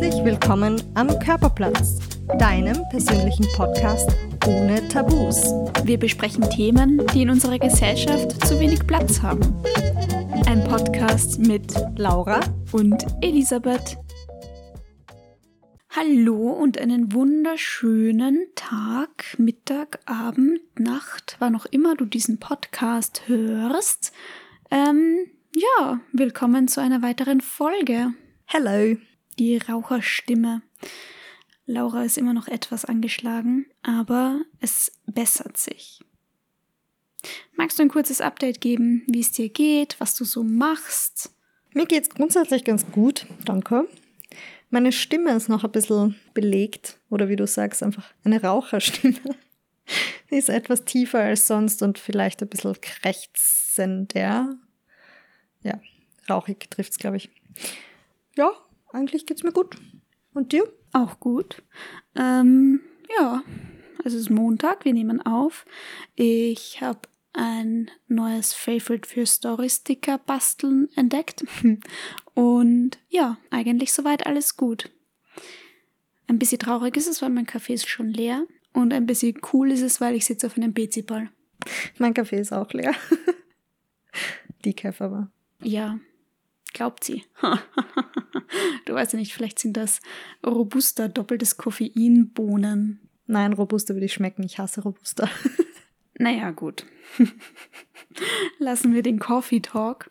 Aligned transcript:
Herzlich 0.00 0.24
willkommen 0.24 0.82
am 0.94 1.08
Körperplatz, 1.18 1.98
deinem 2.38 2.88
persönlichen 2.88 3.44
Podcast 3.54 4.08
ohne 4.46 4.88
Tabus. 4.88 5.52
Wir 5.84 5.98
besprechen 5.98 6.48
Themen, 6.48 7.06
die 7.12 7.20
in 7.20 7.28
unserer 7.28 7.58
Gesellschaft 7.58 8.46
zu 8.46 8.58
wenig 8.58 8.86
Platz 8.86 9.20
haben. 9.20 9.42
Ein 10.46 10.64
Podcast 10.64 11.38
mit 11.40 11.74
Laura 11.96 12.40
und 12.72 13.04
Elisabeth. 13.20 13.98
Hallo 15.90 16.48
und 16.48 16.78
einen 16.78 17.12
wunderschönen 17.12 18.46
Tag, 18.54 19.36
Mittag, 19.36 20.00
Abend, 20.06 20.60
Nacht, 20.80 21.36
wann 21.40 21.54
auch 21.54 21.66
immer 21.66 21.94
du 21.94 22.06
diesen 22.06 22.38
Podcast 22.38 23.24
hörst. 23.26 24.12
Ähm, 24.70 25.26
ja, 25.54 26.00
willkommen 26.14 26.68
zu 26.68 26.80
einer 26.80 27.02
weiteren 27.02 27.42
Folge. 27.42 28.14
Hello. 28.46 28.96
Die 29.40 29.56
Raucherstimme. 29.56 30.60
Laura 31.64 32.02
ist 32.04 32.18
immer 32.18 32.34
noch 32.34 32.46
etwas 32.46 32.84
angeschlagen, 32.84 33.64
aber 33.82 34.42
es 34.60 34.92
bessert 35.06 35.56
sich. 35.56 36.04
Magst 37.56 37.78
du 37.78 37.82
ein 37.82 37.88
kurzes 37.88 38.20
Update 38.20 38.60
geben, 38.60 39.02
wie 39.06 39.20
es 39.20 39.32
dir 39.32 39.48
geht, 39.48 39.98
was 39.98 40.14
du 40.14 40.26
so 40.26 40.44
machst? 40.44 41.34
Mir 41.72 41.86
geht's 41.86 42.10
grundsätzlich 42.10 42.64
ganz 42.64 42.84
gut, 42.92 43.26
danke. 43.46 43.88
Meine 44.68 44.92
Stimme 44.92 45.32
ist 45.32 45.48
noch 45.48 45.64
ein 45.64 45.72
bisschen 45.72 46.16
belegt, 46.34 46.98
oder 47.08 47.30
wie 47.30 47.36
du 47.36 47.46
sagst, 47.46 47.82
einfach 47.82 48.12
eine 48.24 48.42
Raucherstimme. 48.42 49.36
Die 50.30 50.34
ist 50.36 50.50
etwas 50.50 50.84
tiefer 50.84 51.20
als 51.20 51.46
sonst 51.46 51.80
und 51.80 51.98
vielleicht 51.98 52.42
ein 52.42 52.48
bisschen 52.48 52.78
krächzender. 52.78 54.58
Ja, 55.62 55.80
rauchig 56.28 56.70
trifft's, 56.70 56.98
glaube 56.98 57.16
ich. 57.16 57.30
Ja, 58.36 58.52
eigentlich 58.92 59.26
geht's 59.26 59.42
mir 59.42 59.52
gut. 59.52 59.76
Und 60.32 60.52
dir? 60.52 60.64
Auch 60.92 61.20
gut. 61.20 61.62
Ähm, 62.14 62.80
ja, 63.18 63.42
es 64.04 64.14
ist 64.14 64.30
Montag, 64.30 64.84
wir 64.84 64.92
nehmen 64.92 65.20
auf. 65.22 65.64
Ich 66.14 66.80
habe 66.80 67.00
ein 67.32 67.90
neues 68.08 68.52
Favorite 68.52 69.08
für 69.08 69.26
Story-Sticker 69.26 70.18
basteln 70.18 70.88
entdeckt. 70.96 71.44
Und 72.34 72.98
ja, 73.08 73.38
eigentlich 73.50 73.92
soweit 73.92 74.26
alles 74.26 74.56
gut. 74.56 74.90
Ein 76.26 76.38
bisschen 76.38 76.58
traurig 76.58 76.96
ist 76.96 77.08
es, 77.08 77.22
weil 77.22 77.30
mein 77.30 77.46
Kaffee 77.46 77.74
ist 77.74 77.88
schon 77.88 78.08
leer. 78.12 78.46
Und 78.72 78.92
ein 78.92 79.06
bisschen 79.06 79.40
cool 79.52 79.72
ist 79.72 79.82
es, 79.82 80.00
weil 80.00 80.14
ich 80.14 80.24
sitze 80.24 80.46
auf 80.46 80.56
einem 80.56 80.74
PC-Ball. 80.74 81.30
Mein 81.98 82.14
Kaffee 82.14 82.40
ist 82.40 82.52
auch 82.52 82.72
leer. 82.72 82.94
Die 84.64 84.74
Käfer 84.74 85.06
aber. 85.06 85.30
Ja, 85.62 85.98
glaubt 86.72 87.04
sie. 87.04 87.24
du 88.86 88.94
weißt 88.94 89.12
ja 89.12 89.18
nicht, 89.18 89.32
vielleicht 89.32 89.58
sind 89.58 89.76
das 89.76 90.00
Robusta 90.44 91.08
doppeltes 91.08 91.56
Koffeinbohnen. 91.56 93.00
Nein, 93.26 93.52
Robusta 93.52 93.94
würde 93.94 94.06
ich 94.06 94.12
schmecken. 94.12 94.42
Ich 94.42 94.58
hasse 94.58 94.82
Robusta. 94.82 95.28
naja, 96.18 96.50
gut. 96.50 96.84
Lassen 98.58 98.94
wir 98.94 99.02
den 99.02 99.18
Coffee 99.18 99.60
Talk. 99.60 100.10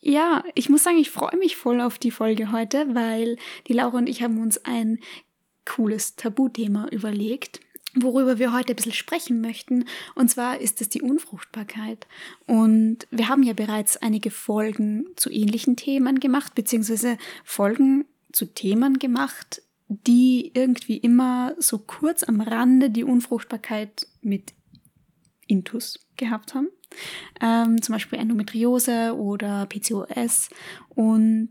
Ja, 0.00 0.44
ich 0.54 0.68
muss 0.68 0.82
sagen, 0.82 0.98
ich 0.98 1.10
freue 1.10 1.36
mich 1.38 1.56
voll 1.56 1.80
auf 1.80 1.98
die 1.98 2.10
Folge 2.10 2.52
heute, 2.52 2.94
weil 2.94 3.36
die 3.66 3.72
Laura 3.72 3.98
und 3.98 4.08
ich 4.08 4.22
haben 4.22 4.40
uns 4.40 4.64
ein 4.64 4.98
cooles 5.64 6.16
Tabuthema 6.16 6.88
überlegt 6.88 7.60
worüber 7.94 8.38
wir 8.38 8.52
heute 8.52 8.72
ein 8.72 8.76
bisschen 8.76 8.92
sprechen 8.92 9.40
möchten. 9.40 9.84
Und 10.14 10.28
zwar 10.28 10.58
ist 10.58 10.80
es 10.80 10.88
die 10.88 11.02
Unfruchtbarkeit. 11.02 12.06
Und 12.46 13.06
wir 13.10 13.28
haben 13.28 13.42
ja 13.42 13.52
bereits 13.52 13.96
einige 13.96 14.30
Folgen 14.30 15.06
zu 15.16 15.30
ähnlichen 15.30 15.76
Themen 15.76 16.20
gemacht, 16.20 16.54
beziehungsweise 16.54 17.18
Folgen 17.44 18.06
zu 18.32 18.46
Themen 18.46 18.98
gemacht, 18.98 19.62
die 19.88 20.50
irgendwie 20.54 20.96
immer 20.96 21.54
so 21.58 21.78
kurz 21.78 22.22
am 22.22 22.40
Rande 22.40 22.90
die 22.90 23.04
Unfruchtbarkeit 23.04 24.06
mit 24.22 24.54
Intus 25.46 25.98
gehabt 26.16 26.54
haben 26.54 26.68
ähm, 27.40 27.80
zum 27.82 27.94
Beispiel 27.94 28.18
Endometriose 28.18 29.16
oder 29.16 29.66
PCOS. 29.66 30.50
Und 30.90 31.50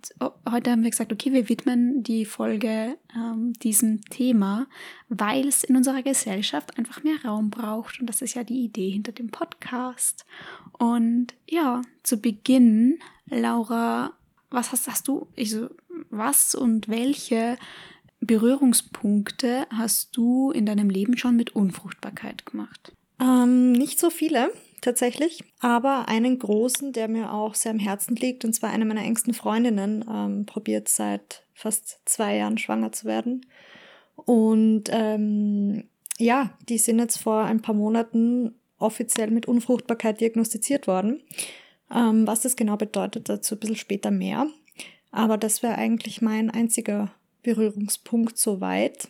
heute 0.50 0.72
haben 0.72 0.84
wir 0.84 0.92
gesagt, 0.92 1.12
okay, 1.12 1.34
wir 1.34 1.50
widmen 1.50 2.04
die 2.04 2.26
Folge 2.26 2.98
ähm, 3.16 3.54
diesem 3.54 4.02
Thema, 4.06 4.68
weil 5.10 5.48
es 5.48 5.64
in 5.64 5.76
unserer 5.76 6.04
Gesellschaft 6.04 6.78
einfach 6.78 7.04
mehr 7.04 7.24
Raum 7.26 7.50
braucht. 7.50 8.00
Und 8.00 8.08
das 8.08 8.22
ist 8.22 8.36
ja 8.36 8.44
die 8.44 8.64
Idee 8.64 8.90
hinter 8.90 9.12
dem 9.12 9.30
Podcast. 9.30 10.26
Und 10.78 11.34
ja, 11.50 11.82
zu 12.04 12.18
Beginn, 12.18 13.00
Laura, 13.26 14.14
was 14.50 14.72
hast, 14.72 14.88
hast 14.88 15.08
du, 15.08 15.28
also, 15.38 15.70
was 16.10 16.56
und 16.56 16.88
welche 16.88 17.58
Berührungspunkte 18.20 19.66
hast 19.72 20.16
du 20.16 20.52
in 20.52 20.66
deinem 20.66 20.90
Leben 20.90 21.18
schon 21.18 21.36
mit 21.36 21.56
Unfruchtbarkeit 21.56 22.46
gemacht? 22.46 22.94
Ähm, 23.20 23.72
nicht 23.72 24.00
so 24.00 24.10
viele 24.10 24.52
tatsächlich, 24.82 25.44
aber 25.60 26.08
einen 26.08 26.40
großen, 26.40 26.92
der 26.94 27.08
mir 27.08 27.34
auch 27.34 27.56
sehr 27.56 27.72
am 27.72 27.80
Herzen 27.80 28.16
liegt, 28.16 28.44
und 28.44 28.54
zwar 28.54 28.72
eine 28.72 28.86
meiner 28.86 29.04
engsten 29.04 29.34
Freundinnen, 29.34 30.04
ähm, 30.12 30.46
probiert 30.46 30.90
seit 30.90 31.46
fast 31.54 32.00
zwei 32.06 32.38
Jahren 32.38 32.58
schwanger 32.58 32.92
zu 32.92 33.06
werden. 33.06 33.46
Und 34.16 34.86
ähm, 34.92 35.86
ja, 36.18 36.52
die 36.70 36.78
sind 36.78 37.00
jetzt 37.00 37.18
vor 37.18 37.44
ein 37.44 37.62
paar 37.62 37.76
Monaten 37.76 38.56
offiziell 38.78 39.32
mit 39.32 39.48
Unfruchtbarkeit 39.48 40.20
diagnostiziert 40.20 40.88
worden. 40.88 41.22
Ähm, 41.94 42.26
was 42.28 42.42
das 42.42 42.56
genau 42.56 42.78
bedeutet, 42.78 43.30
dazu 43.30 43.56
ein 43.56 43.60
bisschen 43.60 43.76
später 43.76 44.12
mehr. 44.12 44.48
Aber 45.12 45.38
das 45.38 45.62
wäre 45.62 45.76
eigentlich 45.76 46.22
mein 46.22 46.50
einziger 46.50 47.12
Berührungspunkt 47.44 48.38
soweit. 48.38 49.10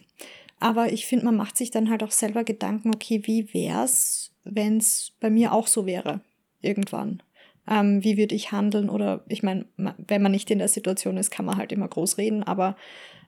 Aber 0.59 0.91
ich 0.91 1.05
finde, 1.05 1.25
man 1.25 1.35
macht 1.35 1.57
sich 1.57 1.71
dann 1.71 1.89
halt 1.89 2.03
auch 2.03 2.11
selber 2.11 2.43
Gedanken, 2.43 2.93
okay, 2.93 3.21
wie 3.25 3.53
wär's, 3.53 4.30
wenn 4.44 4.78
es 4.78 5.13
bei 5.19 5.29
mir 5.29 5.53
auch 5.53 5.68
so 5.68 5.85
wäre, 5.85 6.22
irgendwann. 6.62 7.22
Ähm, 7.68 8.03
wie 8.03 8.18
würde 8.18 8.35
ich 8.35 8.52
handeln? 8.52 8.90
Oder 8.90 9.24
ich 9.28 9.44
meine, 9.44 9.66
wenn 9.78 10.22
man 10.22 10.31
nicht 10.31 10.50
in 10.52 10.59
der 10.59 10.68
Situation 10.68 11.18
ist, 11.18 11.31
kann 11.31 11.46
man 11.46 11.57
halt 11.57 11.72
immer 11.72 11.88
groß 11.88 12.18
reden, 12.18 12.44
aber 12.44 12.75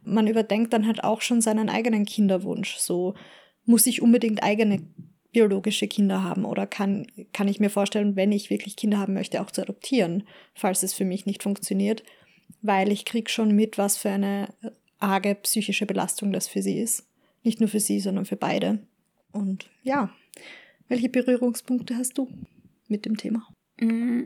man 0.04 0.28
überdenkt 0.28 0.74
dann 0.74 0.88
halt 0.88 1.04
auch 1.04 1.22
schon 1.22 1.42
seinen 1.42 1.70
eigenen 1.70 2.06
Kinderwunsch. 2.06 2.76
So, 2.78 3.14
muss 3.66 3.88
ich 3.88 4.02
unbedingt 4.02 4.44
eigene 4.44 4.82
biologische 5.32 5.88
Kinder 5.88 6.24
haben 6.24 6.46
oder 6.46 6.68
kann, 6.68 7.08
kann 7.34 7.48
ich 7.48 7.60
mir 7.60 7.70
vorstellen, 7.70 8.16
wenn 8.16 8.32
ich 8.32 8.50
wirklich 8.50 8.76
Kinder 8.76 9.00
haben 9.00 9.14
möchte, 9.14 9.42
auch 9.42 9.50
zu 9.50 9.62
adoptieren, 9.62 10.24
falls 10.54 10.84
es 10.84 10.94
für 10.94 11.06
mich 11.06 11.26
nicht 11.26 11.42
funktioniert, 11.42 12.04
weil 12.62 12.92
ich 12.92 13.04
krieg 13.04 13.30
schon 13.30 13.52
mit, 13.56 13.78
was 13.78 13.98
für 13.98 14.12
eine 14.12 14.50
arge 15.00 15.36
psychische 15.36 15.86
Belastung 15.86 16.32
das 16.32 16.48
für 16.48 16.62
sie 16.62 16.80
ist. 16.80 17.08
Nicht 17.44 17.60
nur 17.60 17.68
für 17.68 17.80
sie, 17.80 18.00
sondern 18.00 18.26
für 18.26 18.38
beide. 18.38 18.80
Und 19.32 19.70
ja, 19.82 20.12
welche 20.94 21.10
Berührungspunkte 21.10 21.98
hast 21.98 22.20
du 22.20 22.30
mit 22.88 23.06
dem 23.06 23.18
Thema? 23.18 23.48
Mm, 23.80 24.26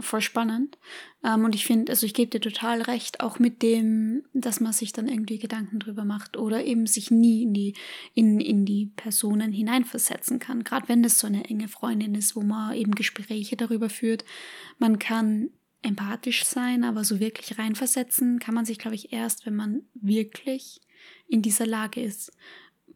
voll 0.00 0.20
spannend. 0.20 0.76
Ähm, 1.24 1.44
und 1.44 1.54
ich 1.54 1.64
finde, 1.64 1.92
also 1.92 2.04
ich 2.04 2.14
gebe 2.14 2.32
dir 2.32 2.40
total 2.40 2.82
recht, 2.82 3.20
auch 3.20 3.38
mit 3.38 3.62
dem, 3.62 4.24
dass 4.32 4.58
man 4.58 4.72
sich 4.72 4.92
dann 4.92 5.06
irgendwie 5.06 5.38
Gedanken 5.38 5.78
drüber 5.78 6.04
macht 6.04 6.36
oder 6.36 6.64
eben 6.64 6.86
sich 6.86 7.12
nie 7.12 7.44
in 7.44 7.54
die, 7.54 7.74
in, 8.14 8.40
in 8.40 8.64
die 8.64 8.86
Personen 8.86 9.52
hineinversetzen 9.52 10.40
kann. 10.40 10.64
Gerade 10.64 10.88
wenn 10.88 11.04
das 11.04 11.20
so 11.20 11.28
eine 11.28 11.44
enge 11.44 11.68
Freundin 11.68 12.16
ist, 12.16 12.34
wo 12.34 12.42
man 12.42 12.74
eben 12.74 12.96
Gespräche 12.96 13.56
darüber 13.56 13.88
führt. 13.88 14.24
Man 14.78 14.98
kann 14.98 15.50
empathisch 15.82 16.44
sein, 16.44 16.82
aber 16.82 17.04
so 17.04 17.20
wirklich 17.20 17.56
reinversetzen 17.56 18.40
kann 18.40 18.54
man 18.56 18.64
sich, 18.64 18.78
glaube 18.78 18.96
ich, 18.96 19.12
erst, 19.12 19.46
wenn 19.46 19.54
man 19.54 19.82
wirklich 19.94 20.80
in 21.28 21.40
dieser 21.40 21.66
Lage 21.66 22.02
ist 22.02 22.32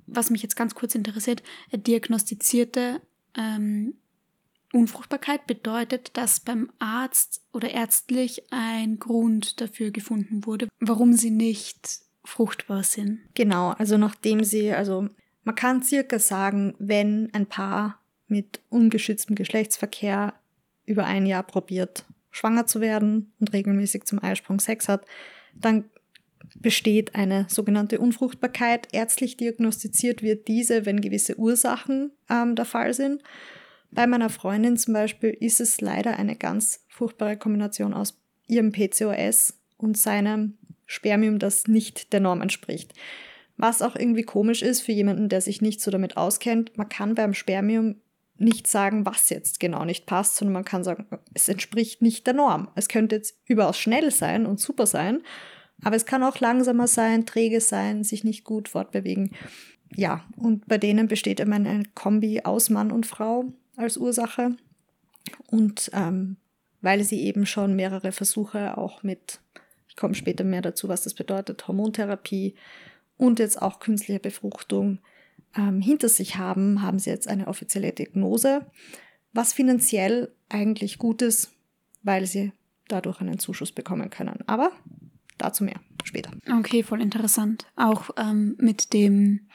was 0.06 0.30
mich 0.30 0.42
jetzt 0.42 0.56
ganz 0.56 0.74
kurz 0.74 0.94
interessiert, 0.94 1.42
diagnostizierte 1.72 3.00
ähm, 3.36 3.94
Unfruchtbarkeit 4.72 5.46
bedeutet, 5.46 6.16
dass 6.16 6.40
beim 6.40 6.70
Arzt 6.78 7.42
oder 7.52 7.70
ärztlich 7.70 8.42
ein 8.50 8.98
Grund 8.98 9.60
dafür 9.60 9.90
gefunden 9.92 10.44
wurde, 10.46 10.68
warum 10.80 11.12
sie 11.12 11.30
nicht 11.30 12.00
fruchtbar 12.24 12.82
sind. 12.82 13.20
Genau, 13.34 13.70
also 13.70 13.96
nachdem 13.98 14.42
sie, 14.42 14.72
also 14.72 15.08
man 15.44 15.54
kann 15.54 15.82
circa 15.82 16.18
sagen, 16.18 16.74
wenn 16.78 17.32
ein 17.32 17.46
Paar 17.46 18.00
mit 18.26 18.60
ungeschütztem 18.68 19.36
Geschlechtsverkehr 19.36 20.34
über 20.86 21.04
ein 21.04 21.26
Jahr 21.26 21.42
probiert, 21.44 22.04
schwanger 22.30 22.66
zu 22.66 22.80
werden 22.80 23.32
und 23.38 23.52
regelmäßig 23.52 24.04
zum 24.04 24.22
Eisprung 24.22 24.58
Sex 24.58 24.88
hat, 24.88 25.06
dann 25.54 25.84
besteht 26.56 27.14
eine 27.14 27.46
sogenannte 27.48 27.98
Unfruchtbarkeit. 27.98 28.88
Ärztlich 28.92 29.36
diagnostiziert 29.36 30.22
wird 30.22 30.48
diese, 30.48 30.86
wenn 30.86 31.00
gewisse 31.00 31.38
Ursachen 31.38 32.12
ähm, 32.30 32.54
der 32.54 32.64
Fall 32.64 32.94
sind. 32.94 33.22
Bei 33.90 34.06
meiner 34.06 34.30
Freundin 34.30 34.76
zum 34.76 34.94
Beispiel 34.94 35.30
ist 35.30 35.60
es 35.60 35.80
leider 35.80 36.18
eine 36.18 36.36
ganz 36.36 36.84
furchtbare 36.88 37.36
Kombination 37.36 37.94
aus 37.94 38.20
ihrem 38.46 38.72
PCOS 38.72 39.54
und 39.76 39.96
seinem 39.96 40.58
Spermium, 40.86 41.38
das 41.38 41.68
nicht 41.68 42.12
der 42.12 42.20
Norm 42.20 42.42
entspricht. 42.42 42.92
Was 43.56 43.82
auch 43.82 43.94
irgendwie 43.94 44.22
komisch 44.22 44.62
ist 44.62 44.80
für 44.80 44.92
jemanden, 44.92 45.28
der 45.28 45.40
sich 45.40 45.62
nicht 45.62 45.80
so 45.80 45.90
damit 45.90 46.16
auskennt. 46.16 46.76
Man 46.76 46.88
kann 46.88 47.14
beim 47.14 47.34
Spermium 47.34 47.96
nicht 48.36 48.66
sagen, 48.66 49.06
was 49.06 49.30
jetzt 49.30 49.60
genau 49.60 49.84
nicht 49.84 50.06
passt, 50.06 50.36
sondern 50.36 50.54
man 50.54 50.64
kann 50.64 50.82
sagen, 50.82 51.06
es 51.34 51.48
entspricht 51.48 52.02
nicht 52.02 52.26
der 52.26 52.34
Norm. 52.34 52.68
Es 52.74 52.88
könnte 52.88 53.16
jetzt 53.16 53.38
überaus 53.46 53.78
schnell 53.78 54.10
sein 54.10 54.44
und 54.44 54.58
super 54.58 54.86
sein, 54.86 55.22
Aber 55.82 55.96
es 55.96 56.06
kann 56.06 56.22
auch 56.22 56.40
langsamer 56.40 56.86
sein, 56.86 57.26
träge 57.26 57.60
sein, 57.60 58.04
sich 58.04 58.24
nicht 58.24 58.44
gut 58.44 58.68
fortbewegen. 58.68 59.30
Ja, 59.94 60.24
und 60.36 60.66
bei 60.66 60.78
denen 60.78 61.08
besteht 61.08 61.40
immer 61.40 61.56
eine 61.56 61.84
Kombi 61.94 62.42
aus 62.44 62.70
Mann 62.70 62.90
und 62.90 63.06
Frau 63.06 63.52
als 63.76 63.96
Ursache. 63.96 64.56
Und 65.46 65.90
ähm, 65.92 66.36
weil 66.80 67.02
sie 67.02 67.22
eben 67.22 67.46
schon 67.46 67.76
mehrere 67.76 68.12
Versuche 68.12 68.76
auch 68.76 69.02
mit, 69.02 69.40
ich 69.88 69.96
komme 69.96 70.14
später 70.14 70.44
mehr 70.44 70.62
dazu, 70.62 70.88
was 70.88 71.02
das 71.02 71.14
bedeutet, 71.14 71.66
Hormontherapie 71.66 72.54
und 73.16 73.38
jetzt 73.38 73.60
auch 73.60 73.80
künstliche 73.80 74.20
Befruchtung 74.20 74.98
ähm, 75.56 75.80
hinter 75.80 76.08
sich 76.08 76.36
haben, 76.36 76.82
haben 76.82 76.98
sie 76.98 77.10
jetzt 77.10 77.28
eine 77.28 77.48
offizielle 77.48 77.92
Diagnose, 77.92 78.66
was 79.32 79.52
finanziell 79.52 80.32
eigentlich 80.48 80.98
gut 80.98 81.22
ist, 81.22 81.52
weil 82.02 82.26
sie 82.26 82.52
dadurch 82.88 83.20
einen 83.20 83.38
Zuschuss 83.38 83.72
bekommen 83.72 84.10
können. 84.10 84.44
Aber 84.46 84.70
dazu 85.44 85.64
mehr 85.64 85.80
später. 86.04 86.30
Okay, 86.58 86.82
voll 86.82 87.00
interessant. 87.00 87.66
Auch 87.76 88.10
ähm, 88.16 88.56
mit 88.58 88.92
dem 88.92 89.48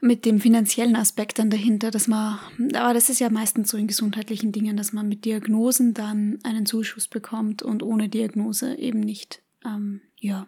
mit 0.00 0.26
dem 0.26 0.38
finanziellen 0.38 0.96
Aspekt 0.96 1.38
dann 1.38 1.48
dahinter, 1.48 1.90
dass 1.90 2.08
man, 2.08 2.38
aber 2.74 2.92
das 2.92 3.08
ist 3.08 3.20
ja 3.20 3.30
meistens 3.30 3.70
so 3.70 3.78
in 3.78 3.86
gesundheitlichen 3.86 4.52
Dingen, 4.52 4.76
dass 4.76 4.92
man 4.92 5.08
mit 5.08 5.24
Diagnosen 5.24 5.94
dann 5.94 6.40
einen 6.42 6.66
Zuschuss 6.66 7.08
bekommt 7.08 7.62
und 7.62 7.82
ohne 7.82 8.10
Diagnose 8.10 8.74
eben 8.74 9.00
nicht. 9.00 9.40
Ähm, 9.64 10.02
ja. 10.20 10.46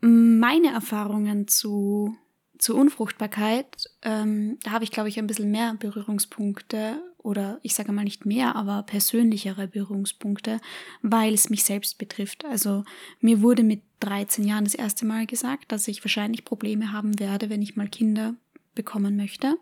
Meine 0.00 0.68
Erfahrungen 0.68 1.48
zu 1.48 2.16
zur 2.56 2.76
Unfruchtbarkeit, 2.76 3.90
ähm, 4.02 4.58
da 4.62 4.70
habe 4.70 4.84
ich, 4.84 4.92
glaube 4.92 5.08
ich, 5.08 5.18
ein 5.18 5.26
bisschen 5.26 5.50
mehr 5.50 5.74
Berührungspunkte 5.74 7.02
oder 7.24 7.58
ich 7.62 7.74
sage 7.74 7.90
mal 7.90 8.04
nicht 8.04 8.26
mehr, 8.26 8.54
aber 8.54 8.82
persönlichere 8.82 9.66
Berührungspunkte, 9.66 10.60
weil 11.00 11.32
es 11.32 11.48
mich 11.48 11.64
selbst 11.64 11.96
betrifft. 11.96 12.44
Also 12.44 12.84
mir 13.20 13.40
wurde 13.40 13.62
mit 13.62 13.80
13 14.00 14.44
Jahren 14.44 14.64
das 14.64 14.74
erste 14.74 15.06
Mal 15.06 15.26
gesagt, 15.26 15.72
dass 15.72 15.88
ich 15.88 16.04
wahrscheinlich 16.04 16.44
Probleme 16.44 16.92
haben 16.92 17.18
werde, 17.18 17.48
wenn 17.48 17.62
ich 17.62 17.76
mal 17.76 17.88
Kinder 17.88 18.34
bekommen 18.74 19.16
möchte. 19.16 19.56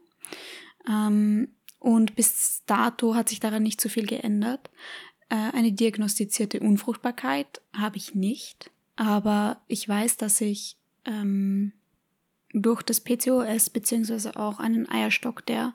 Ähm, 0.89 1.49
und 1.79 2.17
bis 2.17 2.63
dato 2.67 3.15
hat 3.15 3.29
sich 3.29 3.39
daran 3.39 3.63
nicht 3.63 3.81
so 3.81 3.89
viel 3.89 4.07
geändert. 4.07 4.69
Äh, 5.29 5.37
eine 5.37 5.71
diagnostizierte 5.71 6.59
Unfruchtbarkeit 6.59 7.63
habe 7.73 7.97
ich 7.97 8.17
nicht, 8.17 8.73
aber 8.97 9.63
ich 9.69 9.89
weiß, 9.89 10.17
dass 10.17 10.41
ich 10.41 10.77
ähm, 11.05 11.73
durch 12.53 12.83
das 12.83 13.01
PCOS 13.01 13.71
beziehungsweise 13.71 14.37
auch 14.37 14.59
einen 14.59 14.89
Eierstock, 14.89 15.47
der 15.47 15.75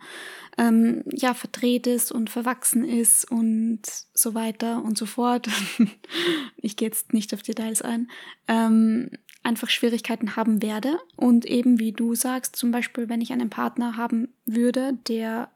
ähm, 0.57 1.03
ja 1.06 1.33
verdreht 1.33 1.88
ist 1.88 2.12
und 2.12 2.29
verwachsen 2.29 2.83
ist 2.83 3.29
und 3.29 3.81
so 4.13 4.33
weiter 4.33 4.83
und 4.83 4.97
so 4.97 5.06
fort. 5.06 5.50
ich 6.57 6.75
gehe 6.75 6.88
jetzt 6.88 7.13
nicht 7.13 7.33
auf 7.33 7.44
Details 7.44 7.81
ein. 7.81 8.09
Ähm, 8.47 9.09
einfach 9.44 9.69
Schwierigkeiten 9.69 10.35
haben 10.35 10.62
werde 10.62 11.00
und 11.15 11.45
eben 11.45 11.79
wie 11.79 11.94
du 11.94 12.15
sagst, 12.15 12.56
zum 12.56 12.71
Beispiel, 12.71 13.07
wenn 13.09 13.21
ich 13.21 13.31
einen 13.31 13.50
Partner 13.50 13.95
haben 13.95 14.33
würde, 14.45 14.97
der 15.07 15.50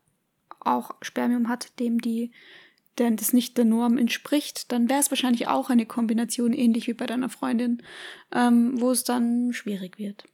auch 0.59 0.95
Spermium 1.01 1.49
hat, 1.49 1.79
dem 1.79 1.99
die 1.99 2.31
denn 2.99 3.15
das 3.15 3.33
nicht 3.33 3.57
der 3.57 3.65
Norm 3.65 3.97
entspricht, 3.97 4.71
dann 4.71 4.89
wäre 4.89 4.99
es 4.99 5.11
wahrscheinlich 5.11 5.47
auch 5.47 5.69
eine 5.69 5.85
Kombination 5.85 6.53
ähnlich 6.53 6.87
wie 6.87 6.93
bei 6.93 7.05
deiner 7.05 7.29
Freundin, 7.29 7.81
ähm, 8.33 8.79
wo 8.79 8.91
es 8.91 9.03
dann 9.03 9.53
schwierig 9.53 9.97
wird. 9.97 10.25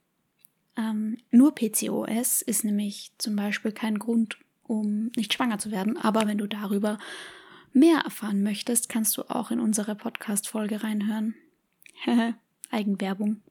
Ähm, 0.77 1.17
nur 1.31 1.55
PCOS 1.55 2.41
ist 2.41 2.63
nämlich 2.63 3.11
zum 3.17 3.35
Beispiel 3.35 3.71
kein 3.71 3.99
Grund, 3.99 4.37
um 4.63 5.11
nicht 5.15 5.33
schwanger 5.33 5.57
zu 5.57 5.71
werden. 5.71 5.97
Aber 5.97 6.27
wenn 6.27 6.37
du 6.37 6.47
darüber 6.47 6.97
mehr 7.73 7.99
erfahren 7.99 8.43
möchtest, 8.43 8.89
kannst 8.89 9.17
du 9.17 9.23
auch 9.23 9.51
in 9.51 9.59
unsere 9.59 9.95
Podcast-Folge 9.95 10.83
reinhören. 10.83 11.35
Eigenwerbung. 12.69 13.41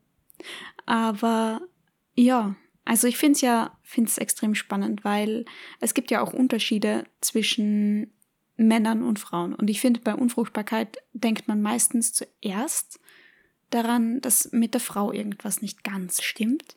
Aber 0.84 1.62
ja, 2.14 2.55
also 2.84 3.08
ich 3.08 3.17
finde 3.17 3.32
es 3.32 3.40
ja 3.40 3.76
find's 3.82 4.19
extrem 4.19 4.55
spannend, 4.55 5.05
weil 5.05 5.44
es 5.81 5.94
gibt 5.94 6.11
ja 6.11 6.20
auch 6.20 6.32
Unterschiede 6.32 7.05
zwischen 7.20 8.12
Männern 8.56 9.02
und 9.02 9.19
Frauen. 9.19 9.55
Und 9.55 9.69
ich 9.69 9.81
finde, 9.81 10.00
bei 10.00 10.14
Unfruchtbarkeit 10.14 10.99
denkt 11.12 11.49
man 11.49 11.62
meistens 11.62 12.12
zuerst 12.12 13.00
daran, 13.70 14.20
dass 14.20 14.52
mit 14.52 14.75
der 14.75 14.81
Frau 14.81 15.12
irgendwas 15.12 15.62
nicht 15.62 15.84
ganz 15.84 16.23
stimmt. 16.23 16.76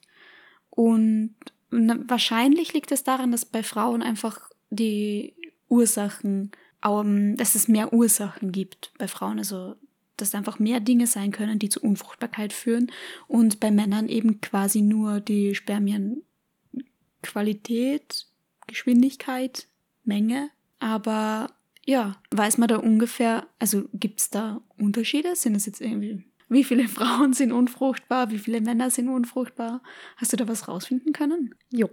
Und 0.79 1.35
wahrscheinlich 1.71 2.71
liegt 2.71 2.93
es 2.93 3.03
daran, 3.03 3.33
dass 3.33 3.43
bei 3.43 3.63
Frauen 3.63 4.01
einfach 4.01 4.49
die 4.69 5.33
Ursachen, 5.67 6.51
um, 6.81 7.35
dass 7.35 7.55
es 7.55 7.67
mehr 7.67 7.91
Ursachen 7.91 8.53
gibt 8.53 8.93
bei 8.97 9.09
Frauen. 9.09 9.39
Also, 9.39 9.75
dass 10.15 10.33
einfach 10.33 10.57
mehr 10.57 10.79
Dinge 10.79 11.05
sein 11.05 11.33
können, 11.33 11.59
die 11.59 11.67
zu 11.67 11.81
Unfruchtbarkeit 11.81 12.53
führen. 12.53 12.89
Und 13.27 13.59
bei 13.59 13.71
Männern 13.71 14.07
eben 14.07 14.39
quasi 14.39 14.81
nur 14.81 15.19
die 15.19 15.53
Spermienqualität, 15.53 18.27
Geschwindigkeit, 18.65 19.67
Menge. 20.05 20.49
Aber 20.79 21.51
ja, 21.85 22.15
weiß 22.31 22.57
man 22.57 22.69
da 22.69 22.77
ungefähr, 22.77 23.49
also 23.59 23.89
gibt 23.93 24.21
es 24.21 24.29
da 24.29 24.61
Unterschiede? 24.77 25.35
Sind 25.35 25.55
es 25.55 25.65
jetzt 25.65 25.81
irgendwie 25.81 26.23
wie 26.49 26.63
viele 26.63 26.87
Frauen 26.87 27.33
sind 27.33 27.51
unfruchtbar? 27.51 28.31
Wie 28.31 28.39
viele 28.39 28.61
Männer 28.61 28.89
sind 28.89 29.09
unfruchtbar? 29.09 29.81
Hast 30.17 30.33
du 30.33 30.37
da 30.37 30.47
was 30.47 30.67
rausfinden 30.67 31.13
können? 31.13 31.55
Ja. 31.71 31.87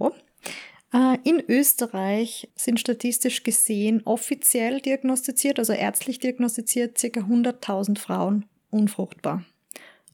Äh, 0.92 1.18
in 1.24 1.42
Österreich 1.46 2.48
sind 2.56 2.80
statistisch 2.80 3.42
gesehen 3.42 4.02
offiziell 4.04 4.80
diagnostiziert, 4.80 5.58
also 5.58 5.72
ärztlich 5.72 6.18
diagnostiziert, 6.18 6.96
ca. 6.98 7.06
100.000 7.06 7.98
Frauen 7.98 8.46
unfruchtbar 8.70 9.44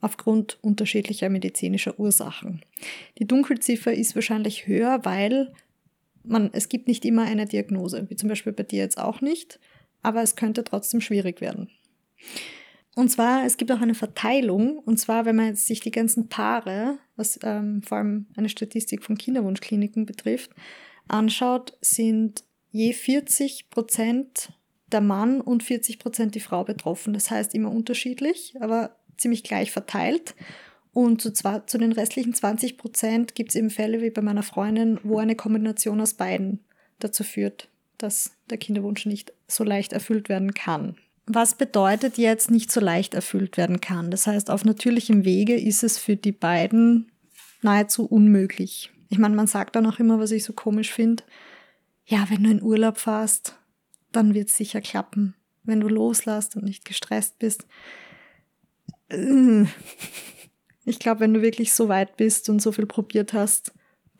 aufgrund 0.02 0.58
unterschiedlicher 0.62 1.30
medizinischer 1.30 1.98
Ursachen. 1.98 2.62
Die 3.18 3.26
Dunkelziffer 3.26 3.94
ist 3.94 4.14
wahrscheinlich 4.14 4.66
höher, 4.66 5.04
weil 5.04 5.54
man, 6.24 6.50
es 6.52 6.68
gibt 6.68 6.88
nicht 6.88 7.04
immer 7.04 7.22
eine 7.22 7.46
Diagnose, 7.46 8.06
wie 8.10 8.16
zum 8.16 8.28
Beispiel 8.28 8.52
bei 8.52 8.64
dir 8.64 8.80
jetzt 8.80 8.98
auch 8.98 9.20
nicht, 9.20 9.58
aber 10.02 10.22
es 10.22 10.36
könnte 10.36 10.64
trotzdem 10.64 11.00
schwierig 11.00 11.40
werden. 11.40 11.70
Und 12.94 13.10
zwar, 13.10 13.46
es 13.46 13.56
gibt 13.56 13.72
auch 13.72 13.80
eine 13.80 13.94
Verteilung, 13.94 14.78
und 14.78 14.98
zwar, 14.98 15.24
wenn 15.24 15.36
man 15.36 15.46
jetzt 15.46 15.66
sich 15.66 15.80
die 15.80 15.90
ganzen 15.90 16.28
Paare, 16.28 16.98
was 17.16 17.38
ähm, 17.42 17.82
vor 17.82 17.98
allem 17.98 18.26
eine 18.36 18.50
Statistik 18.50 19.02
von 19.02 19.16
Kinderwunschkliniken 19.16 20.04
betrifft, 20.04 20.50
anschaut, 21.08 21.76
sind 21.80 22.44
je 22.70 22.92
40 22.92 23.70
Prozent 23.70 24.52
der 24.92 25.00
Mann 25.00 25.40
und 25.40 25.62
40 25.62 25.98
Prozent 25.98 26.34
die 26.34 26.40
Frau 26.40 26.64
betroffen. 26.64 27.14
Das 27.14 27.30
heißt 27.30 27.54
immer 27.54 27.70
unterschiedlich, 27.70 28.54
aber 28.60 28.96
ziemlich 29.16 29.42
gleich 29.42 29.70
verteilt. 29.70 30.34
Und 30.92 31.22
zu, 31.22 31.32
zwar, 31.32 31.66
zu 31.66 31.78
den 31.78 31.92
restlichen 31.92 32.34
20 32.34 32.76
Prozent 32.76 33.34
gibt 33.34 33.50
es 33.50 33.56
eben 33.56 33.70
Fälle 33.70 34.02
wie 34.02 34.10
bei 34.10 34.20
meiner 34.20 34.42
Freundin, 34.42 35.00
wo 35.02 35.18
eine 35.18 35.36
Kombination 35.36 36.00
aus 36.02 36.14
beiden 36.14 36.60
dazu 36.98 37.24
führt, 37.24 37.68
dass 37.96 38.32
der 38.50 38.58
Kinderwunsch 38.58 39.06
nicht 39.06 39.32
so 39.48 39.64
leicht 39.64 39.94
erfüllt 39.94 40.28
werden 40.28 40.52
kann. 40.52 40.96
Was 41.34 41.54
bedeutet 41.54 42.18
jetzt 42.18 42.50
nicht 42.50 42.70
so 42.70 42.80
leicht 42.80 43.14
erfüllt 43.14 43.56
werden 43.56 43.80
kann? 43.80 44.10
Das 44.10 44.26
heißt, 44.26 44.50
auf 44.50 44.64
natürlichem 44.64 45.24
Wege 45.24 45.58
ist 45.58 45.82
es 45.82 45.98
für 45.98 46.16
die 46.16 46.32
beiden 46.32 47.10
nahezu 47.62 48.04
unmöglich. 48.04 48.90
Ich 49.08 49.18
meine, 49.18 49.34
man 49.34 49.46
sagt 49.46 49.76
dann 49.76 49.86
auch 49.86 49.98
immer, 49.98 50.18
was 50.18 50.30
ich 50.30 50.44
so 50.44 50.52
komisch 50.52 50.92
finde. 50.92 51.22
Ja, 52.04 52.26
wenn 52.28 52.44
du 52.44 52.50
in 52.50 52.62
Urlaub 52.62 52.98
fährst, 52.98 53.58
dann 54.10 54.34
wird 54.34 54.48
es 54.48 54.56
sicher 54.56 54.80
klappen. 54.80 55.34
Wenn 55.62 55.80
du 55.80 55.88
loslässt 55.88 56.56
und 56.56 56.64
nicht 56.64 56.84
gestresst 56.84 57.38
bist. 57.38 57.66
Äh. 59.08 59.64
Ich 60.84 60.98
glaube, 60.98 61.20
wenn 61.20 61.32
du 61.32 61.42
wirklich 61.42 61.72
so 61.72 61.88
weit 61.88 62.16
bist 62.16 62.48
und 62.48 62.60
so 62.60 62.72
viel 62.72 62.86
probiert 62.86 63.32
hast, 63.32 63.72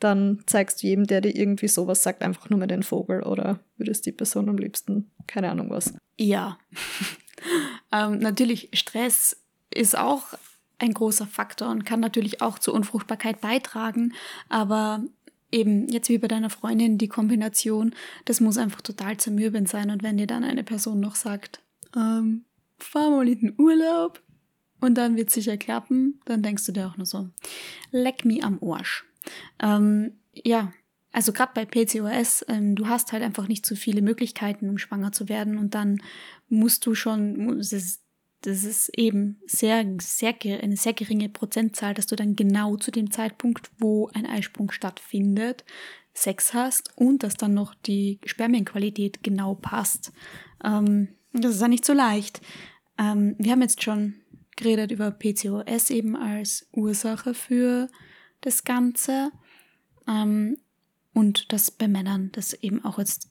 dann 0.03 0.43
zeigst 0.45 0.81
du 0.81 0.87
jedem, 0.87 1.07
der 1.07 1.21
dir 1.21 1.35
irgendwie 1.35 1.67
sowas 1.67 2.03
sagt, 2.03 2.21
einfach 2.21 2.49
nur 2.49 2.59
mal 2.59 2.67
den 2.67 2.83
Vogel 2.83 3.23
oder 3.23 3.59
würdest 3.77 4.05
die 4.05 4.11
Person 4.11 4.49
am 4.49 4.57
liebsten, 4.57 5.11
keine 5.27 5.49
Ahnung 5.49 5.69
was. 5.69 5.93
Ja. 6.17 6.57
ähm, 7.91 8.19
natürlich, 8.19 8.69
Stress 8.73 9.37
ist 9.73 9.97
auch 9.97 10.23
ein 10.79 10.93
großer 10.93 11.27
Faktor 11.27 11.69
und 11.69 11.85
kann 11.85 11.99
natürlich 11.99 12.41
auch 12.41 12.59
zur 12.59 12.73
Unfruchtbarkeit 12.73 13.41
beitragen, 13.41 14.13
aber 14.49 15.03
eben 15.51 15.87
jetzt 15.87 16.09
wie 16.09 16.17
bei 16.17 16.27
deiner 16.27 16.49
Freundin 16.49 16.97
die 16.97 17.07
Kombination, 17.07 17.93
das 18.25 18.41
muss 18.41 18.57
einfach 18.57 18.81
total 18.81 19.17
zermürbend 19.17 19.69
sein 19.69 19.91
und 19.91 20.03
wenn 20.03 20.17
dir 20.17 20.27
dann 20.27 20.43
eine 20.43 20.63
Person 20.63 20.99
noch 20.99 21.15
sagt, 21.15 21.61
ähm, 21.95 22.45
fahr 22.79 23.11
mal 23.11 23.27
in 23.27 23.39
den 23.39 23.55
Urlaub 23.57 24.21
und 24.81 24.95
dann 24.95 25.15
wird 25.15 25.29
sicher 25.29 25.57
klappen, 25.57 26.19
dann 26.25 26.41
denkst 26.41 26.65
du 26.65 26.71
dir 26.71 26.87
auch 26.87 26.97
nur 26.97 27.05
so, 27.05 27.29
leck 27.91 28.25
me 28.25 28.39
am 28.41 28.59
Arsch. 28.61 29.05
Ähm, 29.61 30.13
ja, 30.33 30.73
also 31.11 31.31
gerade 31.31 31.51
bei 31.53 31.65
PCOS, 31.65 32.45
ähm, 32.47 32.75
du 32.75 32.87
hast 32.87 33.13
halt 33.13 33.23
einfach 33.23 33.47
nicht 33.47 33.65
so 33.65 33.75
viele 33.75 34.01
Möglichkeiten, 34.01 34.69
um 34.69 34.77
schwanger 34.77 35.11
zu 35.11 35.29
werden 35.29 35.57
und 35.57 35.75
dann 35.75 36.01
musst 36.49 36.85
du 36.85 36.95
schon, 36.95 37.57
das 37.57 37.71
ist, 37.71 38.01
das 38.41 38.63
ist 38.63 38.89
eben 38.97 39.39
sehr, 39.45 39.85
sehr, 40.01 40.35
eine 40.61 40.75
sehr 40.75 40.93
geringe 40.93 41.29
Prozentzahl, 41.29 41.93
dass 41.93 42.07
du 42.07 42.15
dann 42.15 42.35
genau 42.35 42.77
zu 42.77 42.91
dem 42.91 43.11
Zeitpunkt, 43.11 43.69
wo 43.77 44.09
ein 44.13 44.25
Eisprung 44.25 44.71
stattfindet, 44.71 45.63
Sex 46.13 46.53
hast 46.53 46.95
und 46.97 47.23
dass 47.23 47.35
dann 47.35 47.53
noch 47.53 47.73
die 47.73 48.19
Spermienqualität 48.25 49.23
genau 49.23 49.55
passt. 49.55 50.11
Ähm, 50.63 51.09
das 51.31 51.55
ist 51.55 51.61
ja 51.61 51.67
nicht 51.67 51.85
so 51.85 51.93
leicht. 51.93 52.41
Ähm, 52.97 53.35
wir 53.37 53.51
haben 53.51 53.61
jetzt 53.61 53.83
schon 53.83 54.15
geredet 54.55 54.91
über 54.91 55.11
PCOS 55.11 55.89
eben 55.89 56.15
als 56.15 56.67
Ursache 56.71 57.33
für 57.33 57.89
das 58.45 58.63
Ganze. 58.63 59.31
Ähm, 60.07 60.57
und 61.13 61.51
dass 61.51 61.71
bei 61.71 61.87
Männern 61.87 62.31
das 62.31 62.53
eben 62.53 62.83
auch 62.83 62.97
jetzt 62.97 63.29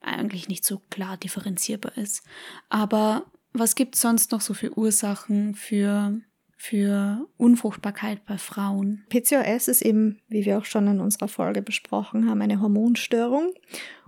eigentlich 0.00 0.48
nicht 0.48 0.64
so 0.64 0.80
klar 0.90 1.16
differenzierbar 1.16 1.96
ist. 1.96 2.22
Aber 2.68 3.26
was 3.52 3.74
gibt 3.74 3.94
es 3.94 4.00
sonst 4.00 4.32
noch 4.32 4.40
so 4.40 4.54
für 4.54 4.76
Ursachen 4.76 5.54
für, 5.54 6.20
für 6.56 7.26
Unfruchtbarkeit 7.36 8.24
bei 8.26 8.38
Frauen? 8.38 9.04
PCOS 9.08 9.68
ist 9.68 9.82
eben, 9.82 10.20
wie 10.28 10.44
wir 10.44 10.58
auch 10.58 10.64
schon 10.64 10.86
in 10.86 11.00
unserer 11.00 11.28
Folge 11.28 11.62
besprochen 11.62 12.28
haben, 12.28 12.42
eine 12.42 12.60
Hormonstörung. 12.60 13.52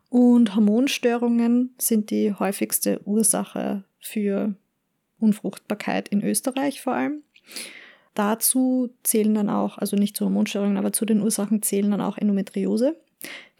Und 0.08 0.54
Hormonstörungen 0.54 1.74
sind 1.78 2.10
die 2.10 2.34
häufigste 2.34 3.00
Ursache 3.06 3.84
für 3.98 4.54
Unfruchtbarkeit 5.18 6.08
in 6.08 6.22
Österreich 6.22 6.82
vor 6.82 6.94
allem. 6.94 7.22
Dazu 8.14 8.90
zählen 9.02 9.34
dann 9.34 9.48
auch, 9.48 9.78
also 9.78 9.96
nicht 9.96 10.16
zu 10.16 10.24
Hormonstörungen, 10.24 10.76
aber 10.76 10.92
zu 10.92 11.04
den 11.04 11.22
Ursachen 11.22 11.62
zählen 11.62 11.90
dann 11.90 12.00
auch 12.00 12.18
Endometriose. 12.18 12.96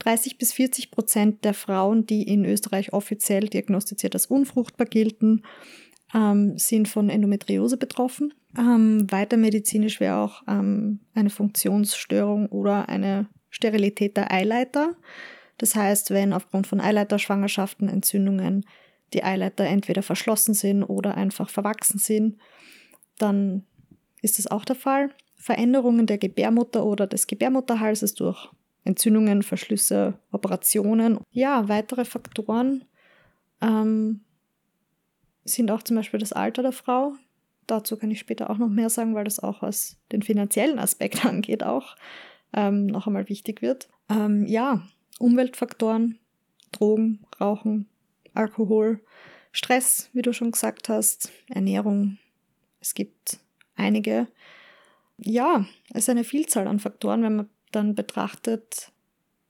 30 0.00 0.38
bis 0.38 0.52
40 0.52 0.90
Prozent 0.90 1.44
der 1.44 1.54
Frauen, 1.54 2.06
die 2.06 2.22
in 2.22 2.44
Österreich 2.44 2.92
offiziell 2.92 3.48
diagnostiziert 3.48 4.14
als 4.14 4.26
unfruchtbar 4.26 4.86
gelten, 4.86 5.42
ähm, 6.14 6.58
sind 6.58 6.88
von 6.88 7.08
Endometriose 7.08 7.76
betroffen. 7.76 8.34
Ähm, 8.58 9.10
weiter 9.10 9.36
medizinisch 9.36 10.00
wäre 10.00 10.16
auch 10.16 10.42
ähm, 10.46 11.00
eine 11.14 11.30
Funktionsstörung 11.30 12.48
oder 12.48 12.88
eine 12.88 13.28
Sterilität 13.48 14.16
der 14.16 14.32
Eileiter. 14.32 14.96
Das 15.58 15.74
heißt, 15.74 16.10
wenn 16.10 16.32
aufgrund 16.32 16.66
von 16.66 16.80
Eileiterschwangerschaften 16.80 17.88
Entzündungen 17.88 18.66
die 19.12 19.24
Eileiter 19.24 19.64
entweder 19.64 20.02
verschlossen 20.02 20.54
sind 20.54 20.82
oder 20.82 21.16
einfach 21.16 21.48
verwachsen 21.48 21.98
sind, 21.98 22.38
dann 23.18 23.64
ist 24.22 24.38
das 24.38 24.46
auch 24.46 24.64
der 24.64 24.76
Fall. 24.76 25.10
Veränderungen 25.36 26.06
der 26.06 26.18
Gebärmutter 26.18 26.84
oder 26.84 27.06
des 27.06 27.26
Gebärmutterhalses 27.26 28.14
durch 28.14 28.48
Entzündungen, 28.84 29.42
Verschlüsse, 29.42 30.14
Operationen. 30.30 31.18
Ja, 31.30 31.68
weitere 31.68 32.04
Faktoren 32.04 32.84
ähm, 33.60 34.20
sind 35.44 35.70
auch 35.70 35.82
zum 35.82 35.96
Beispiel 35.96 36.20
das 36.20 36.32
Alter 36.32 36.62
der 36.62 36.72
Frau. 36.72 37.14
Dazu 37.66 37.96
kann 37.96 38.10
ich 38.10 38.20
später 38.20 38.50
auch 38.50 38.58
noch 38.58 38.68
mehr 38.68 38.90
sagen, 38.90 39.14
weil 39.14 39.24
das 39.24 39.40
auch 39.40 39.62
was 39.62 39.98
den 40.10 40.22
finanziellen 40.22 40.78
Aspekt 40.78 41.24
angeht, 41.26 41.62
auch 41.62 41.96
ähm, 42.52 42.86
noch 42.86 43.06
einmal 43.06 43.28
wichtig 43.28 43.62
wird. 43.62 43.88
Ähm, 44.08 44.46
ja, 44.46 44.82
Umweltfaktoren, 45.18 46.18
Drogen, 46.72 47.24
Rauchen, 47.40 47.88
Alkohol, 48.34 49.00
Stress, 49.52 50.10
wie 50.12 50.22
du 50.22 50.32
schon 50.32 50.50
gesagt 50.50 50.88
hast, 50.88 51.30
Ernährung. 51.48 52.18
Es 52.80 52.94
gibt 52.94 53.38
einige. 53.82 54.28
Ja, 55.18 55.66
es 55.90 56.04
ist 56.04 56.08
eine 56.08 56.24
Vielzahl 56.24 56.66
an 56.66 56.78
Faktoren, 56.78 57.22
wenn 57.22 57.36
man 57.36 57.50
dann 57.70 57.94
betrachtet, 57.94 58.92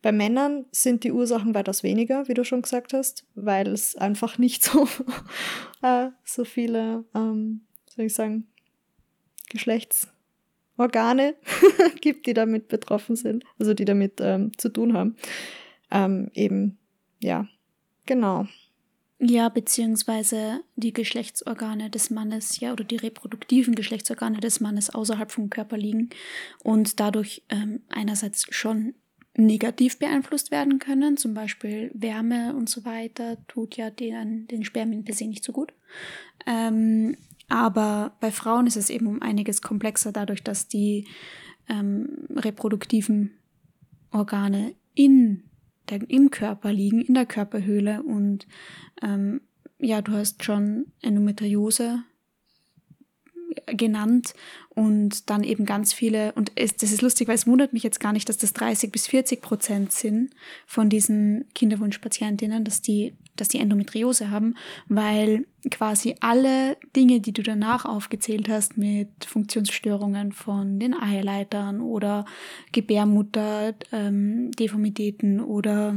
bei 0.03 0.11
Männern 0.11 0.67
sind 0.73 1.05
die 1.05 1.13
Ursachen 1.13 1.55
weitaus 1.55 1.85
weniger, 1.85 2.27
wie 2.27 2.35
du 2.35 2.45
schon 2.45 2.63
gesagt 2.63 2.93
hast, 2.93 3.25
weil 3.37 3.69
es 3.69 3.95
einfach 3.95 4.37
nicht 4.37 4.65
so, 4.65 4.89
äh, 5.83 6.09
so 6.25 6.45
viele, 6.45 7.05
ähm, 7.15 7.63
soll 7.89 8.07
ich 8.07 8.15
sagen, 8.15 8.49
Geschlechtsorgane 9.49 11.37
gibt, 12.01 12.27
die 12.27 12.35
damit 12.35 12.67
betroffen 12.67 13.15
sind, 13.15 13.45
also 13.61 13.75
die 13.75 13.85
damit 13.85 14.21
ähm, 14.21 14.51
zu 14.59 14.71
tun 14.71 14.95
haben. 14.95 15.17
Ähm, 15.93 16.31
eben, 16.35 16.79
ja, 17.21 17.47
genau. 18.05 18.49
Ja, 19.25 19.49
beziehungsweise 19.51 20.65
die 20.75 20.93
Geschlechtsorgane 20.93 21.91
des 21.91 22.11
Mannes, 22.11 22.59
ja, 22.59 22.73
oder 22.73 22.83
die 22.83 22.97
reproduktiven 22.97 23.77
Geschlechtsorgane 23.77 24.41
des 24.41 24.59
Mannes 24.59 24.91
außerhalb 24.91 25.31
vom 25.31 25.49
Körper 25.49 25.79
liegen 25.79 26.11
und 26.65 26.99
dadurch 26.99 27.45
ähm, 27.49 27.83
einerseits 27.89 28.53
schon 28.53 28.95
negativ 29.37 30.01
beeinflusst 30.01 30.51
werden 30.51 30.81
können, 30.81 31.17
zum 31.17 31.35
Beispiel 31.35 31.93
Wärme 31.95 32.57
und 32.57 32.69
so 32.69 32.85
weiter, 32.85 33.39
tut 33.47 33.77
ja 33.77 33.91
den, 33.91 34.49
den 34.49 34.65
Spermien 34.65 35.05
per 35.05 35.15
se 35.15 35.29
nicht 35.29 35.45
so 35.45 35.53
gut. 35.53 35.73
Ähm, 36.45 37.17
aber 37.49 38.17
bei 38.19 38.33
Frauen 38.33 38.67
ist 38.67 38.77
es 38.77 38.91
eben 38.91 39.07
um 39.07 39.23
einiges 39.23 39.63
komplexer, 39.63 40.11
dadurch, 40.11 40.43
dass 40.43 40.67
die 40.67 41.07
ähm, 41.69 42.27
reproduktiven 42.35 43.39
Organe 44.11 44.75
in 44.95 45.45
der, 45.93 46.11
im 46.11 46.31
Körper 46.31 46.73
liegen, 46.73 47.03
in 47.03 47.15
der 47.15 47.27
Körperhöhle. 47.27 48.03
Und 48.03 48.47
ähm, 49.03 49.43
ja, 49.79 50.01
du 50.01 50.13
hast 50.13 50.43
schon 50.45 50.87
Endometriose 51.03 52.03
genannt 53.67 54.35
und 54.71 55.29
dann 55.29 55.45
eben 55.45 55.67
ganz 55.67 55.93
viele, 55.93 56.33
und 56.33 56.53
es, 56.55 56.77
das 56.77 56.93
ist 56.93 57.03
lustig, 57.03 57.29
weil 57.29 57.35
es 57.35 57.47
wundert 57.47 57.75
mich 57.75 57.83
jetzt 57.83 58.01
gar 58.01 58.13
nicht, 58.13 58.29
dass 58.29 58.39
das 58.39 58.55
30 58.55 58.91
bis 58.91 59.07
40 59.07 59.43
Prozent 59.43 59.93
sind 59.93 60.31
von 60.67 60.89
diesen 60.89 61.45
Kinderwunschpatientinnen, 61.55 62.65
dass 62.65 62.81
die, 62.81 63.15
dass 63.37 63.49
die 63.49 63.59
Endometriose 63.59 64.31
haben, 64.31 64.55
weil 64.89 65.47
quasi 65.71 66.17
alle 66.21 66.77
Dinge, 66.95 67.21
die 67.21 67.33
du 67.33 67.43
danach 67.43 67.85
aufgezählt 67.85 68.49
hast 68.49 68.77
mit 68.77 69.25
Funktionsstörungen 69.25 70.33
von 70.33 70.79
den 70.79 70.95
Eileitern 70.95 71.81
oder 71.81 72.25
Gebärmutter, 72.73 73.75
ähm, 73.93 74.51
Deformitäten 74.53 75.41
oder 75.41 75.97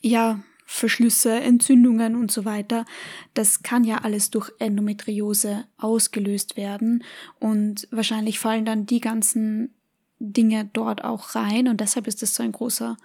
ja, 0.00 0.40
Verschlüsse, 0.70 1.40
Entzündungen 1.40 2.14
und 2.14 2.30
so 2.30 2.44
weiter. 2.44 2.84
Das 3.32 3.62
kann 3.62 3.84
ja 3.84 3.98
alles 4.02 4.30
durch 4.30 4.52
Endometriose 4.58 5.64
ausgelöst 5.78 6.58
werden 6.58 7.04
und 7.40 7.88
wahrscheinlich 7.90 8.38
fallen 8.38 8.66
dann 8.66 8.84
die 8.84 9.00
ganzen 9.00 9.74
Dinge 10.18 10.68
dort 10.72 11.04
auch 11.04 11.34
rein 11.34 11.68
und 11.68 11.80
deshalb 11.80 12.06
ist 12.06 12.20
das 12.20 12.34
so 12.34 12.42
ein 12.42 12.52
großer, 12.52 12.98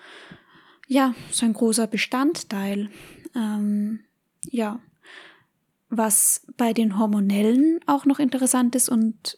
ja, 0.88 1.16
so 1.32 1.46
ein 1.46 1.54
großer 1.54 1.88
Bestandteil. 1.88 2.90
Ähm, 3.36 4.00
ja, 4.50 4.80
was 5.90 6.46
bei 6.58 6.74
den 6.74 6.98
hormonellen 6.98 7.80
auch 7.86 8.06
noch 8.06 8.20
interessant 8.20 8.76
ist 8.76 8.90
und 8.90 9.38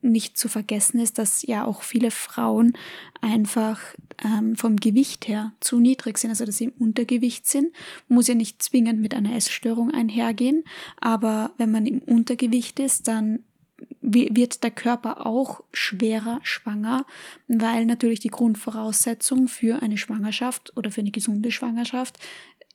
nicht 0.00 0.36
zu 0.36 0.48
vergessen 0.48 1.00
ist, 1.00 1.18
dass 1.18 1.42
ja 1.42 1.64
auch 1.64 1.82
viele 1.82 2.10
Frauen 2.10 2.76
einfach 3.20 3.80
ähm, 4.24 4.56
vom 4.56 4.76
Gewicht 4.76 5.28
her 5.28 5.52
zu 5.60 5.78
niedrig 5.78 6.18
sind, 6.18 6.30
also 6.30 6.44
dass 6.44 6.56
sie 6.56 6.64
im 6.64 6.72
Untergewicht 6.72 7.46
sind. 7.46 7.74
Muss 8.08 8.28
ja 8.28 8.34
nicht 8.34 8.62
zwingend 8.62 9.00
mit 9.00 9.14
einer 9.14 9.34
Essstörung 9.34 9.92
einhergehen, 9.92 10.64
aber 11.00 11.52
wenn 11.56 11.70
man 11.70 11.86
im 11.86 12.00
Untergewicht 12.00 12.80
ist, 12.80 13.08
dann 13.08 13.40
wird 14.00 14.62
der 14.62 14.70
Körper 14.70 15.26
auch 15.26 15.62
schwerer 15.72 16.40
schwanger, 16.42 17.06
weil 17.48 17.86
natürlich 17.86 18.20
die 18.20 18.28
Grundvoraussetzung 18.28 19.48
für 19.48 19.82
eine 19.82 19.96
Schwangerschaft 19.96 20.76
oder 20.76 20.90
für 20.90 21.00
eine 21.00 21.10
gesunde 21.10 21.50
Schwangerschaft 21.50 22.18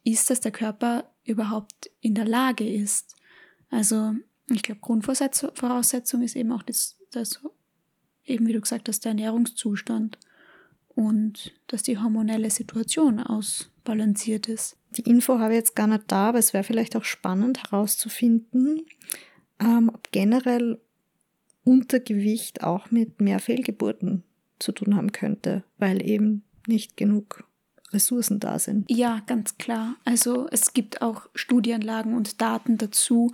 ist, 0.07 0.29
dass 0.29 0.39
der 0.39 0.51
Körper 0.51 1.11
überhaupt 1.25 1.91
in 1.99 2.15
der 2.15 2.25
Lage 2.25 2.67
ist. 2.67 3.15
Also 3.69 4.13
ich 4.49 4.63
glaube, 4.63 4.79
Grundvoraussetzung 4.79 6.21
ist 6.21 6.35
eben 6.35 6.53
auch 6.53 6.63
das, 6.63 6.97
das, 7.11 7.41
eben 8.23 8.47
wie 8.47 8.53
du 8.53 8.61
gesagt 8.61 8.87
hast, 8.87 9.03
der 9.03 9.09
Ernährungszustand 9.09 10.17
und 10.87 11.53
dass 11.67 11.83
die 11.83 11.97
hormonelle 11.97 12.49
Situation 12.49 13.19
ausbalanciert 13.19 14.47
ist. 14.47 14.77
Die 14.91 15.01
Info 15.01 15.39
habe 15.39 15.53
ich 15.53 15.57
jetzt 15.57 15.75
gar 15.75 15.87
nicht 15.87 16.05
da, 16.07 16.29
aber 16.29 16.39
es 16.39 16.53
wäre 16.53 16.63
vielleicht 16.63 16.95
auch 16.95 17.03
spannend 17.03 17.63
herauszufinden, 17.63 18.85
ähm, 19.59 19.89
ob 19.93 20.11
generell 20.11 20.79
Untergewicht 21.65 22.63
auch 22.63 22.91
mit 22.91 23.19
mehr 23.19 23.39
Fehlgeburten 23.39 24.23
zu 24.59 24.71
tun 24.71 24.95
haben 24.95 25.11
könnte, 25.11 25.65
weil 25.77 26.01
eben 26.07 26.43
nicht 26.65 26.95
genug 26.95 27.46
Ressourcen 27.91 28.39
da 28.39 28.59
sind. 28.59 28.89
Ja, 28.89 29.21
ganz 29.27 29.57
klar. 29.57 29.95
Also 30.03 30.47
es 30.51 30.73
gibt 30.73 31.01
auch 31.01 31.29
Studienlagen 31.35 32.15
und 32.15 32.41
Daten 32.41 32.77
dazu, 32.77 33.33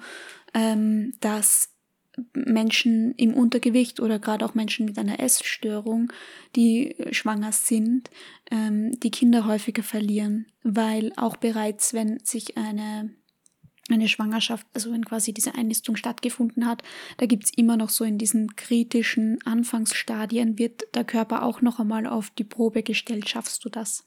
ähm, 0.53 1.13
dass 1.22 1.69
Menschen 2.33 3.15
im 3.15 3.33
Untergewicht 3.33 4.00
oder 4.00 4.19
gerade 4.19 4.45
auch 4.45 4.53
Menschen 4.53 4.86
mit 4.86 4.98
einer 5.00 5.19
Essstörung, 5.19 6.13
die 6.55 6.95
schwanger 7.12 7.51
sind, 7.51 8.12
ähm, 8.51 9.00
die 9.00 9.10
Kinder 9.10 9.48
häufiger 9.48 9.81
verlieren, 9.83 10.45
weil 10.62 11.12
auch 11.15 11.38
bereits, 11.38 11.93
wenn 11.93 12.19
sich 12.24 12.57
eine 12.57 13.12
eine 13.89 14.07
Schwangerschaft, 14.07 14.65
also 14.74 14.93
wenn 14.93 15.03
quasi 15.03 15.33
diese 15.33 15.55
Einnistung 15.55 15.98
stattgefunden 15.98 16.65
hat, 16.65 16.83
da 17.17 17.25
gibt 17.25 17.43
es 17.43 17.51
immer 17.53 17.75
noch 17.75 17.89
so 17.89 18.05
in 18.05 18.17
diesen 18.17 18.55
kritischen 18.55 19.39
Anfangsstadien, 19.45 20.57
wird 20.57 20.83
der 20.95 21.03
Körper 21.03 21.43
auch 21.43 21.62
noch 21.62 21.79
einmal 21.79 22.07
auf 22.07 22.29
die 22.29 22.45
Probe 22.45 22.81
gestellt, 22.81 23.27
schaffst 23.27 23.63
du 23.65 23.69
das? 23.69 24.05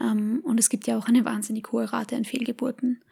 Ähm, 0.00 0.40
und 0.44 0.58
es 0.58 0.68
gibt 0.68 0.86
ja 0.86 0.96
auch 0.98 1.06
eine 1.06 1.24
wahnsinnig 1.24 1.70
hohe 1.72 1.92
Rate 1.92 2.16
an 2.16 2.24
Fehlgeburten. 2.24 3.02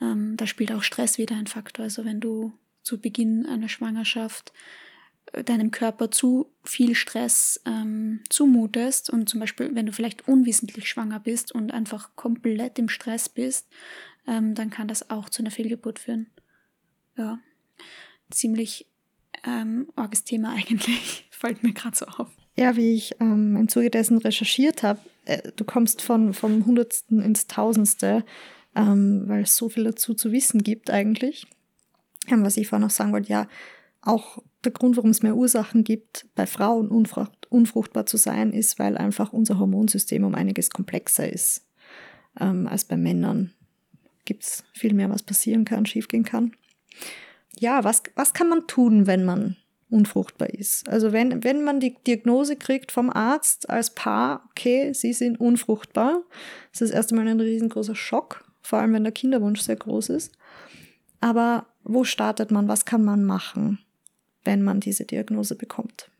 Ähm, 0.00 0.36
da 0.36 0.46
spielt 0.46 0.72
auch 0.72 0.82
Stress 0.82 1.18
wieder 1.18 1.36
ein 1.36 1.46
Faktor. 1.46 1.84
Also 1.84 2.04
wenn 2.04 2.20
du 2.20 2.52
zu 2.82 3.00
Beginn 3.00 3.46
einer 3.46 3.68
Schwangerschaft 3.68 4.52
äh, 5.32 5.44
deinem 5.44 5.70
Körper 5.70 6.10
zu 6.10 6.50
viel 6.64 6.94
Stress 6.94 7.60
ähm, 7.66 8.20
zumutest 8.28 9.10
und 9.10 9.28
zum 9.28 9.40
Beispiel, 9.40 9.74
wenn 9.74 9.86
du 9.86 9.92
vielleicht 9.92 10.28
unwissentlich 10.28 10.88
schwanger 10.88 11.20
bist 11.20 11.52
und 11.52 11.72
einfach 11.72 12.10
komplett 12.16 12.78
im 12.78 12.88
Stress 12.88 13.28
bist, 13.28 13.66
ähm, 14.26 14.54
dann 14.54 14.70
kann 14.70 14.88
das 14.88 15.10
auch 15.10 15.28
zu 15.28 15.42
einer 15.42 15.50
Fehlgeburt 15.50 15.98
führen. 15.98 16.26
Ja. 17.16 17.40
ziemlich 18.30 18.86
ähm, 19.44 19.88
arges 19.96 20.24
Thema 20.24 20.50
eigentlich. 20.56 21.26
Fällt 21.30 21.62
mir 21.62 21.72
gerade 21.72 21.96
so 21.96 22.06
auf. 22.06 22.30
Ja, 22.56 22.76
wie 22.76 22.94
ich 22.94 23.14
ähm, 23.20 23.56
im 23.56 23.68
Zuge 23.68 23.90
dessen 23.90 24.18
recherchiert 24.18 24.82
habe, 24.82 25.00
äh, 25.28 25.52
du 25.54 25.64
kommst 25.64 26.02
von, 26.02 26.32
vom 26.32 26.64
Hundertsten 26.64 27.20
ins 27.20 27.46
Tausendste, 27.46 28.24
ähm, 28.74 29.24
weil 29.26 29.42
es 29.42 29.56
so 29.56 29.68
viel 29.68 29.84
dazu 29.84 30.14
zu 30.14 30.32
wissen 30.32 30.62
gibt 30.62 30.90
eigentlich. 30.90 31.46
Ähm, 32.28 32.44
was 32.44 32.56
ich 32.56 32.68
vorhin 32.68 32.84
noch 32.84 32.90
sagen 32.90 33.12
wollte, 33.12 33.30
ja, 33.30 33.46
auch 34.00 34.42
der 34.64 34.72
Grund, 34.72 34.96
warum 34.96 35.10
es 35.10 35.22
mehr 35.22 35.36
Ursachen 35.36 35.84
gibt, 35.84 36.26
bei 36.34 36.46
Frauen 36.46 36.88
unfrucht, 36.88 37.46
unfruchtbar 37.50 38.06
zu 38.06 38.16
sein, 38.16 38.52
ist, 38.52 38.78
weil 38.78 38.96
einfach 38.96 39.32
unser 39.32 39.58
Hormonsystem 39.58 40.24
um 40.24 40.34
einiges 40.34 40.70
komplexer 40.70 41.30
ist 41.30 41.66
ähm, 42.40 42.66
als 42.66 42.84
bei 42.84 42.96
Männern. 42.96 43.52
Gibt 44.24 44.44
es 44.44 44.64
viel 44.72 44.94
mehr, 44.94 45.10
was 45.10 45.22
passieren 45.22 45.64
kann, 45.64 45.86
schiefgehen 45.86 46.24
kann. 46.24 46.52
Ja, 47.58 47.84
was, 47.84 48.02
was 48.14 48.34
kann 48.34 48.48
man 48.48 48.66
tun, 48.66 49.06
wenn 49.06 49.24
man 49.24 49.56
unfruchtbar 49.90 50.50
ist? 50.50 50.88
Also 50.88 51.12
wenn, 51.12 51.44
wenn 51.44 51.64
man 51.64 51.80
die 51.80 51.96
Diagnose 52.06 52.56
kriegt 52.56 52.92
vom 52.92 53.10
Arzt 53.10 53.70
als 53.70 53.94
Paar, 53.94 54.48
okay, 54.50 54.92
sie 54.92 55.12
sind 55.12 55.40
unfruchtbar, 55.40 56.22
das 56.72 56.82
ist 56.82 56.90
erst 56.90 57.12
einmal 57.12 57.28
ein 57.28 57.40
riesengroßer 57.40 57.94
Schock, 57.94 58.44
vor 58.62 58.78
allem 58.78 58.92
wenn 58.92 59.04
der 59.04 59.12
Kinderwunsch 59.12 59.60
sehr 59.60 59.76
groß 59.76 60.10
ist. 60.10 60.32
Aber 61.20 61.66
wo 61.84 62.04
startet 62.04 62.50
man? 62.50 62.68
Was 62.68 62.84
kann 62.84 63.04
man 63.04 63.24
machen, 63.24 63.78
wenn 64.44 64.62
man 64.62 64.80
diese 64.80 65.04
Diagnose 65.04 65.56
bekommt? 65.56 66.10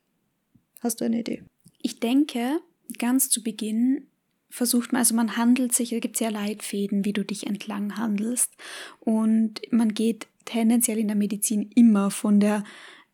Hast 0.80 1.00
du 1.00 1.04
eine 1.04 1.20
Idee? 1.20 1.42
Ich 1.80 2.00
denke, 2.00 2.60
ganz 2.98 3.30
zu 3.30 3.42
Beginn 3.42 4.06
versucht 4.50 4.92
man, 4.92 5.00
also 5.00 5.14
man 5.14 5.36
handelt 5.36 5.74
sich, 5.74 5.92
es 5.92 6.00
gibt 6.00 6.18
ja 6.20 6.30
Leitfäden, 6.30 7.04
wie 7.04 7.12
du 7.12 7.24
dich 7.24 7.46
entlang 7.46 7.96
handelst. 7.96 8.54
Und 9.00 9.60
man 9.70 9.92
geht 9.94 10.26
tendenziell 10.44 10.98
in 10.98 11.08
der 11.08 11.16
Medizin 11.16 11.70
immer 11.74 12.10
von 12.10 12.40
der 12.40 12.64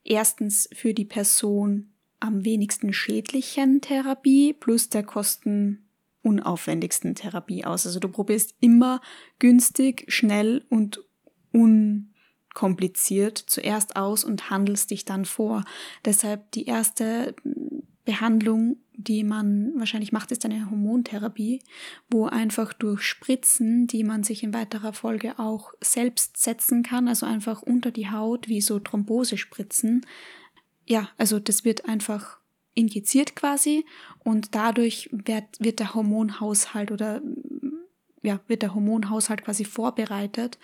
erstens 0.04 0.68
für 0.72 0.94
die 0.94 1.04
Person 1.04 1.92
am 2.20 2.44
wenigsten 2.44 2.92
schädlichen 2.92 3.80
Therapie 3.80 4.52
plus 4.52 4.88
der 4.88 5.02
kostenunaufwendigsten 5.02 7.14
Therapie 7.14 7.64
aus. 7.64 7.86
Also 7.86 8.00
du 8.00 8.08
probierst 8.08 8.54
immer 8.60 9.00
günstig, 9.38 10.04
schnell 10.08 10.64
und 10.70 11.00
unkompliziert 11.52 13.38
zuerst 13.38 13.96
aus 13.96 14.24
und 14.24 14.50
handelst 14.50 14.90
dich 14.90 15.04
dann 15.04 15.24
vor. 15.24 15.64
Deshalb 16.04 16.50
die 16.52 16.66
erste 16.66 17.34
Behandlung, 18.04 18.76
die 18.96 19.24
man 19.24 19.72
wahrscheinlich 19.76 20.12
macht, 20.12 20.30
ist 20.30 20.44
eine 20.44 20.70
Hormontherapie, 20.70 21.60
wo 22.10 22.26
einfach 22.26 22.72
durch 22.72 23.02
Spritzen, 23.02 23.86
die 23.86 24.04
man 24.04 24.24
sich 24.24 24.42
in 24.42 24.54
weiterer 24.54 24.92
Folge 24.92 25.38
auch 25.38 25.72
selbst 25.80 26.36
setzen 26.36 26.82
kann, 26.82 27.08
also 27.08 27.26
einfach 27.26 27.62
unter 27.62 27.90
die 27.90 28.10
Haut, 28.10 28.48
wie 28.48 28.60
so 28.60 28.78
Thrombosespritzen. 28.78 30.06
Ja, 30.86 31.08
also 31.18 31.38
das 31.38 31.64
wird 31.64 31.86
einfach 31.86 32.38
injiziert 32.74 33.36
quasi 33.36 33.84
und 34.20 34.54
dadurch 34.54 35.08
wird, 35.12 35.44
wird 35.58 35.78
der 35.78 35.94
Hormonhaushalt 35.94 36.90
oder 36.90 37.22
ja, 38.22 38.40
wird 38.48 38.62
der 38.62 38.74
Hormonhaushalt 38.74 39.44
quasi 39.44 39.64
vorbereitet, 39.64 40.58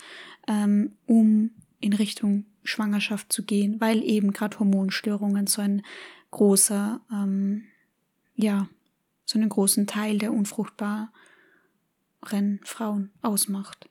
ähm, 0.49 0.93
um 1.07 1.51
in 1.79 1.93
Richtung 1.93 2.47
Schwangerschaft 2.63 3.33
zu 3.33 3.45
gehen, 3.45 3.81
weil 3.81 4.03
eben 4.03 4.33
gerade 4.33 4.59
Hormonstörungen 4.59 5.47
so 5.47 5.63
ein 5.63 5.83
großer, 6.31 7.01
ähm, 7.13 7.65
ja, 8.43 8.69
so 9.25 9.39
einen 9.39 9.49
großen 9.49 9.87
Teil 9.87 10.19
der 10.19 10.33
unfruchtbaren 10.33 11.11
Frauen 12.65 13.11
ausmacht. 13.23 13.89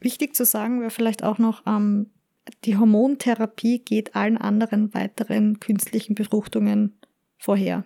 Wichtig 0.00 0.36
zu 0.36 0.44
sagen 0.44 0.80
wäre 0.80 0.90
vielleicht 0.90 1.24
auch 1.24 1.38
noch, 1.38 1.62
ähm, 1.66 2.10
die 2.64 2.76
Hormontherapie 2.76 3.78
geht 3.78 4.14
allen 4.14 4.36
anderen 4.36 4.92
weiteren 4.92 5.60
künstlichen 5.60 6.14
Befruchtungen 6.14 6.94
vorher. 7.38 7.84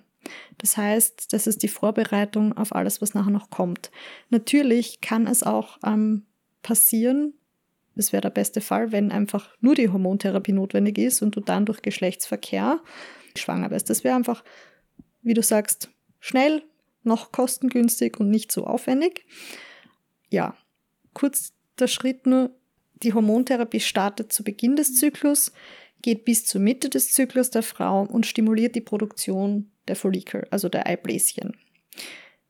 Das 0.58 0.76
heißt, 0.76 1.32
das 1.32 1.46
ist 1.46 1.62
die 1.62 1.68
Vorbereitung 1.68 2.56
auf 2.56 2.74
alles, 2.74 3.00
was 3.00 3.14
nachher 3.14 3.30
noch 3.30 3.50
kommt. 3.50 3.92
Natürlich 4.30 5.00
kann 5.00 5.28
es 5.28 5.44
auch 5.44 5.78
ähm, 5.84 6.26
passieren, 6.62 7.34
das 7.94 8.12
wäre 8.12 8.20
der 8.20 8.30
beste 8.30 8.60
Fall, 8.60 8.92
wenn 8.92 9.10
einfach 9.10 9.56
nur 9.60 9.74
die 9.74 9.88
Hormontherapie 9.88 10.52
notwendig 10.52 10.98
ist 10.98 11.20
und 11.20 11.34
du 11.34 11.40
dann 11.40 11.66
durch 11.66 11.82
Geschlechtsverkehr 11.82 12.80
schwanger 13.36 13.70
bist. 13.70 13.90
Das 13.90 14.04
wäre 14.04 14.14
einfach, 14.14 14.44
wie 15.22 15.34
du 15.34 15.42
sagst, 15.42 15.90
schnell, 16.20 16.62
noch 17.02 17.32
kostengünstig 17.32 18.18
und 18.20 18.30
nicht 18.30 18.52
so 18.52 18.66
aufwendig. 18.66 19.24
Ja, 20.30 20.56
kurz 21.14 21.52
der 21.78 21.86
Schritt 21.86 22.26
nur, 22.26 22.50
die 23.02 23.14
Hormontherapie 23.14 23.80
startet 23.80 24.32
zu 24.32 24.44
Beginn 24.44 24.76
des 24.76 24.96
Zyklus, 24.96 25.52
geht 26.02 26.24
bis 26.24 26.44
zur 26.44 26.60
Mitte 26.60 26.88
des 26.88 27.12
Zyklus 27.12 27.50
der 27.50 27.62
Frau 27.62 28.02
und 28.02 28.26
stimuliert 28.26 28.74
die 28.74 28.80
Produktion 28.80 29.70
der 29.86 29.96
Follikel, 29.96 30.46
also 30.50 30.68
der 30.68 30.86
Eibläschen. 30.86 31.56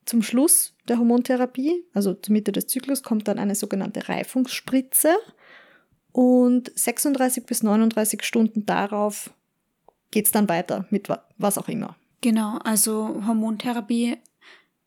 Zum 0.04 0.22
Schluss 0.22 0.74
der 0.88 0.98
Hormontherapie, 0.98 1.84
also 1.92 2.14
zur 2.14 2.32
Mitte 2.32 2.52
des 2.52 2.66
Zyklus, 2.66 3.02
kommt 3.02 3.28
dann 3.28 3.38
eine 3.38 3.54
sogenannte 3.54 4.08
Reifungsspritze 4.08 5.14
und 6.12 6.72
36 6.74 7.44
bis 7.44 7.62
39 7.62 8.22
Stunden 8.22 8.64
darauf 8.66 9.30
geht 10.10 10.26
es 10.26 10.32
dann 10.32 10.48
weiter 10.48 10.86
mit 10.90 11.08
was 11.36 11.58
auch 11.58 11.68
immer. 11.68 11.96
Genau, 12.20 12.58
also 12.58 13.22
Hormontherapie 13.26 14.16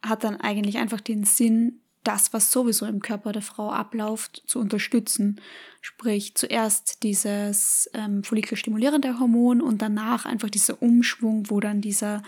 hat 0.01 0.23
dann 0.23 0.41
eigentlich 0.41 0.77
einfach 0.77 1.01
den 1.01 1.23
Sinn, 1.23 1.81
das, 2.03 2.33
was 2.33 2.51
sowieso 2.51 2.87
im 2.87 2.99
Körper 2.99 3.31
der 3.31 3.43
Frau 3.43 3.69
abläuft, 3.71 4.43
zu 4.47 4.59
unterstützen. 4.59 5.39
Sprich, 5.81 6.35
zuerst 6.35 7.03
dieses 7.03 7.89
ähm, 7.93 8.23
follikelstimulierende 8.23 9.19
Hormon 9.19 9.61
und 9.61 9.81
danach 9.81 10.25
einfach 10.25 10.49
dieser 10.49 10.81
Umschwung, 10.81 11.49
wo 11.49 11.59
dann 11.59 11.79
dieser, 11.79 12.23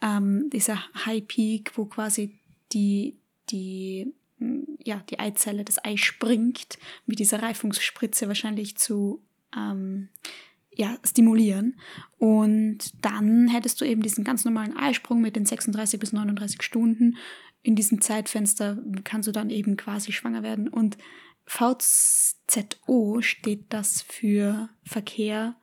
ähm, 0.00 0.48
dieser 0.50 0.82
High 1.04 1.26
Peak, 1.26 1.72
wo 1.76 1.84
quasi 1.84 2.38
die, 2.72 3.18
die, 3.50 4.14
ja, 4.82 5.02
die 5.10 5.18
Eizelle, 5.18 5.64
das 5.64 5.84
Ei 5.84 5.98
springt, 5.98 6.78
mit 7.04 7.18
dieser 7.18 7.42
Reifungsspritze 7.42 8.28
wahrscheinlich 8.28 8.78
zu 8.78 9.22
ähm, 9.54 10.08
ja, 10.78 10.96
stimulieren. 11.04 11.76
Und 12.18 13.04
dann 13.04 13.48
hättest 13.48 13.80
du 13.80 13.84
eben 13.84 14.00
diesen 14.00 14.22
ganz 14.22 14.44
normalen 14.44 14.76
Eisprung 14.76 15.20
mit 15.20 15.34
den 15.34 15.44
36 15.44 15.98
bis 15.98 16.12
39 16.12 16.62
Stunden. 16.62 17.16
In 17.62 17.74
diesem 17.74 18.00
Zeitfenster 18.00 18.78
kannst 19.02 19.26
du 19.26 19.32
dann 19.32 19.50
eben 19.50 19.76
quasi 19.76 20.12
schwanger 20.12 20.44
werden. 20.44 20.68
Und 20.68 20.96
VZO 21.46 23.20
steht 23.22 23.72
das 23.72 24.02
für 24.02 24.68
Verkehr 24.84 25.56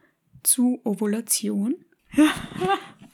zu 0.44 0.82
Ovulation. 0.84 1.76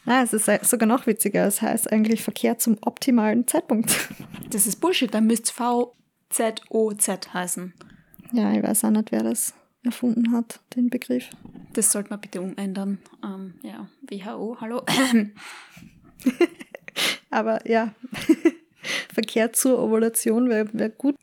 Ah, 0.05 0.23
es 0.23 0.33
ist 0.33 0.49
sogar 0.67 0.87
noch 0.87 1.05
witziger. 1.05 1.45
Es 1.45 1.61
heißt 1.61 1.91
eigentlich 1.91 2.23
Verkehr 2.23 2.57
zum 2.57 2.79
optimalen 2.81 3.47
Zeitpunkt. 3.47 4.09
Das 4.49 4.65
ist 4.65 4.81
Bullshit. 4.81 5.13
Dann 5.13 5.27
müsste 5.27 5.53
VZOZ 5.53 7.33
heißen. 7.33 7.73
Ja, 8.33 8.51
ich 8.51 8.63
weiß 8.63 8.83
auch 8.83 8.89
nicht, 8.89 9.11
wer 9.11 9.21
das 9.21 9.53
erfunden 9.83 10.31
hat, 10.31 10.59
den 10.75 10.89
Begriff. 10.89 11.29
Das 11.73 11.91
sollte 11.91 12.11
man 12.11 12.21
bitte 12.21 12.41
umändern. 12.41 12.99
Ähm, 13.23 13.55
ja, 13.63 13.87
WHO, 14.01 14.57
hallo. 14.59 14.83
aber 17.29 17.67
ja, 17.69 17.93
Verkehr 19.13 19.53
zur 19.53 19.79
Ovulation 19.79 20.49
wäre 20.49 20.69
wär 20.73 20.89
gut. 20.89 21.15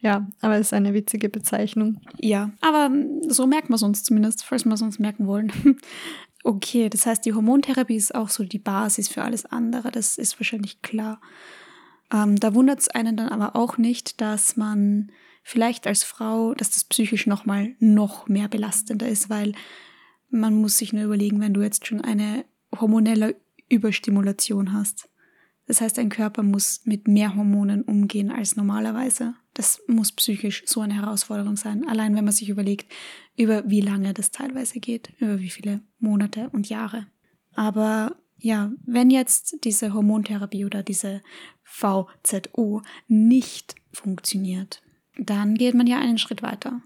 Ja, 0.00 0.26
aber 0.40 0.54
es 0.56 0.68
ist 0.68 0.72
eine 0.72 0.94
witzige 0.94 1.28
Bezeichnung. 1.28 2.00
Ja, 2.18 2.50
aber 2.60 2.90
so 3.28 3.46
merkt 3.46 3.70
man 3.70 3.76
es 3.76 3.82
uns 3.82 4.02
zumindest, 4.02 4.44
falls 4.44 4.64
wir 4.64 4.72
es 4.72 4.82
uns 4.82 4.98
merken 4.98 5.26
wollen. 5.26 5.52
Okay, 6.44 6.88
das 6.88 7.06
heißt, 7.06 7.24
die 7.24 7.34
Hormontherapie 7.34 7.94
ist 7.94 8.16
auch 8.16 8.28
so 8.28 8.42
die 8.42 8.58
Basis 8.58 9.06
für 9.06 9.22
alles 9.22 9.46
andere, 9.46 9.92
das 9.92 10.18
ist 10.18 10.40
wahrscheinlich 10.40 10.82
klar. 10.82 11.20
Ähm, 12.12 12.34
da 12.34 12.52
wundert 12.54 12.80
es 12.80 12.88
einen 12.88 13.16
dann 13.16 13.28
aber 13.28 13.54
auch 13.54 13.78
nicht, 13.78 14.20
dass 14.20 14.56
man 14.56 15.12
vielleicht 15.42 15.86
als 15.86 16.04
Frau, 16.04 16.54
dass 16.54 16.70
das 16.70 16.84
psychisch 16.84 17.26
nochmal 17.26 17.74
noch 17.78 18.28
mehr 18.28 18.48
belastender 18.48 19.08
ist, 19.08 19.28
weil 19.28 19.52
man 20.30 20.54
muss 20.54 20.78
sich 20.78 20.92
nur 20.92 21.04
überlegen, 21.04 21.40
wenn 21.40 21.54
du 21.54 21.62
jetzt 21.62 21.86
schon 21.86 22.00
eine 22.00 22.44
hormonelle 22.78 23.36
Überstimulation 23.68 24.72
hast. 24.72 25.08
Das 25.66 25.80
heißt, 25.80 25.96
dein 25.98 26.08
Körper 26.08 26.42
muss 26.42 26.82
mit 26.84 27.06
mehr 27.06 27.36
Hormonen 27.36 27.82
umgehen 27.82 28.30
als 28.30 28.56
normalerweise. 28.56 29.34
Das 29.54 29.80
muss 29.86 30.12
psychisch 30.12 30.64
so 30.66 30.80
eine 30.80 30.94
Herausforderung 30.94 31.56
sein. 31.56 31.86
Allein 31.86 32.16
wenn 32.16 32.24
man 32.24 32.32
sich 32.32 32.48
überlegt, 32.48 32.90
über 33.36 33.68
wie 33.68 33.80
lange 33.80 34.12
das 34.12 34.30
teilweise 34.30 34.80
geht, 34.80 35.12
über 35.18 35.38
wie 35.38 35.50
viele 35.50 35.80
Monate 35.98 36.50
und 36.50 36.68
Jahre. 36.68 37.06
Aber 37.54 38.16
ja, 38.38 38.72
wenn 38.84 39.10
jetzt 39.10 39.58
diese 39.64 39.94
Hormontherapie 39.94 40.64
oder 40.64 40.82
diese 40.82 41.22
VZO 41.62 42.82
nicht 43.06 43.76
funktioniert, 43.92 44.81
dann 45.18 45.54
geht 45.54 45.74
man 45.74 45.86
ja 45.86 45.98
einen 45.98 46.18
Schritt 46.18 46.42
weiter. 46.42 46.82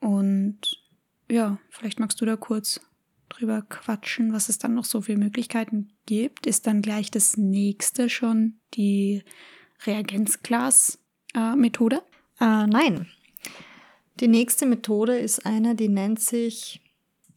Und 0.00 0.82
ja, 1.30 1.58
vielleicht 1.70 2.00
magst 2.00 2.20
du 2.20 2.26
da 2.26 2.36
kurz 2.36 2.80
drüber 3.28 3.62
quatschen, 3.62 4.32
was 4.32 4.48
es 4.48 4.58
dann 4.58 4.74
noch 4.74 4.84
so 4.84 5.00
für 5.00 5.16
Möglichkeiten 5.16 5.92
gibt. 6.06 6.46
Ist 6.46 6.66
dann 6.66 6.82
gleich 6.82 7.08
das 7.10 7.36
nächste 7.36 8.10
schon 8.10 8.60
die 8.74 9.22
Reagenzglas-Methode? 9.86 12.02
Äh, 12.40 12.66
nein. 12.66 13.06
Die 14.20 14.28
nächste 14.28 14.66
Methode 14.66 15.18
ist 15.18 15.46
eine, 15.46 15.74
die 15.74 15.88
nennt 15.88 16.20
sich 16.20 16.82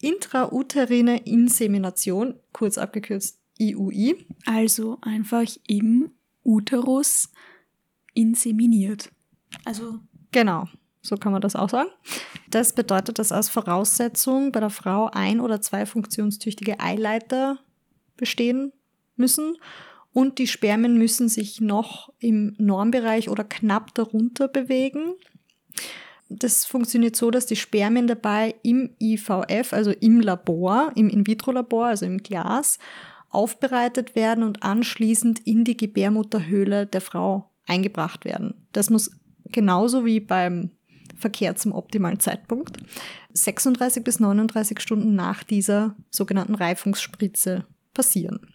intrauterine 0.01 1.25
Insemination, 1.25 2.35
kurz 2.51 2.77
abgekürzt 2.77 3.39
IUI. 3.57 4.27
Also 4.45 4.97
einfach 5.01 5.45
im 5.67 6.11
Uterus 6.43 7.31
inseminiert. 8.13 9.09
Also 9.63 9.99
Genau, 10.35 10.67
so 11.01 11.15
kann 11.15 11.31
man 11.31 11.41
das 11.41 11.55
auch 11.55 11.69
sagen. 11.69 11.89
Das 12.49 12.73
bedeutet, 12.73 13.19
dass 13.19 13.31
als 13.31 13.47
Voraussetzung 13.47 14.51
bei 14.51 14.59
der 14.59 14.69
Frau 14.69 15.09
ein 15.13 15.39
oder 15.39 15.61
zwei 15.61 15.85
funktionstüchtige 15.85 16.81
Eileiter 16.81 17.59
bestehen 18.17 18.73
müssen 19.15 19.55
und 20.11 20.39
die 20.39 20.47
Spermien 20.47 20.97
müssen 20.97 21.29
sich 21.29 21.61
noch 21.61 22.11
im 22.19 22.53
Normbereich 22.57 23.29
oder 23.29 23.45
knapp 23.45 23.95
darunter 23.95 24.49
bewegen. 24.49 25.13
Das 26.27 26.65
funktioniert 26.65 27.15
so, 27.15 27.31
dass 27.31 27.45
die 27.45 27.55
Spermien 27.55 28.07
dabei 28.07 28.55
im 28.61 28.89
IVF, 28.99 29.71
also 29.71 29.91
im 29.91 30.19
Labor, 30.19 30.91
im 30.95 31.07
In-vitro-Labor, 31.07 31.85
also 31.85 32.05
im 32.05 32.17
Glas, 32.17 32.77
aufbereitet 33.29 34.15
werden 34.15 34.43
und 34.43 34.63
anschließend 34.63 35.39
in 35.47 35.63
die 35.63 35.77
Gebärmutterhöhle 35.77 36.87
der 36.87 37.01
Frau 37.01 37.51
eingebracht 37.67 38.25
werden. 38.25 38.67
Das 38.73 38.89
muss 38.89 39.11
genauso 39.45 40.05
wie 40.05 40.19
beim 40.19 40.71
Verkehr 41.15 41.55
zum 41.55 41.71
optimalen 41.71 42.19
Zeitpunkt 42.19 42.77
36 43.33 44.03
bis 44.03 44.19
39 44.19 44.79
Stunden 44.79 45.15
nach 45.15 45.43
dieser 45.43 45.95
sogenannten 46.09 46.55
Reifungsspritze 46.55 47.65
passieren. 47.93 48.53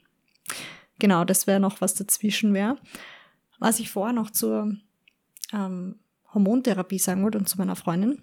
Genau, 0.99 1.25
das 1.25 1.47
wäre 1.47 1.61
noch 1.61 1.81
was 1.81 1.95
dazwischen 1.95 2.55
wäre. 2.55 2.77
Was 3.59 3.79
ich 3.79 3.91
vorher 3.91 4.15
noch 4.15 4.31
zur 4.31 4.75
ähm, 5.53 5.97
Hormontherapie 6.33 6.99
sagen 6.99 7.23
wollte 7.23 7.39
und 7.39 7.49
zu 7.49 7.59
meiner 7.59 7.77
Freundin. 7.77 8.23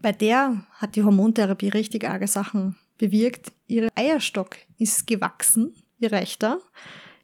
Bei 0.00 0.12
der 0.12 0.66
hat 0.72 0.96
die 0.96 1.04
Hormontherapie 1.04 1.68
richtig 1.68 2.08
arge 2.08 2.26
Sachen 2.26 2.76
bewirkt. 2.98 3.52
Ihr 3.66 3.88
Eierstock 3.94 4.56
ist 4.78 5.06
gewachsen, 5.06 5.74
ihr 5.98 6.12
rechter. 6.12 6.58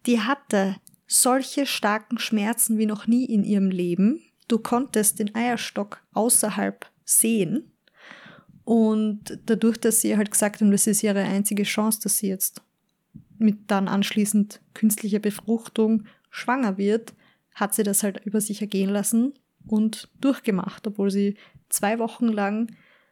Die 0.07 0.21
hatte 0.21 0.77
solche 1.09 1.67
starken 1.67 2.19
Schmerzen 2.19 2.79
wie 2.79 2.87
noch 2.87 3.07
nie 3.07 3.25
in 3.25 3.43
ihrem 3.43 3.71
Leben. 3.71 4.23
Du 4.47 4.59
konntest 4.59 5.19
den 5.19 5.35
Eierstock 5.35 6.01
außerhalb 6.13 6.87
sehen. 7.05 7.73
Und 8.65 9.41
dadurch, 9.47 9.79
dass 9.79 10.03
sie 10.03 10.17
halt 10.17 10.31
gesagt 10.31 10.61
haben, 10.61 10.71
das 10.71 10.87
ist 10.87 11.03
ihre 11.03 11.23
einzige 11.23 11.63
Chance, 11.63 12.01
dass 12.03 12.19
sie 12.19 12.29
jetzt 12.29 12.63
mit 13.39 13.71
dann 13.71 13.89
anschließend 13.89 14.61
künstlicher 14.75 15.21
Befruchtung 15.21 16.05
schwanger 16.31 16.77
wird, 16.77 17.15
hat 17.55 17.75
sie 17.75 17.83
das 17.83 18.03
halt 18.03 18.25
über 18.25 18.41
sich 18.41 18.61
ergehen 18.61 18.91
lassen 18.91 19.33
und 19.67 20.11
durchgemacht, 20.21 20.87
obwohl 20.87 21.11
sie 21.11 21.37
zwei 21.71 21.99
Wochen 21.99 22.29
lang 22.29 22.71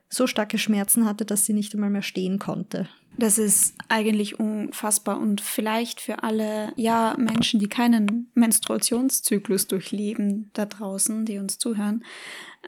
so 0.08 0.26
starke 0.26 0.58
Schmerzen 0.58 1.06
hatte, 1.06 1.24
dass 1.24 1.46
sie 1.46 1.52
nicht 1.52 1.74
einmal 1.74 1.90
mehr 1.90 2.02
stehen 2.02 2.38
konnte. 2.38 2.88
Das 3.18 3.38
ist 3.38 3.74
eigentlich 3.88 4.38
unfassbar 4.38 5.18
und 5.18 5.40
vielleicht 5.40 6.00
für 6.02 6.22
alle 6.22 6.72
ja 6.76 7.14
Menschen, 7.18 7.60
die 7.60 7.68
keinen 7.68 8.30
Menstruationszyklus 8.34 9.68
durchleben 9.68 10.50
da 10.52 10.66
draußen, 10.66 11.24
die 11.24 11.38
uns 11.38 11.58
zuhören. 11.58 12.04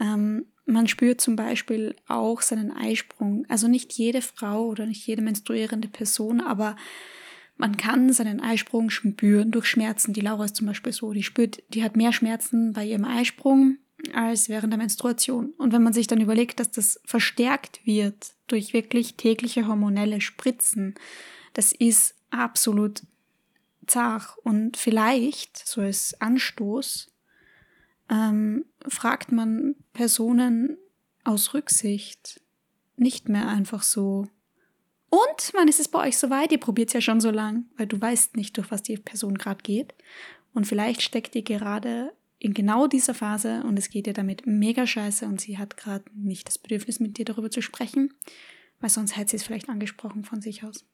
Ähm, 0.01 0.47
man 0.65 0.87
spürt 0.87 1.21
zum 1.21 1.37
Beispiel 1.37 1.95
auch 2.09 2.41
seinen 2.41 2.73
Eisprung. 2.73 3.45
Also 3.49 3.69
nicht 3.69 3.93
jede 3.95 4.23
Frau 4.23 4.67
oder 4.67 4.87
nicht 4.87 5.07
jede 5.07 5.23
menstruierende 5.23 5.89
Person, 5.89 6.41
aber 6.41 6.77
man 7.57 7.77
kann 7.77 8.13
seinen 8.13 8.41
Eisprung 8.41 8.89
spüren 8.89 9.51
durch 9.51 9.67
Schmerzen. 9.67 10.13
Die 10.13 10.21
Laura 10.21 10.45
ist 10.45 10.57
zum 10.57 10.67
Beispiel 10.67 10.93
so, 10.93 11.13
die 11.13 11.23
spürt, 11.23 11.63
die 11.71 11.83
hat 11.83 11.97
mehr 11.97 12.13
Schmerzen 12.13 12.73
bei 12.73 12.85
ihrem 12.85 13.05
Eisprung 13.05 13.79
als 14.13 14.49
während 14.49 14.73
der 14.73 14.79
Menstruation. 14.79 15.53
Und 15.59 15.73
wenn 15.73 15.83
man 15.83 15.93
sich 15.93 16.07
dann 16.07 16.21
überlegt, 16.21 16.61
dass 16.61 16.71
das 16.71 17.01
verstärkt 17.05 17.85
wird 17.85 18.35
durch 18.47 18.73
wirklich 18.73 19.17
tägliche 19.17 19.67
hormonelle 19.67 20.21
Spritzen, 20.21 20.95
das 21.53 21.73
ist 21.73 22.15
absolut 22.31 23.03
zart. 23.87 24.37
Und 24.45 24.77
vielleicht, 24.77 25.57
so 25.67 25.81
als 25.81 26.21
Anstoß, 26.21 27.11
ähm, 28.11 28.65
fragt 28.87 29.33
man 29.33 29.75
Personen 29.93 30.79
aus 31.25 31.55
Rücksicht 31.55 32.41
nicht 32.97 33.29
mehr 33.29 33.49
einfach 33.49 33.83
so, 33.83 34.29
und 35.11 35.53
wann 35.55 35.69
ist 35.69 35.81
es 35.81 35.89
bei 35.89 36.07
euch 36.07 36.19
soweit? 36.19 36.53
Ihr 36.53 36.61
probiert 36.61 36.89
es 36.89 36.95
ja 36.95 37.01
schon 37.01 37.21
so 37.21 37.31
lang, 37.31 37.65
weil 37.77 37.87
du 37.87 38.01
weißt 38.01 38.37
nicht, 38.37 38.57
durch 38.57 38.71
was 38.71 38.83
die 38.83 38.99
Person 38.99 39.39
gerade 39.39 39.63
geht. 39.63 39.95
Und 40.53 40.67
vielleicht 40.67 41.03
steckt 41.03 41.35
ihr 41.35 41.43
gerade 41.43 42.13
in 42.39 42.55
genau 42.55 42.87
dieser 42.87 43.15
Phase 43.15 43.65
und 43.65 43.79
es 43.79 43.91
geht 43.91 44.07
ihr 44.07 44.13
damit 44.13 44.47
mega 44.47 44.87
scheiße 44.87 45.27
und 45.27 45.41
sie 45.41 45.59
hat 45.59 45.77
gerade 45.77 46.05
nicht 46.15 46.47
das 46.47 46.59
Bedürfnis, 46.59 47.01
mit 47.01 47.19
dir 47.19 47.25
darüber 47.25 47.51
zu 47.51 47.63
sprechen, 47.63 48.15
weil 48.81 48.91
sonst 48.91 49.17
hätte 49.17 49.31
sie 49.31 49.37
es 49.37 49.43
vielleicht 49.43 49.69
angesprochen 49.69 50.25
von 50.25 50.41
sich 50.41 50.63
aus. 50.63 50.87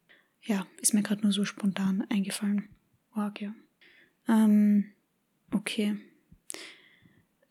Ja, 0.43 0.67
ist 0.81 0.95
mir 0.95 1.03
gerade 1.03 1.23
nur 1.23 1.33
so 1.33 1.45
spontan 1.45 2.05
eingefallen. 2.09 2.69
Wow, 3.15 3.33
ja. 3.39 3.55
Ähm, 4.29 4.87
okay. 5.53 5.97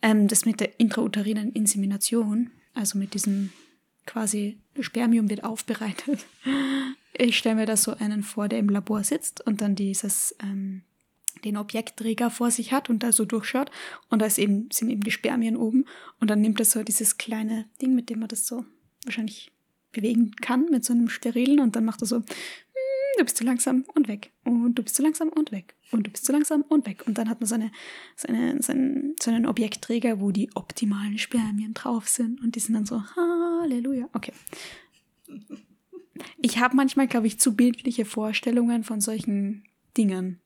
Ähm, 0.02 0.28
das 0.28 0.46
mit 0.46 0.60
der 0.60 0.80
intrauterinen 0.80 1.52
Insemination, 1.52 2.52
also 2.74 2.98
mit 2.98 3.14
diesem 3.14 3.52
quasi 4.06 4.58
Spermium 4.80 5.30
wird 5.30 5.44
aufbereitet. 5.44 6.26
Ich 7.16 7.38
stelle 7.38 7.58
mir 7.58 7.68
da 7.68 7.78
so 7.78 7.96
einen 7.96 8.24
vor, 8.24 8.48
der 8.48 8.58
im 8.58 8.70
Labor 8.70 9.04
sitzt 9.04 9.46
und 9.46 9.62
dann 9.62 9.76
dieses 9.76 10.36
ähm, 10.42 10.82
den 11.44 11.58
Objektträger 11.58 12.30
vor 12.30 12.52
sich 12.52 12.72
hat 12.72 12.90
und 12.90 13.04
da 13.04 13.12
so 13.12 13.26
durchschaut. 13.26 13.72
Und 14.10 14.22
da 14.22 14.26
ist 14.26 14.38
eben, 14.38 14.70
sind 14.72 14.90
eben 14.90 15.02
die 15.02 15.12
Spermien 15.12 15.56
oben. 15.56 15.86
Und 16.20 16.30
dann 16.30 16.42
nimmt 16.42 16.60
er 16.60 16.66
so 16.66 16.84
dieses 16.84 17.18
kleine 17.18 17.66
Ding, 17.82 17.96
mit 17.96 18.10
dem 18.10 18.20
man 18.20 18.30
das 18.30 18.48
so 18.48 18.66
wahrscheinlich 19.06 19.52
bewegen 19.92 20.32
kann, 20.42 20.66
mit 20.72 20.84
so 20.84 20.94
einem 20.94 21.10
sterilen. 21.10 21.60
Und 21.60 21.76
dann 21.76 21.86
macht 21.86 22.02
er 22.02 22.08
so, 22.08 22.18
hm, 22.18 22.24
du 23.18 23.24
bist 23.24 23.38
zu 23.38 23.44
langsam 23.44 23.86
und 23.94 24.08
weg. 24.08 24.32
Und 24.44 24.76
du 24.76 24.84
bist 24.84 24.96
zu 24.96 25.04
langsam 25.04 25.30
und 25.30 25.52
weg. 25.52 25.76
Und 25.92 26.08
du 26.08 26.12
bist 26.12 26.26
zu 26.26 26.32
langsam 26.32 26.64
und 26.64 26.86
weg. 26.88 27.04
Und 27.06 27.18
dann 27.18 27.30
hat 27.30 27.40
man 27.40 27.48
so, 27.48 27.56
eine, 27.56 27.72
so, 28.16 28.28
eine, 28.28 28.62
so, 28.62 28.72
einen, 28.72 29.16
so 29.22 29.32
einen 29.32 29.46
Objektträger, 29.46 30.20
wo 30.20 30.32
die 30.32 30.50
optimalen 30.56 31.18
Spermien 31.18 31.74
drauf 31.74 32.08
sind. 32.10 32.42
Und 32.42 32.56
die 32.56 32.60
sind 32.60 32.74
dann 32.74 32.86
so, 32.86 33.04
Halleluja, 33.16 34.10
okay. 34.14 34.34
Ich 36.42 36.60
habe 36.60 36.76
manchmal, 36.76 37.08
glaube 37.08 37.28
ich, 37.28 37.40
zu 37.40 37.56
bildliche 37.56 38.06
Vorstellungen 38.06 38.84
von 38.84 39.02
solchen 39.02 39.64
Dingen. 39.98 40.40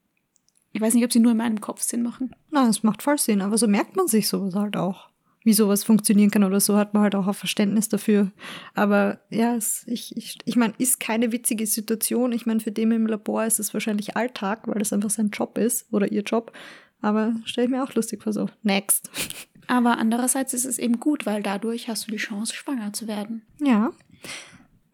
Ich 0.73 0.81
weiß 0.81 0.93
nicht, 0.93 1.03
ob 1.03 1.11
sie 1.11 1.19
nur 1.19 1.31
in 1.31 1.37
meinem 1.37 1.61
Kopf 1.61 1.81
Sinn 1.81 2.03
machen. 2.03 2.35
Nein, 2.51 2.69
es 2.69 2.83
macht 2.83 3.01
voll 3.01 3.17
Sinn, 3.17 3.41
aber 3.41 3.57
so 3.57 3.67
merkt 3.67 3.95
man 3.95 4.07
sich 4.07 4.27
sowas 4.27 4.55
halt 4.55 4.77
auch. 4.77 5.09
Wie 5.43 5.53
sowas 5.53 5.85
funktionieren 5.85 6.29
kann 6.29 6.43
oder 6.43 6.59
so, 6.59 6.75
hat 6.75 6.93
man 6.93 7.03
halt 7.03 7.15
auch 7.15 7.27
ein 7.27 7.33
Verständnis 7.33 7.87
dafür. 7.87 8.31
Aber 8.73 9.21
ja, 9.29 9.55
es, 9.55 9.85
ich, 9.87 10.15
ich, 10.17 10.37
ich 10.43 10.55
meine, 10.57 10.73
ist 10.77 10.99
keine 10.99 11.31
witzige 11.31 11.65
Situation. 11.65 12.33
Ich 12.33 12.45
meine, 12.45 12.59
für 12.59 12.71
den 12.71 12.91
im 12.91 13.07
Labor 13.07 13.45
ist 13.45 13.59
es 13.59 13.73
wahrscheinlich 13.73 14.17
Alltag, 14.17 14.67
weil 14.67 14.79
das 14.79 14.91
einfach 14.91 15.09
sein 15.09 15.29
Job 15.29 15.57
ist 15.57 15.91
oder 15.93 16.11
ihr 16.11 16.23
Job. 16.23 16.51
Aber 17.01 17.33
stelle 17.45 17.65
ich 17.65 17.71
mir 17.71 17.83
auch 17.83 17.93
lustig 17.93 18.23
vor 18.23 18.33
so. 18.33 18.49
Next. 18.63 19.09
Aber 19.67 19.97
andererseits 19.97 20.53
ist 20.53 20.65
es 20.65 20.79
eben 20.79 20.99
gut, 20.99 21.25
weil 21.25 21.43
dadurch 21.43 21.87
hast 21.87 22.07
du 22.07 22.11
die 22.11 22.17
Chance, 22.17 22.53
schwanger 22.53 22.93
zu 22.93 23.07
werden. 23.07 23.45
Ja. 23.59 23.91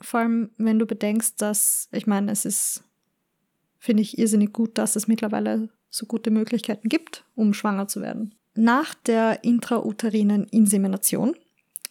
Vor 0.02 0.20
allem, 0.20 0.50
wenn 0.58 0.80
du 0.80 0.86
bedenkst, 0.86 1.42
dass, 1.42 1.88
ich 1.92 2.08
meine, 2.08 2.32
es 2.32 2.46
ist 2.46 2.84
finde 3.84 4.02
ich 4.02 4.18
irrsinnig 4.18 4.54
gut, 4.54 4.78
dass 4.78 4.96
es 4.96 5.10
mittlerweile 5.10 5.68
so 5.90 6.06
gute 6.06 6.32
Möglichkeiten 6.32 6.88
gibt, 6.88 7.26
um 7.36 7.54
schwanger 7.54 7.90
zu 7.90 8.02
werden. 8.02 8.34
Nach 8.56 8.94
der 8.94 9.44
intrauterinen 9.44 10.46
Insemination 10.46 11.36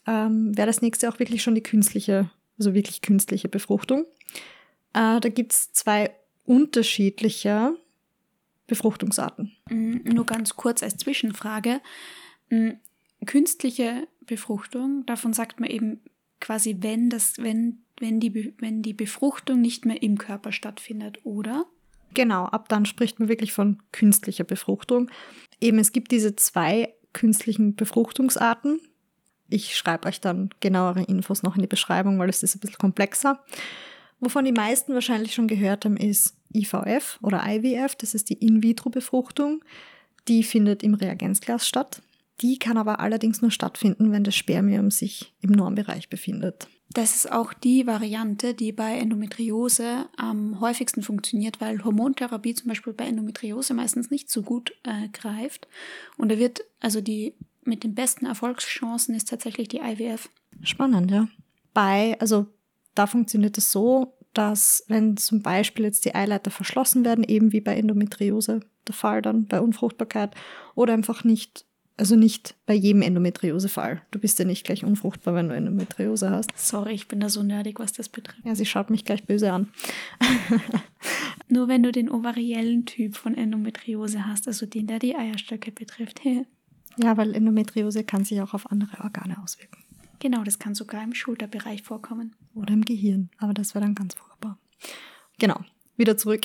ähm, 0.07 0.57
wäre 0.57 0.67
das 0.67 0.81
nächste 0.81 1.11
auch 1.11 1.19
wirklich 1.19 1.43
schon 1.43 1.55
die 1.55 1.63
künstliche, 1.63 2.31
also 2.59 2.73
wirklich 2.73 3.03
künstliche 3.03 3.51
Befruchtung. 3.51 4.07
Äh, 4.95 5.21
da 5.21 5.29
gibt 5.29 5.53
es 5.53 5.73
zwei 5.73 6.15
unterschiedliche 6.47 7.77
Befruchtungsarten. 8.69 9.53
Mm, 9.69 9.99
nur 10.15 10.25
ganz 10.25 10.57
kurz 10.57 10.83
als 10.83 10.97
Zwischenfrage. 10.97 11.83
Mm, 12.49 12.71
künstliche 13.27 14.09
Befruchtung, 14.25 15.05
davon 15.05 15.35
sagt 15.35 15.61
man 15.61 15.69
eben 15.69 16.01
quasi, 16.41 16.79
wenn 16.81 17.11
das, 17.11 17.37
wenn, 17.37 17.83
wenn 18.01 18.19
die, 18.19 18.55
wenn 18.61 18.81
die 18.81 18.95
Befruchtung 18.95 19.61
nicht 19.61 19.85
mehr 19.85 20.03
im 20.03 20.17
Körper 20.17 20.53
stattfindet, 20.53 21.21
oder? 21.25 21.67
Genau, 22.15 22.45
ab 22.45 22.69
dann 22.69 22.87
spricht 22.87 23.19
man 23.19 23.29
wirklich 23.29 23.53
von 23.53 23.83
künstlicher 23.93 24.45
Befruchtung. 24.45 25.11
Eben, 25.61 25.79
es 25.79 25.93
gibt 25.93 26.11
diese 26.11 26.37
zwei 26.37 26.95
künstlichen 27.13 27.75
Befruchtungsarten. 27.75 28.81
Ich 29.49 29.77
schreibe 29.77 30.09
euch 30.09 30.21
dann 30.21 30.51
genauere 30.61 31.03
Infos 31.03 31.43
noch 31.43 31.57
in 31.57 31.63
die 31.63 31.69
Beschreibung, 31.69 32.19
weil 32.19 32.29
es 32.29 32.43
ist 32.43 32.57
ein 32.57 32.61
bisschen 32.61 32.79
komplexer. 32.79 33.43
Wovon 34.21 34.45
die 34.45 34.53
meisten 34.53 34.95
wahrscheinlich 34.95 35.35
schon 35.35 35.49
gehört 35.49 35.85
haben, 35.85 35.97
ist 35.97 36.37
IVF 36.55 37.19
oder 37.23 37.43
IVF, 37.47 37.97
das 37.97 38.15
ist 38.15 38.31
die 38.31 38.35
In-vitro-Befruchtung. 38.35 39.65
Die 40.29 40.43
findet 40.43 40.83
im 40.83 40.95
Reagenzglas 40.95 41.67
statt. 41.67 42.03
Die 42.41 42.59
kann 42.59 42.77
aber 42.77 43.01
allerdings 43.01 43.43
nur 43.43 43.51
stattfinden, 43.51 44.13
wenn 44.13 44.25
das 44.25 44.37
Spermium 44.37 44.91
sich 44.91 45.35
im 45.41 45.51
Normbereich 45.51 46.09
befindet. 46.09 46.69
Das 46.95 47.15
ist 47.17 47.31
auch 47.31 47.53
die 47.55 47.87
Variante, 47.87 48.55
die 48.55 48.73
bei 48.73 48.99
Endometriose 48.99 50.09
am 50.17 50.61
häufigsten 50.61 51.03
funktioniert, 51.03 51.61
weil 51.61 51.85
Hormontherapie 51.85 52.55
zum 52.55 52.69
Beispiel 52.69 52.93
bei 52.93 53.07
Endometriose 53.07 53.75
meistens 53.75 54.11
nicht 54.11 54.31
so 54.31 54.43
gut 54.43 54.75
äh, 54.83 55.09
greift. 55.09 55.69
Und 56.19 56.31
da 56.31 56.39
wird, 56.39 56.65
also 56.81 57.01
die 57.01 57.35
mit 57.65 57.85
den 57.85 57.95
besten 57.95 58.27
Erfolgschancen 58.27 59.15
ist 59.15 59.29
tatsächlich 59.29 59.69
die 59.69 59.79
IWF. 59.79 60.29
Spannend, 60.63 61.11
ja. 61.11 61.29
Bei, 61.73 62.17
also 62.21 62.47
da 62.95 63.07
funktioniert 63.07 63.57
es 63.57 63.71
so, 63.71 64.15
dass 64.35 64.85
wenn 64.89 65.17
zum 65.17 65.43
Beispiel 65.43 65.85
jetzt 65.85 66.05
die 66.05 66.15
Eileiter 66.15 66.51
verschlossen 66.51 67.05
werden, 67.05 67.25
eben 67.25 67.53
wie 67.53 67.61
bei 67.61 67.77
Endometriose 67.77 68.61
der 68.87 68.95
Fall 68.95 69.23
dann 69.23 69.47
bei 69.47 69.61
Unfruchtbarkeit, 69.61 70.35
oder 70.75 70.95
einfach 70.95 71.25
nicht, 71.25 71.65
also 71.97 72.17
nicht 72.17 72.55
bei 72.67 72.75
jedem 72.75 73.03
Endometriose-Fall. 73.03 74.03
Du 74.11 74.19
bist 74.19 74.39
ja 74.39 74.45
nicht 74.45 74.65
gleich 74.65 74.85
unfruchtbar, 74.85 75.35
wenn 75.35 75.49
du 75.49 75.55
Endometriose 75.55 76.31
hast. 76.31 76.51
Sorry, 76.57 76.93
ich 76.95 77.09
bin 77.09 77.21
da 77.21 77.29
so 77.29 77.43
nerdig, 77.43 77.79
was 77.81 77.93
das 77.93 78.09
betrifft. 78.09 78.45
Ja, 78.45 78.55
sie 78.55 78.67
schaut 78.67 78.91
mich 78.91 79.05
gleich 79.05 79.25
böse 79.25 79.53
an. 79.53 79.69
Nur 81.49 81.69
wenn 81.69 81.83
du 81.83 81.93
den 81.93 82.11
ovariellen 82.11 82.87
Typ 82.87 83.17
von 83.17 83.35
Endometriose 83.35 84.27
hast, 84.27 84.49
also 84.49 84.67
den, 84.67 84.87
der 84.87 84.99
die 84.99 85.15
Eierstöcke 85.15 85.71
betrifft. 85.71 86.21
ja, 86.97 87.17
weil 87.17 87.35
Endometriose 87.35 88.05
kann 88.05 88.25
sich 88.25 88.41
auch 88.41 88.55
auf 88.55 88.71
andere 88.71 89.03
Organe 89.03 89.37
auswirken. 89.43 89.83
Genau, 90.19 90.45
das 90.45 90.59
kann 90.59 90.75
sogar 90.75 91.03
im 91.03 91.15
Schulterbereich 91.15 91.83
vorkommen. 91.83 92.35
Oder 92.55 92.75
im 92.75 92.85
Gehirn, 92.85 93.31
aber 93.39 93.55
das 93.55 93.75
wäre 93.75 93.85
dann 93.85 93.95
ganz 93.95 94.15
furchtbar. 94.15 94.59
Genau, 95.39 95.61
wieder 95.97 96.17
zurück. 96.17 96.43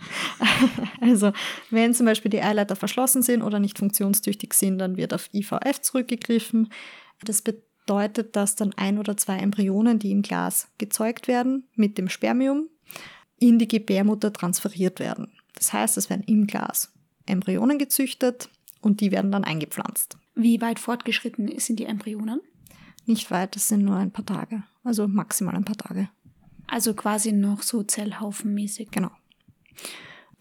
also, 1.00 1.32
wenn 1.70 1.94
zum 1.94 2.06
Beispiel 2.06 2.30
die 2.30 2.42
Eileiter 2.42 2.76
verschlossen 2.76 3.22
sind 3.22 3.42
oder 3.42 3.58
nicht 3.58 3.78
funktionstüchtig 3.78 4.54
sind, 4.54 4.78
dann 4.78 4.96
wird 4.96 5.12
auf 5.12 5.28
IVF 5.32 5.80
zurückgegriffen. 5.80 6.72
Das 7.24 7.42
bedeutet, 7.42 8.36
dass 8.36 8.54
dann 8.54 8.72
ein 8.74 8.98
oder 8.98 9.16
zwei 9.16 9.38
Embryonen, 9.38 9.98
die 9.98 10.10
im 10.10 10.22
Glas 10.22 10.68
gezeugt 10.78 11.28
werden, 11.28 11.68
mit 11.74 11.98
dem 11.98 12.08
Spermium 12.08 12.68
in 13.38 13.58
die 13.58 13.68
Gebärmutter 13.68 14.32
transferiert 14.32 15.00
werden. 15.00 15.32
Das 15.54 15.72
heißt, 15.72 15.96
es 15.96 16.10
werden 16.10 16.24
im 16.26 16.46
Glas 16.46 16.92
Embryonen 17.26 17.78
gezüchtet 17.78 18.48
und 18.80 19.00
die 19.00 19.10
werden 19.10 19.32
dann 19.32 19.44
eingepflanzt. 19.44 20.16
Wie 20.34 20.60
weit 20.60 20.78
fortgeschritten 20.78 21.58
sind 21.58 21.78
die 21.78 21.86
Embryonen? 21.86 22.40
Nicht 23.06 23.30
weit, 23.30 23.56
es 23.56 23.68
sind 23.68 23.84
nur 23.84 23.96
ein 23.96 24.10
paar 24.10 24.26
Tage. 24.26 24.62
Also 24.84 25.08
maximal 25.08 25.54
ein 25.54 25.64
paar 25.64 25.76
Tage. 25.76 26.08
Also 26.66 26.94
quasi 26.94 27.32
noch 27.32 27.62
so 27.62 27.82
Zellhaufenmäßig. 27.82 28.90
Genau. 28.90 29.10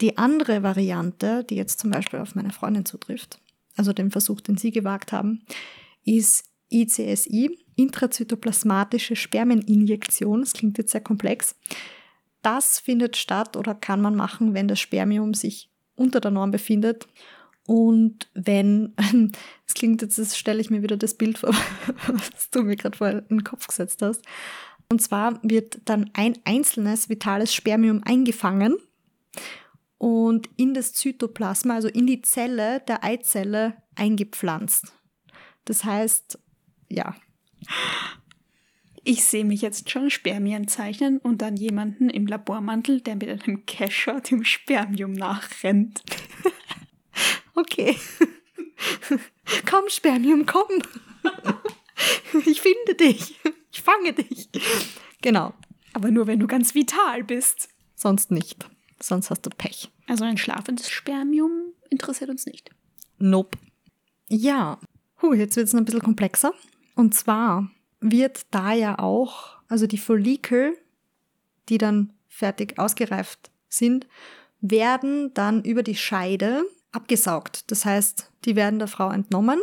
Die 0.02 0.18
andere 0.18 0.64
Variante, 0.64 1.44
die 1.44 1.56
jetzt 1.56 1.80
zum 1.80 1.92
Beispiel 1.92 2.20
auf 2.20 2.36
meine 2.36 2.52
Freundin 2.52 2.86
zutrifft, 2.86 3.40
also 3.78 3.94
den 3.94 4.12
Versuch, 4.12 4.42
den 4.42 4.58
sie 4.58 4.72
gewagt 4.72 5.12
haben, 5.12 5.46
ist 6.04 6.46
ICSI, 6.70 7.58
intrazytoplasmatische 7.76 9.16
Spermieninjektion. 9.16 10.42
Das 10.42 10.54
klingt 10.54 10.78
jetzt 10.78 10.92
sehr 10.92 11.02
komplex. 11.02 11.56
Das 12.42 12.80
findet 12.80 13.18
statt 13.18 13.58
oder 13.58 13.74
kann 13.76 14.02
man 14.02 14.16
machen, 14.16 14.54
wenn 14.54 14.68
das 14.68 14.80
Spermium 14.80 15.34
sich 15.34 15.70
unter 15.96 16.20
der 16.20 16.32
Norm 16.32 16.52
befindet 16.52 17.08
und 17.68 18.30
wenn, 18.34 18.94
es 19.68 19.74
klingt 19.74 20.02
jetzt, 20.02 20.18
das 20.18 20.38
stelle 20.38 20.62
ich 20.62 20.70
mir 20.70 20.84
wieder 20.84 20.98
das 20.98 21.16
Bild 21.16 21.40
vor, 21.40 21.50
was 22.08 22.50
du 22.52 22.64
mir 22.64 22.76
gerade 22.76 22.98
vor 22.98 23.12
den 23.12 23.44
Kopf 23.44 23.68
gesetzt 23.68 24.02
hast. 24.02 24.22
Und 24.89 25.02
zwar 25.02 25.39
wird 25.43 25.80
dann 25.86 26.10
ein 26.13 26.38
einzelnes 26.45 27.10
vitales 27.10 27.54
Spermium 27.54 28.02
eingefangen 28.06 28.78
und 29.98 30.50
in 30.58 30.74
das 30.74 30.93
Zytoplasma, 30.93 31.76
also 31.76 31.88
in 31.88 32.06
die 32.06 32.21
Zelle 32.21 32.82
der 32.82 33.04
Eizelle 33.04 33.76
eingepflanzt. 33.95 34.93
Das 35.65 35.84
heißt, 35.84 36.39
ja. 36.89 37.15
Ich 39.04 39.24
sehe 39.26 39.45
mich 39.45 39.62
jetzt 39.62 39.89
schon 39.89 40.10
Spermien 40.10 40.67
zeichnen 40.67 41.19
und 41.19 41.41
dann 41.41 41.58
jemanden 41.58 42.10
im 42.10 42.26
Labormantel, 42.28 43.02
der 43.02 43.15
mit 43.15 43.30
einem 43.30 43.65
Kescher 43.65 44.21
dem 44.21 44.43
Spermium 44.43 45.13
nachrennt. 45.13 46.04
Okay. 47.58 47.95
komm, 49.65 49.88
Spermium, 49.88 50.45
komm. 50.45 50.67
ich 52.45 52.60
finde 52.60 52.95
dich. 52.95 53.39
Ich 53.76 53.82
fange 53.82 54.14
dich. 54.14 54.48
Genau. 55.22 55.54
Aber 55.92 56.10
nur, 56.10 56.28
wenn 56.28 56.40
du 56.40 56.48
ganz 56.48 56.76
vital 56.76 57.26
bist. 57.26 57.68
Sonst 57.94 58.32
nicht. 58.32 58.70
Sonst 59.02 59.30
hast 59.30 59.42
du 59.42 59.50
Pech. 59.50 59.92
Also 60.08 60.24
ein 60.24 60.38
schlafendes 60.38 60.90
Spermium 60.90 61.74
interessiert 61.90 62.30
uns 62.30 62.46
nicht. 62.46 62.70
Nope. 63.18 63.58
Ja. 64.30 64.80
Huh, 65.22 65.34
jetzt 65.34 65.58
wird 65.58 65.68
es 65.68 65.76
ein 65.76 65.84
bisschen 65.84 66.02
komplexer. 66.02 66.54
Und 66.96 67.16
zwar 67.16 67.70
wird 68.00 68.46
da 68.52 68.72
ja 68.72 68.98
auch, 68.98 69.58
also 69.68 69.88
die 69.88 69.98
Follikel, 69.98 70.78
die 71.68 71.78
dann 71.78 72.14
fertig 72.30 72.80
ausgereift 72.80 73.52
sind, 73.68 74.08
werden 74.62 75.34
dann 75.34 75.66
über 75.66 75.84
die 75.84 75.96
Scheide 75.96 76.64
abgesaugt. 76.94 77.70
Das 77.72 77.84
heißt, 77.84 78.32
die 78.46 78.56
werden 78.56 78.80
der 78.80 78.88
Frau 78.88 79.10
entnommen 79.12 79.60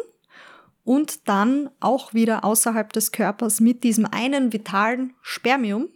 und 0.84 1.28
dann 1.28 1.70
auch 1.80 2.12
wieder 2.14 2.44
außerhalb 2.44 2.92
des 2.92 3.12
Körpers 3.12 3.60
mit 3.60 3.84
diesem 3.84 4.06
einen 4.06 4.52
vitalen 4.52 5.14
Spermium. 5.22 5.88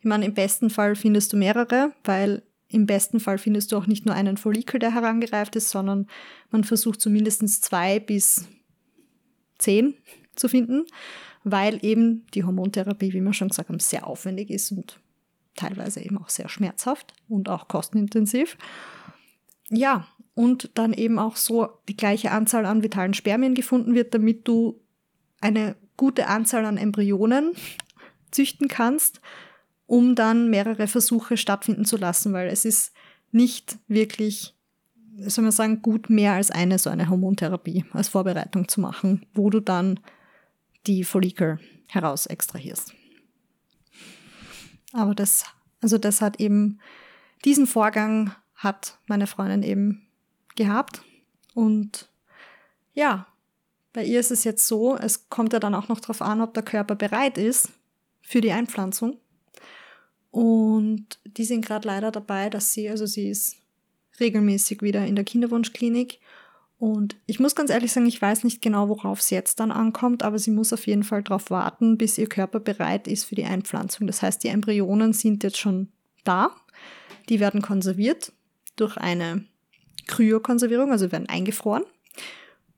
Ich 0.00 0.04
meine, 0.04 0.26
im 0.26 0.34
besten 0.34 0.70
Fall 0.70 0.96
findest 0.96 1.32
du 1.32 1.36
mehrere, 1.36 1.92
weil 2.04 2.42
im 2.68 2.86
besten 2.86 3.20
Fall 3.20 3.38
findest 3.38 3.72
du 3.72 3.76
auch 3.76 3.86
nicht 3.86 4.04
nur 4.04 4.14
einen 4.14 4.36
Follikel, 4.36 4.80
der 4.80 4.92
herangereift 4.92 5.56
ist, 5.56 5.70
sondern 5.70 6.08
man 6.50 6.64
versucht 6.64 7.00
zumindest 7.00 7.64
zwei 7.64 8.00
bis 8.00 8.48
zehn 9.58 9.94
zu 10.34 10.48
finden, 10.48 10.84
weil 11.44 11.78
eben 11.84 12.26
die 12.34 12.44
Hormontherapie, 12.44 13.12
wie 13.12 13.20
wir 13.20 13.32
schon 13.32 13.48
gesagt 13.48 13.68
haben, 13.68 13.78
sehr 13.78 14.06
aufwendig 14.06 14.50
ist 14.50 14.72
und 14.72 14.98
teilweise 15.54 16.00
eben 16.00 16.18
auch 16.18 16.28
sehr 16.28 16.48
schmerzhaft 16.48 17.14
und 17.28 17.48
auch 17.48 17.68
kostenintensiv. 17.68 18.56
Ja, 19.70 20.08
und 20.34 20.70
dann 20.74 20.92
eben 20.92 21.18
auch 21.18 21.36
so 21.36 21.68
die 21.88 21.96
gleiche 21.96 22.32
Anzahl 22.32 22.66
an 22.66 22.82
vitalen 22.82 23.14
Spermien 23.14 23.54
gefunden 23.54 23.94
wird, 23.94 24.14
damit 24.14 24.46
du 24.46 24.80
eine 25.40 25.76
gute 25.96 26.26
Anzahl 26.26 26.64
an 26.64 26.76
Embryonen 26.76 27.52
züchten 28.30 28.68
kannst, 28.68 29.20
um 29.86 30.14
dann 30.14 30.50
mehrere 30.50 30.88
Versuche 30.88 31.36
stattfinden 31.36 31.84
zu 31.84 31.96
lassen, 31.96 32.32
weil 32.32 32.48
es 32.48 32.64
ist 32.64 32.92
nicht 33.30 33.78
wirklich, 33.86 34.54
soll 35.18 35.42
man 35.42 35.52
sagen, 35.52 35.82
gut 35.82 36.10
mehr 36.10 36.32
als 36.32 36.50
eine 36.50 36.78
so 36.78 36.90
eine 36.90 37.08
Hormontherapie 37.08 37.84
als 37.92 38.08
Vorbereitung 38.08 38.68
zu 38.68 38.80
machen, 38.80 39.26
wo 39.34 39.50
du 39.50 39.60
dann 39.60 40.00
die 40.86 41.04
Follikel 41.04 41.60
heraus 41.86 42.26
extrahierst. 42.26 42.92
Aber 44.92 45.14
das, 45.14 45.44
also 45.80 45.98
das 45.98 46.20
hat 46.20 46.40
eben, 46.40 46.80
diesen 47.44 47.66
Vorgang 47.66 48.34
hat 48.54 48.98
meine 49.06 49.26
Freundin 49.26 49.62
eben 49.62 50.06
gehabt. 50.56 51.02
Und 51.54 52.08
ja, 52.94 53.26
bei 53.92 54.04
ihr 54.04 54.20
ist 54.20 54.30
es 54.30 54.44
jetzt 54.44 54.66
so, 54.66 54.96
es 54.96 55.28
kommt 55.28 55.52
ja 55.52 55.60
dann 55.60 55.74
auch 55.74 55.88
noch 55.88 56.00
darauf 56.00 56.20
an, 56.20 56.40
ob 56.40 56.54
der 56.54 56.62
Körper 56.62 56.96
bereit 56.96 57.38
ist 57.38 57.70
für 58.22 58.40
die 58.40 58.52
Einpflanzung. 58.52 59.18
Und 60.30 61.06
die 61.24 61.44
sind 61.44 61.64
gerade 61.64 61.86
leider 61.86 62.10
dabei, 62.10 62.50
dass 62.50 62.72
sie, 62.72 62.90
also 62.90 63.06
sie 63.06 63.28
ist 63.28 63.56
regelmäßig 64.18 64.82
wieder 64.82 65.06
in 65.06 65.14
der 65.14 65.24
Kinderwunschklinik. 65.24 66.18
Und 66.76 67.16
ich 67.26 67.38
muss 67.38 67.54
ganz 67.54 67.70
ehrlich 67.70 67.92
sagen, 67.92 68.06
ich 68.06 68.20
weiß 68.20 68.42
nicht 68.42 68.60
genau, 68.60 68.88
worauf 68.88 69.20
es 69.20 69.30
jetzt 69.30 69.60
dann 69.60 69.70
ankommt, 69.70 70.24
aber 70.24 70.40
sie 70.40 70.50
muss 70.50 70.72
auf 70.72 70.88
jeden 70.88 71.04
Fall 71.04 71.22
darauf 71.22 71.50
warten, 71.50 71.96
bis 71.98 72.18
ihr 72.18 72.28
Körper 72.28 72.58
bereit 72.58 73.06
ist 73.06 73.24
für 73.24 73.36
die 73.36 73.44
Einpflanzung. 73.44 74.08
Das 74.08 74.22
heißt, 74.22 74.42
die 74.42 74.48
Embryonen 74.48 75.12
sind 75.12 75.44
jetzt 75.44 75.58
schon 75.58 75.92
da. 76.24 76.50
Die 77.28 77.38
werden 77.38 77.62
konserviert 77.62 78.32
durch 78.74 78.96
eine 78.96 79.44
Kryokonservierung, 80.06 80.90
also 80.90 81.12
werden 81.12 81.28
eingefroren. 81.28 81.84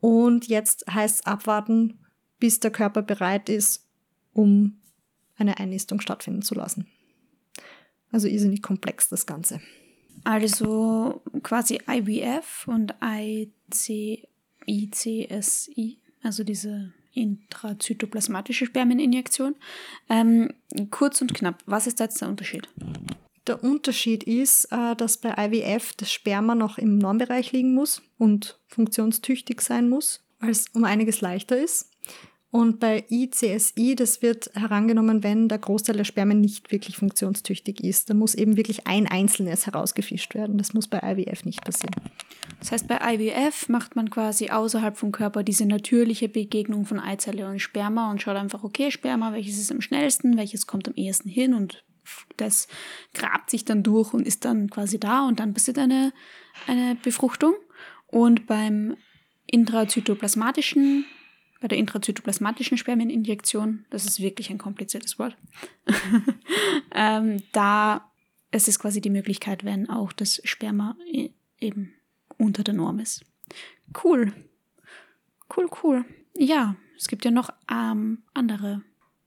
Und 0.00 0.46
jetzt 0.46 0.84
heißt 0.92 1.16
es 1.16 1.26
abwarten, 1.26 1.98
bis 2.38 2.60
der 2.60 2.70
Körper 2.70 3.02
bereit 3.02 3.48
ist, 3.48 3.86
um 4.32 4.78
eine 5.36 5.58
Einnistung 5.58 6.00
stattfinden 6.00 6.42
zu 6.42 6.54
lassen. 6.54 6.86
Also 8.12 8.28
irrsinnig 8.28 8.62
komplex 8.62 9.08
das 9.08 9.26
Ganze. 9.26 9.60
Also 10.24 11.22
quasi 11.42 11.80
IVF 11.88 12.66
und 12.68 12.94
IC, 13.02 14.28
ICSI, 14.66 15.98
also 16.22 16.44
diese 16.44 16.92
intrazytoplasmatische 17.12 18.66
Spermieninjektion. 18.66 19.56
Ähm, 20.08 20.52
kurz 20.90 21.20
und 21.20 21.34
knapp, 21.34 21.62
was 21.66 21.86
ist 21.86 22.00
da 22.00 22.04
jetzt 22.04 22.20
der 22.20 22.28
Unterschied? 22.28 22.68
Der 23.46 23.62
Unterschied 23.62 24.24
ist, 24.24 24.66
äh, 24.72 24.96
dass 24.96 25.18
bei 25.18 25.34
IWF 25.38 25.94
das 25.96 26.12
Sperma 26.12 26.54
noch 26.54 26.78
im 26.78 26.98
Normbereich 26.98 27.52
liegen 27.52 27.74
muss 27.74 28.02
und 28.18 28.58
funktionstüchtig 28.66 29.60
sein 29.60 29.88
muss, 29.88 30.24
weil 30.40 30.50
es 30.50 30.68
um 30.72 30.84
einiges 30.84 31.20
leichter 31.20 31.56
ist. 31.56 31.90
Und 32.50 32.80
bei 32.80 33.04
ICSI, 33.10 33.96
das 33.96 34.22
wird 34.22 34.50
herangenommen, 34.54 35.22
wenn 35.22 35.48
der 35.48 35.58
Großteil 35.58 35.96
der 35.96 36.04
Spermien 36.04 36.40
nicht 36.40 36.72
wirklich 36.72 36.96
funktionstüchtig 36.96 37.84
ist. 37.84 38.08
Da 38.08 38.14
muss 38.14 38.34
eben 38.34 38.56
wirklich 38.56 38.86
ein 38.86 39.06
einzelnes 39.06 39.66
herausgefischt 39.66 40.34
werden. 40.34 40.56
Das 40.56 40.72
muss 40.72 40.88
bei 40.88 41.00
IWF 41.02 41.44
nicht 41.44 41.62
passieren. 41.62 41.94
Das 42.60 42.72
heißt, 42.72 42.88
bei 42.88 42.98
IWF 43.14 43.68
macht 43.68 43.94
man 43.94 44.08
quasi 44.08 44.48
außerhalb 44.48 44.96
vom 44.96 45.12
Körper 45.12 45.42
diese 45.42 45.66
natürliche 45.66 46.28
Begegnung 46.28 46.86
von 46.86 46.98
Eizelle 46.98 47.46
und 47.48 47.58
Sperma 47.58 48.10
und 48.10 48.22
schaut 48.22 48.36
einfach, 48.36 48.64
okay, 48.64 48.90
Sperma, 48.90 49.32
welches 49.32 49.58
ist 49.58 49.70
am 49.70 49.82
schnellsten, 49.82 50.38
welches 50.38 50.66
kommt 50.66 50.88
am 50.88 50.94
ehesten 50.94 51.28
hin 51.28 51.52
und 51.52 51.84
das 52.36 52.68
grabt 53.14 53.50
sich 53.50 53.64
dann 53.64 53.82
durch 53.82 54.12
und 54.12 54.26
ist 54.26 54.44
dann 54.44 54.70
quasi 54.70 54.98
da 54.98 55.26
und 55.26 55.40
dann 55.40 55.54
passiert 55.54 55.78
eine, 55.78 56.12
eine 56.66 56.96
Befruchtung. 56.96 57.54
Und 58.06 58.46
beim 58.46 58.96
intrazytoplasmatischen 59.46 61.06
bei 61.60 61.68
der 61.68 61.78
intrazytoplasmatischen 61.78 62.76
Spermieninjektion, 62.76 63.86
das 63.90 64.04
ist 64.04 64.20
wirklich 64.20 64.50
ein 64.50 64.58
kompliziertes 64.58 65.18
Wort, 65.18 65.36
ähm, 66.94 67.42
da 67.52 68.10
es 68.50 68.68
ist 68.68 68.78
quasi 68.78 69.00
die 69.00 69.10
Möglichkeit, 69.10 69.64
wenn 69.64 69.88
auch 69.90 70.12
das 70.12 70.40
Sperma 70.44 70.96
eben 71.58 71.94
unter 72.38 72.62
der 72.62 72.74
Norm 72.74 72.98
ist. 72.98 73.24
Cool. 74.02 74.32
Cool, 75.54 75.68
cool. 75.82 76.04
Ja, 76.34 76.76
es 76.96 77.08
gibt 77.08 77.24
ja 77.24 77.30
noch 77.30 77.50
ähm, 77.70 78.22
andere. 78.34 78.82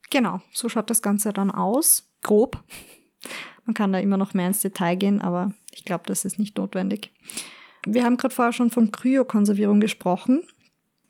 Genau, 0.09 0.41
so 0.51 0.69
schaut 0.69 0.89
das 0.89 1.01
Ganze 1.01 1.33
dann 1.33 1.51
aus. 1.51 2.08
Grob. 2.21 2.63
Man 3.65 3.73
kann 3.73 3.93
da 3.93 3.99
immer 3.99 4.17
noch 4.17 4.33
mehr 4.33 4.47
ins 4.47 4.61
Detail 4.61 4.95
gehen, 4.95 5.21
aber 5.21 5.53
ich 5.71 5.85
glaube, 5.85 6.03
das 6.07 6.25
ist 6.25 6.39
nicht 6.39 6.57
notwendig. 6.57 7.11
Wir 7.85 8.03
haben 8.03 8.17
gerade 8.17 8.33
vorher 8.33 8.53
schon 8.53 8.71
von 8.71 8.91
Kryokonservierung 8.91 9.79
gesprochen. 9.79 10.43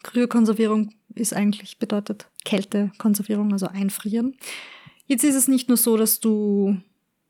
Kryokonservierung 0.03 0.93
ist 1.15 1.33
eigentlich 1.33 1.79
bedeutet 1.79 2.29
Kältekonservierung, 2.45 3.51
also 3.51 3.67
einfrieren. 3.67 4.37
Jetzt 5.05 5.23
ist 5.23 5.35
es 5.35 5.47
nicht 5.47 5.67
nur 5.67 5.77
so, 5.77 5.97
dass 5.97 6.19
du, 6.19 6.77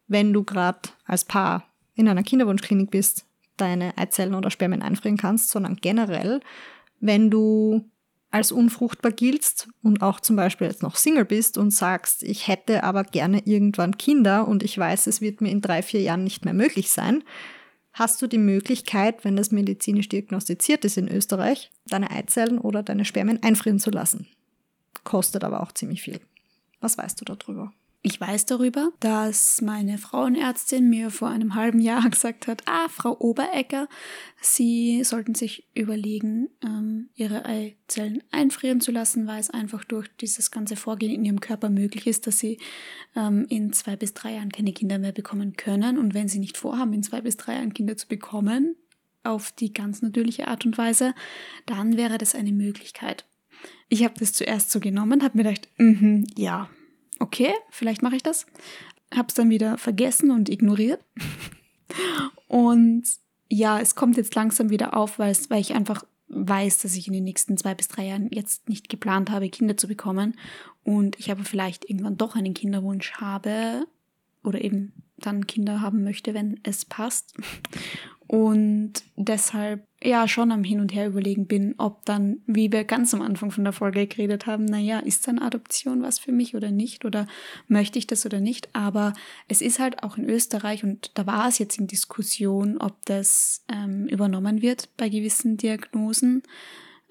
wenn 0.08 0.34
du 0.34 0.44
gerade 0.44 0.90
als 1.06 1.26
Paar 1.26 1.66
in 1.96 2.08
einer 2.08 2.24
Kinderwunschklinik 2.24 2.92
bist, 2.92 3.26
deine 3.58 3.98
Eizellen 3.98 4.36
oder 4.36 4.52
Spermien 4.52 4.82
einfrieren 4.82 5.18
kannst, 5.18 5.50
sondern 5.50 5.76
generell, 5.78 6.42
wenn 7.00 7.30
du 7.30 7.86
als 8.32 8.52
unfruchtbar 8.52 9.12
giltst 9.12 9.68
und 9.82 10.02
auch 10.04 10.20
zum 10.20 10.36
Beispiel 10.36 10.68
jetzt 10.68 10.84
noch 10.84 10.96
Single 10.96 11.26
bist 11.26 11.58
und 11.58 11.72
sagst, 11.72 12.22
ich 12.24 12.48
hätte 12.48 12.84
aber 12.84 13.04
gerne 13.04 13.42
irgendwann 13.46 13.98
Kinder 13.98 14.48
und 14.48 14.62
ich 14.64 14.78
weiß, 14.78 15.08
es 15.08 15.22
wird 15.22 15.42
mir 15.42 15.50
in 15.50 15.62
drei, 15.62 15.82
vier 15.82 16.02
Jahren 16.02 16.24
nicht 16.24 16.46
mehr 16.46 16.54
möglich 16.54 16.92
sein, 16.92 17.24
hast 17.94 18.22
du 18.22 18.28
die 18.28 18.38
Möglichkeit, 18.38 19.26
wenn 19.26 19.36
das 19.36 19.52
medizinisch 19.52 20.10
diagnostiziert 20.10 20.86
ist 20.86 20.98
in 20.98 21.08
Österreich, 21.08 21.72
deine 21.88 22.12
Eizellen 22.12 22.60
oder 22.60 22.84
deine 22.84 23.06
Spermien 23.06 23.42
einfrieren 23.42 23.80
zu 23.80 23.90
lassen. 23.90 24.28
Kostet 25.04 25.44
aber 25.44 25.62
auch 25.64 25.72
ziemlich 25.72 26.02
viel. 26.02 26.20
Was 26.82 26.98
weißt 26.98 27.20
du 27.20 27.26
darüber? 27.26 27.74
Ich 28.02 28.22
weiß 28.22 28.46
darüber, 28.46 28.94
dass 29.02 29.62
meine 29.62 29.98
Frauenärztin 29.98 30.90
mir 30.90 31.10
vor 31.12 31.28
einem 31.28 31.56
halben 31.56 31.80
Jahr 31.80 32.10
gesagt 32.10 32.48
hat, 32.48 32.62
ah, 32.66 32.88
Frau 32.88 33.18
Oberecker, 33.20 33.90
Sie 34.42 35.04
sollten 35.04 35.36
sich 35.36 35.68
überlegen, 35.76 36.50
ähm, 36.64 37.10
Ihre 37.16 37.44
Eizellen 37.46 38.24
einfrieren 38.32 38.80
zu 38.80 38.92
lassen, 38.92 39.28
weil 39.28 39.42
es 39.42 39.50
einfach 39.50 39.84
durch 39.84 40.08
dieses 40.22 40.50
ganze 40.50 40.78
Vorgehen 40.78 41.12
in 41.14 41.26
Ihrem 41.26 41.42
Körper 41.42 41.70
möglich 41.70 42.08
ist, 42.08 42.26
dass 42.26 42.40
Sie 42.40 42.58
ähm, 43.18 43.46
in 43.50 43.74
zwei 43.74 43.98
bis 43.98 44.14
drei 44.14 44.36
Jahren 44.36 44.52
keine 44.54 44.72
Kinder 44.72 44.98
mehr 44.98 45.12
bekommen 45.12 45.58
können. 45.58 45.98
Und 45.98 46.14
wenn 46.14 46.30
Sie 46.30 46.40
nicht 46.40 46.58
vorhaben, 46.58 46.94
in 46.94 47.04
zwei 47.04 47.20
bis 47.20 47.36
drei 47.36 47.56
Jahren 47.56 47.74
Kinder 47.74 47.98
zu 47.98 48.08
bekommen, 48.08 48.78
auf 49.24 49.52
die 49.52 49.74
ganz 49.74 50.02
natürliche 50.02 50.48
Art 50.48 50.66
und 50.66 50.78
Weise, 50.78 51.14
dann 51.66 51.98
wäre 51.98 52.18
das 52.18 52.34
eine 52.34 52.54
Möglichkeit. 52.54 53.26
Ich 53.90 54.06
habe 54.06 54.14
das 54.18 54.32
zuerst 54.32 54.72
so 54.72 54.80
genommen, 54.80 55.22
habe 55.22 55.38
mir 55.38 55.44
gedacht, 55.44 55.68
mm 55.78 56.24
ja, 56.38 56.70
okay, 57.20 57.54
vielleicht 57.70 58.02
mache 58.02 58.16
ich 58.16 58.24
das. 58.24 58.46
Hab's 59.16 59.34
dann 59.34 59.50
wieder 59.50 59.78
vergessen 59.78 60.32
und 60.32 60.50
ignoriert. 60.50 61.04
und 62.48 63.04
ja, 63.50 63.80
es 63.80 63.96
kommt 63.96 64.18
jetzt 64.18 64.36
langsam 64.36 64.70
wieder 64.70 64.96
auf, 64.96 65.20
weil, 65.20 65.32
es, 65.32 65.50
weil 65.50 65.62
ich 65.62 65.74
einfach 65.74 66.04
weiß, 66.28 66.80
dass 66.80 66.96
ich 66.96 67.08
in 67.08 67.14
den 67.14 67.24
nächsten 67.24 67.58
zwei 67.58 67.74
bis 67.74 67.88
drei 67.88 68.06
Jahren 68.06 68.30
jetzt 68.32 68.70
nicht 68.70 68.90
geplant 68.90 69.32
habe, 69.32 69.50
Kinder 69.50 69.78
zu 69.78 69.88
bekommen. 69.88 70.38
Und 70.84 71.20
ich 71.20 71.32
aber 71.32 71.44
vielleicht 71.44 71.90
irgendwann 71.90 72.18
doch 72.18 72.36
einen 72.36 72.54
Kinderwunsch 72.54 73.14
habe 73.14 73.88
oder 74.44 74.62
eben 74.62 74.94
dann 75.18 75.48
Kinder 75.48 75.82
haben 75.82 76.04
möchte, 76.04 76.34
wenn 76.34 76.60
es 76.64 76.86
passt 76.86 77.36
und 78.28 78.94
deshalb 79.18 79.89
ja 80.04 80.28
schon 80.28 80.52
am 80.52 80.64
Hin 80.64 80.80
und 80.80 80.94
Her 80.94 81.08
überlegen 81.08 81.46
bin, 81.46 81.76
ob 81.78 82.06
dann, 82.06 82.42
wie 82.46 82.72
wir 82.72 82.84
ganz 82.86 83.14
am 83.14 83.22
Anfang 83.22 83.52
von 83.52 83.64
der 83.64 83.74
Folge 83.74 84.08
geredet 84.08 84.46
haben, 84.46 84.66
naja, 84.66 85.00
ist 85.00 85.28
dann 85.28 85.40
Adoption 85.40 86.02
was 86.02 86.20
für 86.20 86.32
mich 86.32 86.56
oder 86.56 86.72
nicht 86.72 87.04
oder 87.06 87.28
möchte 87.68 88.00
ich 88.00 88.08
das 88.08 88.26
oder 88.26 88.40
nicht, 88.40 88.70
aber 88.74 89.14
es 89.48 89.62
ist 89.62 89.80
halt 89.80 90.04
auch 90.04 90.18
in 90.18 90.30
Österreich 90.30 90.84
und 90.84 91.12
da 91.16 91.26
war 91.26 91.48
es 91.48 91.60
jetzt 91.60 91.78
in 91.78 91.88
Diskussion, 91.88 92.78
ob 92.78 93.06
das 93.06 93.64
ähm, 93.68 94.08
übernommen 94.08 94.62
wird 94.62 94.90
bei 94.96 95.10
gewissen 95.10 95.58
Diagnosen, 95.58 96.44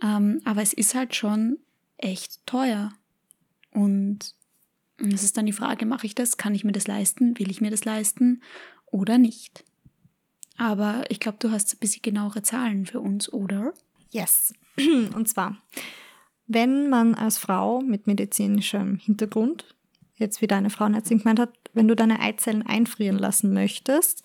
ähm, 0.02 0.40
aber 0.44 0.62
es 0.62 0.72
ist 0.72 0.94
halt 0.94 1.14
schon 1.14 1.58
echt 1.98 2.46
teuer. 2.46 2.92
Und 3.72 4.34
es 4.98 5.22
ist 5.22 5.36
dann 5.36 5.46
die 5.46 5.52
Frage, 5.52 5.86
mache 5.86 6.06
ich 6.06 6.14
das, 6.14 6.36
kann 6.36 6.54
ich 6.54 6.64
mir 6.64 6.72
das 6.72 6.86
leisten, 6.86 7.38
will 7.38 7.50
ich 7.50 7.60
mir 7.60 7.70
das 7.70 7.84
leisten? 7.84 8.42
Oder 8.86 9.18
nicht? 9.18 9.64
Aber 10.58 11.04
ich 11.08 11.20
glaube, 11.20 11.38
du 11.40 11.50
hast 11.50 11.72
ein 11.72 11.78
bisschen 11.78 12.02
genauere 12.02 12.42
Zahlen 12.42 12.84
für 12.84 13.00
uns, 13.00 13.32
oder? 13.32 13.72
Yes. 14.10 14.52
Und 14.76 15.28
zwar, 15.28 15.56
wenn 16.46 16.90
man 16.90 17.14
als 17.14 17.38
Frau 17.38 17.80
mit 17.80 18.06
medizinischem 18.06 18.96
Hintergrund, 18.96 19.76
jetzt 20.16 20.42
wie 20.42 20.48
deine 20.48 20.70
Frauenärztin 20.70 21.18
gemeint 21.18 21.38
hat, 21.38 21.54
wenn 21.74 21.88
du 21.88 21.94
deine 21.94 22.20
Eizellen 22.20 22.66
einfrieren 22.66 23.18
lassen 23.18 23.52
möchtest, 23.52 24.24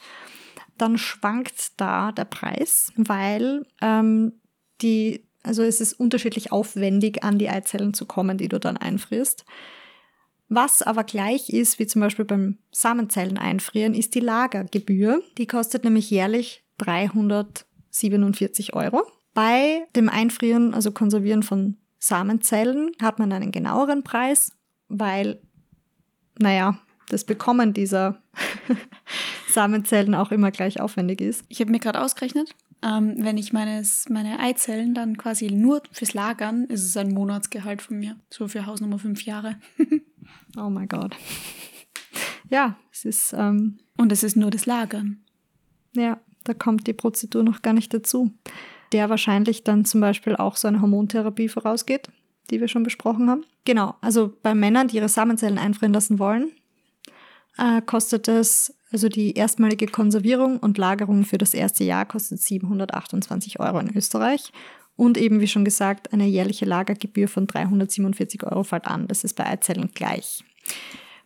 dann 0.78 0.98
schwankt 0.98 1.80
da 1.80 2.12
der 2.12 2.26
Preis, 2.26 2.92
weil 2.96 3.66
ähm, 3.80 4.34
die, 4.82 5.24
also 5.44 5.62
es 5.62 5.82
ist 5.82 5.94
unterschiedlich 5.94 6.52
aufwendig, 6.52 7.24
an 7.24 7.38
die 7.38 7.50
Eizellen 7.50 7.94
zu 7.94 8.08
kommen, 8.08 8.40
die 8.40 8.50
du 8.50 8.60
dann 8.60 8.78
einfrierst. 8.78 9.46
Was 10.56 10.84
aber 10.84 11.04
gleich 11.04 11.50
ist, 11.50 11.80
wie 11.80 11.88
zum 11.88 12.02
Beispiel 12.02 12.26
beim 12.26 12.60
Samenzellen 12.72 13.40
einfrieren, 13.40 13.96
ist 13.96 14.14
die 14.14 14.20
Lagergebühr. 14.20 15.20
Die 15.40 15.48
kostet 15.48 15.84
nämlich 15.84 16.12
jährlich 16.12 16.64
347 16.78 18.76
Euro. 18.76 19.02
Bei 19.34 19.88
dem 19.96 20.10
Einfrieren, 20.10 20.76
also 20.76 20.92
Konservieren 20.92 21.42
von 21.42 21.78
Samenzellen, 21.98 22.92
hat 23.02 23.18
man 23.18 23.32
einen 23.32 23.52
genaueren 23.52 24.04
Preis, 24.04 24.52
weil, 24.90 25.42
naja, 26.38 26.78
das 27.10 27.24
Bekommen 27.24 27.74
dieser 27.74 28.22
Samenzellen 29.50 30.14
auch 30.14 30.32
immer 30.32 30.52
gleich 30.52 30.80
aufwendig 30.80 31.20
ist. 31.20 31.46
Ich 31.50 31.62
habe 31.62 31.72
mir 31.72 31.80
gerade 31.80 32.00
ausgerechnet, 32.00 32.54
ähm, 32.84 33.16
wenn 33.18 33.40
ich 33.40 33.54
meines, 33.54 34.08
meine 34.08 34.40
Eizellen 34.40 34.94
dann 34.94 35.18
quasi 35.18 35.48
nur 35.48 35.82
fürs 35.92 36.14
Lagern, 36.14 36.66
ist 36.66 36.84
es 36.84 36.96
ein 36.96 37.12
Monatsgehalt 37.12 37.82
von 37.82 37.98
mir. 37.98 38.18
So 38.30 38.48
für 38.48 38.68
Hausnummer 38.68 39.00
fünf 39.00 39.26
Jahre. 39.26 39.56
oh 40.58 40.70
mein 40.70 40.88
Gott. 40.88 41.16
Ja, 42.50 42.78
es 42.92 43.06
ist. 43.06 43.34
Ähm, 43.34 43.80
Und 43.98 44.12
es 44.12 44.24
ist 44.24 44.36
nur 44.36 44.52
das 44.52 44.66
Lagern. 44.66 45.24
Ja, 45.96 46.20
da 46.44 46.54
kommt 46.54 46.88
die 46.88 46.94
Prozedur 46.94 47.44
noch 47.44 47.62
gar 47.62 47.74
nicht 47.74 47.94
dazu. 47.94 48.32
Der 48.92 49.10
wahrscheinlich 49.10 49.64
dann 49.64 49.86
zum 49.86 50.02
Beispiel 50.02 50.36
auch 50.36 50.56
so 50.56 50.68
eine 50.68 50.82
Hormontherapie 50.82 51.50
vorausgeht, 51.50 52.10
die 52.50 52.60
wir 52.60 52.68
schon 52.68 52.84
besprochen 52.84 53.30
haben. 53.30 53.44
Genau, 53.66 53.96
also 54.02 54.34
bei 54.44 54.54
Männern, 54.54 54.88
die 54.88 54.98
ihre 54.98 55.10
Samenzellen 55.10 55.58
einfrieren 55.58 55.94
lassen 55.94 56.20
wollen, 56.20 56.52
äh, 57.58 57.82
kostet 57.82 58.28
es, 58.28 58.76
also 58.92 59.10
die 59.10 59.34
erstmalige 59.34 59.88
Konservierung 59.88 60.60
und 60.60 60.78
Lagerung 60.78 61.24
für 61.24 61.38
das 61.38 61.54
erste 61.54 61.84
Jahr 61.84 62.06
kostet 62.06 62.40
728 62.40 63.60
Euro 63.60 63.80
in 63.80 63.96
Österreich. 63.96 64.52
Und 64.96 65.18
eben, 65.18 65.40
wie 65.40 65.48
schon 65.48 65.66
gesagt, 65.66 66.14
eine 66.14 66.26
jährliche 66.26 66.66
Lagergebühr 66.66 67.28
von 67.28 67.48
347 67.48 68.44
Euro 68.44 68.64
fällt 68.64 68.86
an. 68.86 69.08
Das 69.08 69.24
ist 69.24 69.36
bei 69.36 69.46
Eizellen 69.46 69.92
gleich. 69.94 70.44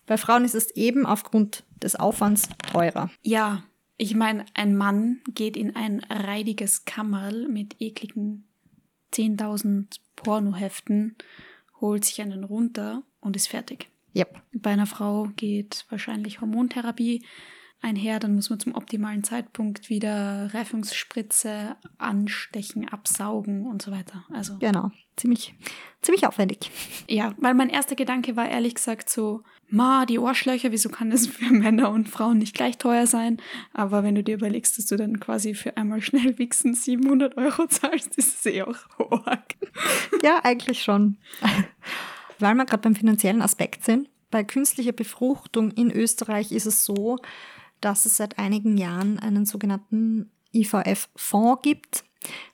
Bei 0.05 0.17
Frauen 0.17 0.45
ist 0.45 0.55
es 0.55 0.71
eben 0.71 1.05
aufgrund 1.05 1.63
des 1.81 1.95
Aufwands 1.95 2.49
teurer. 2.71 3.11
Ja, 3.23 3.63
ich 3.97 4.15
meine, 4.15 4.45
ein 4.53 4.75
Mann 4.75 5.21
geht 5.33 5.57
in 5.57 5.75
ein 5.75 5.99
reidiges 6.09 6.85
Kammerl 6.85 7.47
mit 7.47 7.75
ekligen 7.79 8.47
10.000 9.13 9.99
Pornoheften, 10.15 11.15
holt 11.81 12.05
sich 12.05 12.21
einen 12.21 12.43
runter 12.43 13.03
und 13.19 13.35
ist 13.35 13.47
fertig. 13.47 13.89
Yep. 14.15 14.41
Bei 14.53 14.71
einer 14.71 14.85
Frau 14.85 15.29
geht 15.35 15.85
wahrscheinlich 15.89 16.41
Hormontherapie 16.41 17.23
einher, 17.81 18.19
dann 18.19 18.35
muss 18.35 18.49
man 18.49 18.59
zum 18.59 18.75
optimalen 18.75 19.23
Zeitpunkt 19.23 19.89
wieder 19.89 20.53
Reifungsspritze 20.53 21.75
anstechen, 21.97 22.87
absaugen 22.89 23.65
und 23.65 23.81
so 23.81 23.91
weiter. 23.91 24.25
Also 24.33 24.57
genau, 24.57 24.91
ziemlich, 25.15 25.55
ziemlich 26.01 26.25
aufwendig. 26.27 26.71
Ja, 27.07 27.33
weil 27.37 27.53
mein 27.53 27.69
erster 27.69 27.95
Gedanke 27.95 28.35
war 28.35 28.49
ehrlich 28.49 28.75
gesagt 28.75 29.09
so, 29.09 29.43
ma, 29.69 30.05
die 30.05 30.19
Ohrschlöcher, 30.19 30.71
wieso 30.71 30.89
kann 30.89 31.09
das 31.09 31.27
für 31.27 31.51
Männer 31.53 31.91
und 31.91 32.09
Frauen 32.09 32.39
nicht 32.39 32.55
gleich 32.55 32.77
teuer 32.77 33.07
sein? 33.07 33.37
Aber 33.73 34.03
wenn 34.03 34.15
du 34.15 34.23
dir 34.23 34.35
überlegst, 34.35 34.77
dass 34.77 34.87
du 34.87 34.95
dann 34.95 35.19
quasi 35.19 35.53
für 35.53 35.77
einmal 35.77 36.01
schnell 36.01 36.37
wichsen 36.37 36.73
700 36.73 37.37
Euro 37.37 37.67
zahlst, 37.67 38.17
ist 38.17 38.39
es 38.39 38.45
eh 38.45 38.63
auch 38.63 38.77
hoch. 38.97 39.25
Ja, 40.23 40.39
eigentlich 40.43 40.81
schon 40.81 41.17
weil 42.39 42.55
wir 42.55 42.65
gerade 42.65 42.81
beim 42.81 42.95
finanziellen 42.95 43.41
Aspekt 43.41 43.83
sind. 43.83 44.09
Bei 44.29 44.43
künstlicher 44.43 44.91
Befruchtung 44.91 45.71
in 45.71 45.91
Österreich 45.91 46.51
ist 46.51 46.65
es 46.65 46.83
so, 46.83 47.17
dass 47.81 48.05
es 48.05 48.17
seit 48.17 48.39
einigen 48.39 48.77
Jahren 48.77 49.19
einen 49.19 49.45
sogenannten 49.45 50.31
IVF-Fonds 50.53 51.61
gibt. 51.61 52.03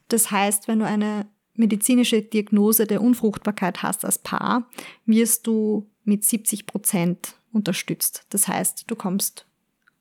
Das 0.08 0.32
heißt, 0.32 0.68
wenn 0.68 0.80
du 0.80 0.86
eine 0.86 1.26
medizinische 1.56 2.22
Diagnose 2.22 2.88
der 2.88 3.02
Unfruchtbarkeit 3.02 3.84
hast 3.84 4.06
als 4.06 4.20
Paar, 4.20 4.68
wirst 5.06 5.48
du 5.48 5.90
mit 6.04 6.24
70 6.24 6.66
Prozent 6.66 7.36
unterstützt. 7.52 8.26
Das 8.30 8.48
heißt, 8.48 8.90
du 8.90 8.96
kommst 8.96 9.46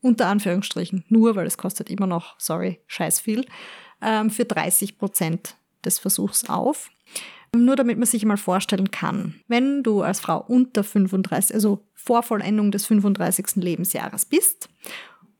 unter 0.00 0.26
Anführungsstrichen 0.26 1.04
nur, 1.08 1.36
weil 1.36 1.46
es 1.46 1.58
kostet 1.58 1.90
immer 1.90 2.06
noch, 2.06 2.34
sorry, 2.38 2.80
scheiß 2.86 3.20
viel, 3.20 3.46
ähm, 4.00 4.30
für 4.30 4.44
30 4.44 4.98
Prozent 4.98 5.56
des 5.84 5.98
Versuchs 5.98 6.48
auf. 6.48 6.90
Nur 7.54 7.76
damit 7.76 7.98
man 7.98 8.06
sich 8.06 8.24
mal 8.24 8.38
vorstellen 8.38 8.90
kann, 8.90 9.40
wenn 9.46 9.82
du 9.82 10.00
als 10.00 10.20
Frau 10.20 10.42
unter 10.42 10.82
35, 10.82 11.54
also 11.54 11.86
vor 11.92 12.22
Vollendung 12.22 12.70
des 12.72 12.86
35. 12.86 13.56
Lebensjahres 13.56 14.24
bist 14.24 14.70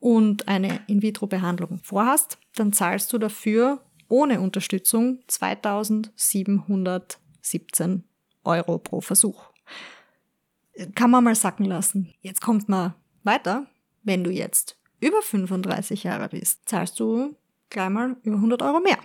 und 0.03 0.49
eine 0.49 0.81
In-vitro-Behandlung 0.89 1.79
vorhast, 1.85 2.37
dann 2.57 2.73
zahlst 2.73 3.13
du 3.13 3.19
dafür 3.19 3.85
ohne 4.09 4.41
Unterstützung 4.41 5.21
2717 5.29 8.03
Euro 8.43 8.79
pro 8.79 9.01
Versuch. 9.01 9.53
Kann 10.97 11.13
man 11.13 11.23
mal 11.23 11.37
sacken 11.37 11.67
lassen. 11.67 12.13
Jetzt 12.21 12.41
kommt 12.41 12.69
man 12.69 12.95
weiter. 13.23 13.69
Wenn 14.03 14.25
du 14.25 14.33
jetzt 14.33 14.77
über 14.99 15.23
35 15.23 16.03
Jahre 16.03 16.31
bist, 16.31 16.69
zahlst 16.69 16.99
du 16.99 17.37
gleich 17.71 17.91
mal 17.91 18.17
über 18.25 18.35
100 18.37 18.61
Euro 18.63 18.81
mehr. 18.81 18.99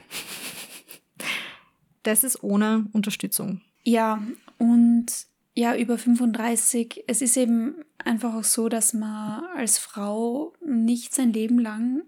Das 2.01 2.23
ist 2.23 2.41
ohne 2.41 2.87
Unterstützung. 2.91 3.61
Ja, 3.83 4.19
und 4.57 5.27
ja, 5.57 5.75
über 5.75 5.97
35, 5.97 7.05
es 7.07 7.23
ist 7.23 7.35
eben 7.35 7.83
einfach 7.97 8.35
auch 8.35 8.43
so, 8.43 8.69
dass 8.69 8.93
man 8.93 9.43
als 9.55 9.79
Frau 9.79 10.53
nicht 10.63 11.15
sein 11.15 11.33
Leben 11.33 11.57
lang 11.57 12.03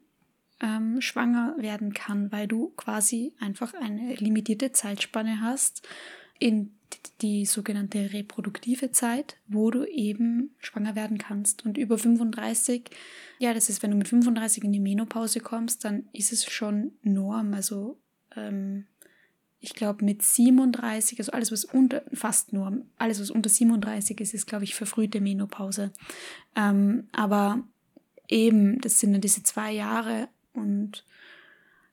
ähm, 0.61 1.01
schwanger 1.01 1.55
werden 1.57 1.95
kann, 1.95 2.31
weil 2.31 2.47
du 2.47 2.69
quasi 2.77 3.33
einfach 3.39 3.73
eine 3.73 4.13
limitierte 4.13 4.71
Zeitspanne 4.71 5.41
hast 5.41 5.87
in 6.37 6.75
die 7.21 7.47
sogenannte 7.47 8.13
reproduktive 8.13 8.91
Zeit, 8.91 9.37
wo 9.47 9.71
du 9.71 9.83
eben 9.83 10.53
schwanger 10.59 10.95
werden 10.95 11.17
kannst. 11.17 11.65
Und 11.65 11.79
über 11.79 11.97
35, 11.97 12.91
ja, 13.39 13.55
das 13.55 13.67
ist, 13.67 13.81
wenn 13.81 13.89
du 13.89 13.97
mit 13.97 14.09
35 14.09 14.63
in 14.63 14.73
die 14.73 14.79
Menopause 14.79 15.39
kommst, 15.39 15.85
dann 15.85 16.07
ist 16.13 16.31
es 16.31 16.45
schon 16.45 16.91
Norm. 17.01 17.55
Also 17.55 17.97
ähm, 18.35 18.85
ich 19.59 19.73
glaube 19.73 20.05
mit 20.05 20.21
37, 20.21 21.19
also 21.19 21.31
alles 21.31 21.51
was 21.51 21.65
unter, 21.65 22.03
fast 22.13 22.53
Norm, 22.53 22.83
alles 22.97 23.19
was 23.19 23.29
unter 23.29 23.49
37 23.49 24.19
ist, 24.21 24.33
ist 24.33 24.47
glaube 24.47 24.63
ich 24.63 24.75
verfrühte 24.75 25.21
Menopause. 25.21 25.91
Ähm, 26.55 27.07
aber 27.11 27.63
eben, 28.27 28.79
das 28.81 28.99
sind 28.99 29.11
dann 29.11 29.21
diese 29.21 29.43
zwei 29.43 29.71
Jahre 29.71 30.29
und 30.53 31.03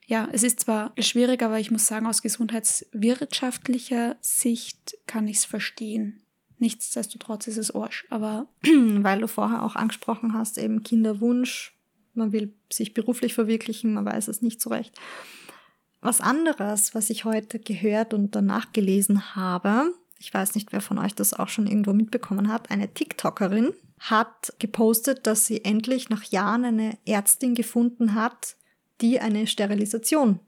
ja, 0.07 0.29
es 0.33 0.45
ist 0.45 0.61
zwar 0.61 0.93
schwierig, 0.99 1.43
aber 1.43 1.59
ich 1.59 1.73
muss 1.73 1.89
sagen, 1.89 2.07
aus 2.07 2.23
gesundheitswirtschaftlicher 2.23 4.17
Sicht 4.21 4.97
kann 5.09 5.27
ich 5.27 5.39
es 5.39 5.45
verstehen. 5.45 6.23
Nichtsdestotrotz 6.59 7.49
ist 7.49 7.59
es 7.59 7.75
Arsch, 7.75 8.07
aber. 8.09 8.49
Weil 8.63 9.21
du 9.21 9.27
vorher 9.27 9.65
auch 9.65 9.75
angesprochen 9.75 10.33
hast, 10.33 10.59
eben 10.59 10.85
Kinderwunsch, 10.85 11.77
man 12.15 12.33
will 12.33 12.55
sich 12.73 12.95
beruflich 12.95 13.35
verwirklichen, 13.35 13.95
man 13.95 14.07
weiß 14.07 14.29
es 14.29 14.43
nicht 14.43 14.61
so 14.61 14.71
recht. 14.71 14.99
Was 16.07 16.21
anderes, 16.21 16.95
was 16.95 17.11
ich 17.11 17.25
heute 17.25 17.59
gehört 17.59 18.15
und 18.15 18.37
danach 18.37 18.73
gelesen 18.73 19.35
habe, 19.35 19.93
ich 20.21 20.33
weiß 20.33 20.55
nicht, 20.55 20.73
wer 20.73 20.81
von 20.81 20.99
euch 20.99 21.17
das 21.17 21.35
auch 21.35 21.49
schon 21.49 21.67
irgendwo 21.67 21.93
mitbekommen 21.95 22.47
hat, 22.47 22.71
eine 22.71 22.95
TikTokerin 22.95 23.73
hat 23.99 24.55
gepostet, 24.61 25.27
dass 25.27 25.47
sie 25.47 25.65
endlich 25.65 26.09
nach 26.09 26.23
Jahren 26.23 26.65
eine 26.65 26.97
Ärztin 27.07 27.57
gefunden 27.57 28.15
hat, 28.15 28.55
die 29.01 29.19
eine 29.19 29.49
Sterilisation 29.49 30.39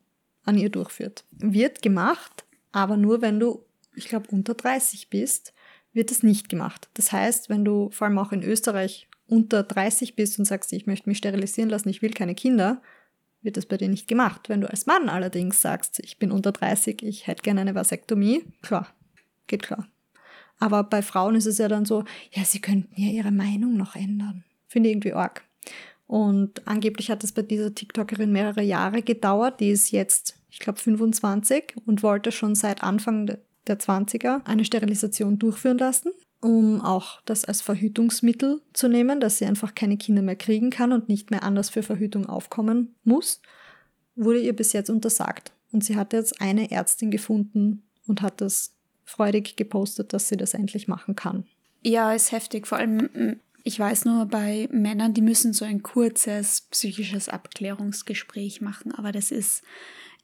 an 0.44 0.56
ihr 0.56 0.70
durchführt. 0.70 1.24
Wird 1.32 1.82
gemacht, 1.82 2.44
aber 2.70 2.96
nur 2.96 3.20
wenn 3.20 3.40
du, 3.40 3.64
ich 3.96 4.06
glaube, 4.06 4.28
unter 4.30 4.54
30 4.54 5.10
bist, 5.10 5.54
wird 5.92 6.12
es 6.12 6.22
nicht 6.22 6.48
gemacht. 6.48 6.88
Das 6.94 7.10
heißt, 7.10 7.48
wenn 7.48 7.64
du 7.64 7.90
vor 7.90 8.06
allem 8.06 8.18
auch 8.18 8.30
in 8.30 8.44
Österreich 8.44 9.08
unter 9.26 9.64
30 9.64 10.14
bist 10.14 10.38
und 10.38 10.44
sagst, 10.44 10.72
ich 10.72 10.86
möchte 10.86 11.08
mich 11.08 11.18
sterilisieren 11.18 11.68
lassen, 11.68 11.88
ich 11.88 12.00
will 12.00 12.12
keine 12.12 12.36
Kinder, 12.36 12.80
wird 13.42 13.56
das 13.56 13.66
bei 13.66 13.76
dir 13.76 13.88
nicht 13.88 14.08
gemacht. 14.08 14.48
Wenn 14.48 14.60
du 14.60 14.70
als 14.70 14.86
Mann 14.86 15.08
allerdings 15.08 15.60
sagst, 15.60 16.00
ich 16.00 16.18
bin 16.18 16.32
unter 16.32 16.52
30, 16.52 17.02
ich 17.02 17.26
hätte 17.26 17.42
gerne 17.42 17.60
eine 17.60 17.74
Vasektomie, 17.74 18.44
klar, 18.62 18.88
geht 19.46 19.62
klar. 19.62 19.86
Aber 20.58 20.82
bei 20.82 21.02
Frauen 21.02 21.36
ist 21.36 21.46
es 21.46 21.58
ja 21.58 21.68
dann 21.68 21.84
so, 21.84 22.04
ja, 22.32 22.44
sie 22.44 22.60
könnten 22.60 23.00
ja 23.00 23.10
ihre 23.10 23.30
Meinung 23.30 23.76
noch 23.76 23.94
ändern. 23.94 24.44
Finde 24.66 24.88
ich 24.88 24.94
irgendwie 24.94 25.12
arg. 25.12 25.44
Und 26.06 26.66
angeblich 26.66 27.10
hat 27.10 27.22
es 27.22 27.32
bei 27.32 27.42
dieser 27.42 27.74
TikTokerin 27.74 28.32
mehrere 28.32 28.62
Jahre 28.62 29.02
gedauert. 29.02 29.60
Die 29.60 29.70
ist 29.70 29.90
jetzt, 29.90 30.36
ich 30.50 30.58
glaube, 30.58 30.78
25 30.78 31.74
und 31.86 32.02
wollte 32.02 32.32
schon 32.32 32.54
seit 32.54 32.82
Anfang 32.82 33.26
der 33.26 33.78
20er 33.78 34.44
eine 34.46 34.64
Sterilisation 34.64 35.38
durchführen 35.38 35.78
lassen, 35.78 36.10
um 36.40 36.80
auch 36.80 37.20
das 37.22 37.44
als 37.44 37.60
Verhütungsmittel 37.60 38.62
zu 38.72 38.88
nehmen, 38.88 39.20
dass 39.20 39.38
sie 39.38 39.46
einfach 39.46 39.74
keine 39.74 39.96
Kinder 39.96 40.22
mehr 40.22 40.36
kriegen 40.36 40.70
kann 40.70 40.92
und 40.92 41.08
nicht 41.08 41.30
mehr 41.30 41.42
anders 41.42 41.70
für 41.70 41.82
Verhütung 41.82 42.26
aufkommen 42.26 42.94
muss. 43.04 43.40
Wurde 44.14 44.40
ihr 44.40 44.54
bis 44.54 44.72
jetzt 44.72 44.90
untersagt. 44.90 45.52
Und 45.72 45.84
sie 45.84 45.96
hat 45.96 46.12
jetzt 46.12 46.40
eine 46.40 46.70
Ärztin 46.70 47.10
gefunden 47.10 47.82
und 48.06 48.22
hat 48.22 48.40
das 48.40 48.74
freudig 49.04 49.56
gepostet, 49.56 50.12
dass 50.12 50.28
sie 50.28 50.36
das 50.36 50.54
endlich 50.54 50.88
machen 50.88 51.14
kann. 51.14 51.44
Ja, 51.82 52.12
ist 52.12 52.32
heftig. 52.32 52.66
Vor 52.66 52.78
allem 52.78 53.38
ich 53.68 53.78
weiß 53.78 54.06
nur, 54.06 54.24
bei 54.24 54.66
Männern, 54.72 55.12
die 55.12 55.20
müssen 55.20 55.52
so 55.52 55.66
ein 55.66 55.82
kurzes 55.82 56.62
psychisches 56.70 57.28
Abklärungsgespräch 57.28 58.62
machen, 58.62 58.94
aber 58.94 59.12
das 59.12 59.30
ist 59.30 59.62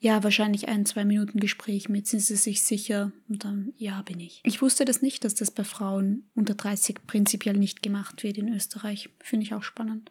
ja 0.00 0.22
wahrscheinlich 0.22 0.68
ein, 0.68 0.86
zwei 0.86 1.04
Minuten 1.04 1.40
Gespräch 1.40 1.88
mit, 1.88 2.06
sind 2.06 2.20
sie 2.20 2.36
sich 2.36 2.62
sicher 2.62 3.12
und 3.28 3.44
dann, 3.44 3.72
ja, 3.76 4.02
bin 4.02 4.20
ich. 4.20 4.40
Ich 4.44 4.60
wusste 4.60 4.84
das 4.84 5.02
nicht, 5.02 5.24
dass 5.24 5.34
das 5.34 5.50
bei 5.50 5.64
Frauen 5.64 6.28
unter 6.34 6.54
30 6.54 7.06
prinzipiell 7.06 7.56
nicht 7.56 7.82
gemacht 7.82 8.22
wird 8.22 8.38
in 8.38 8.52
Österreich. 8.52 9.10
Finde 9.20 9.46
ich 9.46 9.54
auch 9.54 9.62
spannend. 9.62 10.10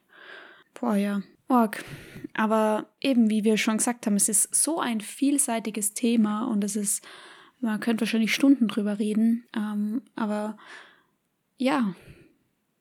Boah, 0.74 0.96
ja. 0.96 1.22
Org. 1.48 1.84
Aber 2.34 2.88
eben, 3.02 3.30
wie 3.30 3.44
wir 3.44 3.58
schon 3.58 3.78
gesagt 3.78 4.08
haben, 4.08 4.16
es 4.16 4.30
ist 4.30 4.56
so 4.56 4.80
ein 4.80 5.02
vielseitiges 5.02 5.94
Thema 5.94 6.46
und 6.48 6.64
es 6.64 6.76
ist, 6.76 7.06
man 7.60 7.80
könnte 7.80 8.02
wahrscheinlich 8.02 8.34
Stunden 8.34 8.68
drüber 8.68 8.98
reden, 8.98 9.46
ähm, 9.56 10.02
aber 10.16 10.58
ja, 11.58 11.94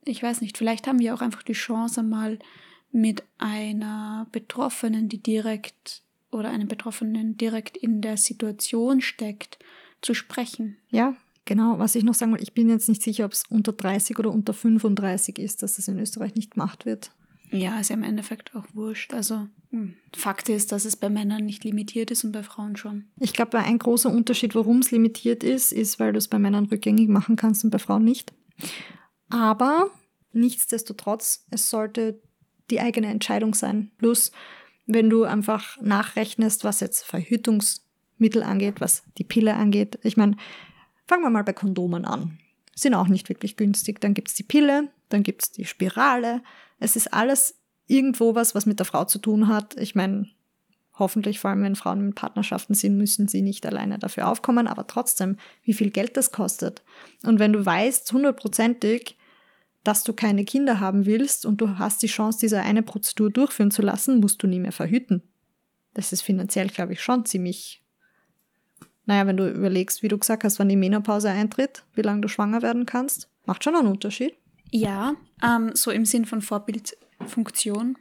ich 0.05 0.23
weiß 0.23 0.41
nicht, 0.41 0.57
vielleicht 0.59 0.87
haben 0.87 0.99
wir 0.99 1.15
auch 1.15 1.21
einfach 1.21 1.43
die 1.43 1.53
Chance, 1.53 2.03
mal 2.03 2.39
mit 2.91 3.23
einer 3.39 4.27
Betroffenen, 4.33 5.09
die 5.09 5.23
direkt 5.23 6.03
oder 6.33 6.51
einem 6.51 6.69
Betroffenen 6.69 7.37
direkt 7.37 7.77
in 7.77 8.01
der 8.01 8.17
Situation 8.17 9.01
steckt, 9.01 9.59
zu 10.01 10.15
sprechen. 10.15 10.79
Ja, 10.91 11.15
genau. 11.45 11.79
Was 11.79 11.95
ich 11.95 12.03
noch 12.03 12.15
sagen 12.15 12.33
will, 12.33 12.43
ich 12.43 12.55
bin 12.55 12.69
jetzt 12.69 12.89
nicht 12.89 13.03
sicher, 13.03 13.25
ob 13.25 13.33
es 13.33 13.45
unter 13.49 13.73
30 13.73 14.19
oder 14.19 14.31
unter 14.31 14.53
35 14.53 15.39
ist, 15.39 15.63
dass 15.63 15.77
das 15.77 15.89
in 15.89 15.99
Österreich 15.99 16.35
nicht 16.35 16.53
gemacht 16.53 16.87
wird. 16.87 17.13
Ja, 17.51 17.79
ist 17.79 17.91
ja 17.91 17.97
im 17.97 18.03
Endeffekt 18.03 18.57
auch 18.57 18.65
wurscht. 18.73 19.13
Also 19.13 19.47
hm, 19.71 19.95
Fakt 20.17 20.49
ist, 20.49 20.73
dass 20.73 20.87
es 20.87 20.97
bei 20.97 21.11
Männern 21.11 21.45
nicht 21.45 21.65
limitiert 21.65 22.11
ist 22.11 22.25
und 22.25 22.33
bei 22.33 22.43
Frauen 22.43 22.77
schon. 22.77 23.05
Ich 23.21 23.35
glaube, 23.35 23.59
ein 23.59 23.79
großer 23.79 24.11
Unterschied, 24.11 24.55
warum 24.55 24.79
es 24.79 24.91
limitiert 24.91 25.45
ist, 25.45 25.71
ist, 25.71 26.01
weil 26.01 26.13
du 26.13 26.19
es 26.19 26.29
bei 26.29 26.39
Männern 26.39 26.65
rückgängig 26.67 27.09
machen 27.09 27.37
kannst 27.37 27.63
und 27.63 27.71
bei 27.71 27.79
Frauen 27.79 28.05
nicht. 28.05 28.33
Aber 29.29 29.91
nichtsdestotrotz, 30.33 31.47
es 31.51 31.69
sollte 31.69 32.21
die 32.71 32.81
eigene 32.81 33.09
Entscheidung 33.09 33.55
sein. 33.55 33.91
Plus, 33.99 34.33
wenn 34.87 35.11
du 35.11 35.25
einfach 35.25 35.81
nachrechnest, 35.81 36.65
was 36.65 36.81
jetzt 36.81 37.05
Verhütungsmittel 37.05 38.43
angeht, 38.43 38.81
was 38.81 39.05
die 39.19 39.25
Pille 39.25 39.55
angeht. 39.55 39.99
Ich 40.03 40.17
meine, 40.17 40.37
fangen 41.07 41.23
wir 41.23 41.31
mal 41.31 41.45
bei 41.45 41.53
Kondomen 41.53 42.05
an. 42.05 42.39
Sind 42.75 42.95
auch 42.95 43.09
nicht 43.09 43.29
wirklich 43.29 43.57
günstig. 43.57 44.01
Dann 44.01 44.15
gibt 44.15 44.29
es 44.29 44.35
die 44.35 44.43
Pille, 44.43 44.89
dann 45.09 45.23
gibt 45.23 45.43
es 45.43 45.53
die 45.53 45.65
Spirale. 45.65 46.43
Es 46.79 46.97
ist 46.97 47.13
alles 47.13 47.57
irgendwo 47.87 48.35
was, 48.35 48.55
was 48.55 48.67
mit 48.67 48.79
der 48.79 48.87
Frau 48.87 49.05
zu 49.05 49.19
tun 49.19 49.49
hat. 49.49 49.77
Ich 49.79 49.95
meine, 49.95 50.29
hoffentlich, 50.99 51.39
vor 51.39 51.51
allem 51.51 51.63
wenn 51.63 51.77
Frauen 51.77 52.07
in 52.07 52.15
Partnerschaften 52.15 52.75
sind, 52.75 52.97
müssen 52.97 53.29
sie 53.29 53.43
nicht 53.43 53.67
alleine 53.67 53.99
dafür 53.99 54.29
aufkommen, 54.29 54.67
aber 54.67 54.87
trotzdem, 54.87 55.37
wie 55.63 55.75
viel 55.75 55.91
Geld 55.91 56.17
das 56.17 56.33
kostet. 56.33 56.83
Und 57.25 57.39
wenn 57.39 57.53
du 57.53 57.65
weißt, 57.65 58.13
hundertprozentig, 58.13 59.17
dass 59.85 60.05
du 60.05 60.13
keine 60.13 60.45
Kinder 60.45 60.81
haben 60.81 61.07
willst 61.07 61.45
und 61.45 61.61
du 61.61 61.79
hast 61.79 62.03
die 62.03 62.09
Chance, 62.09 62.39
diese 62.41 62.61
eine 62.61 62.83
Prozedur 62.83 63.31
durchführen 63.31 63.71
zu 63.71 63.83
lassen, 63.83 64.21
musst 64.21 64.43
du 64.43 64.47
nie 64.47 64.61
mehr 64.61 64.73
verhüten. 64.73 65.23
Das 65.95 66.13
ist 66.13 66.23
finanziell, 66.23 66.69
glaube 66.69 66.93
ich, 66.93 67.03
schon 67.03 67.25
ziemlich. 67.25 67.83
Naja, 69.05 69.27
wenn 69.27 69.37
du 69.37 69.51
überlegst, 69.51 70.03
wie 70.03 70.09
du 70.09 70.17
gesagt 70.17 70.45
hast, 70.45 70.59
wann 70.59 70.69
die 70.69 70.77
Menopause 70.77 71.29
eintritt, 71.29 71.85
wie 71.95 72.03
lange 72.03 72.21
du 72.21 72.29
schwanger 72.29 72.63
werden 72.63 72.87
kannst, 72.87 73.29
macht 73.47 73.65
schon 73.65 73.75
einen 73.75 73.89
Unterschied. 73.89 74.35
Ja, 74.71 75.15
ähm, 75.43 75.73
so 75.75 75.91
im 75.91 76.05
Sinn 76.05 76.25
von 76.25 76.41
Vorbildfunktion. 76.41 77.99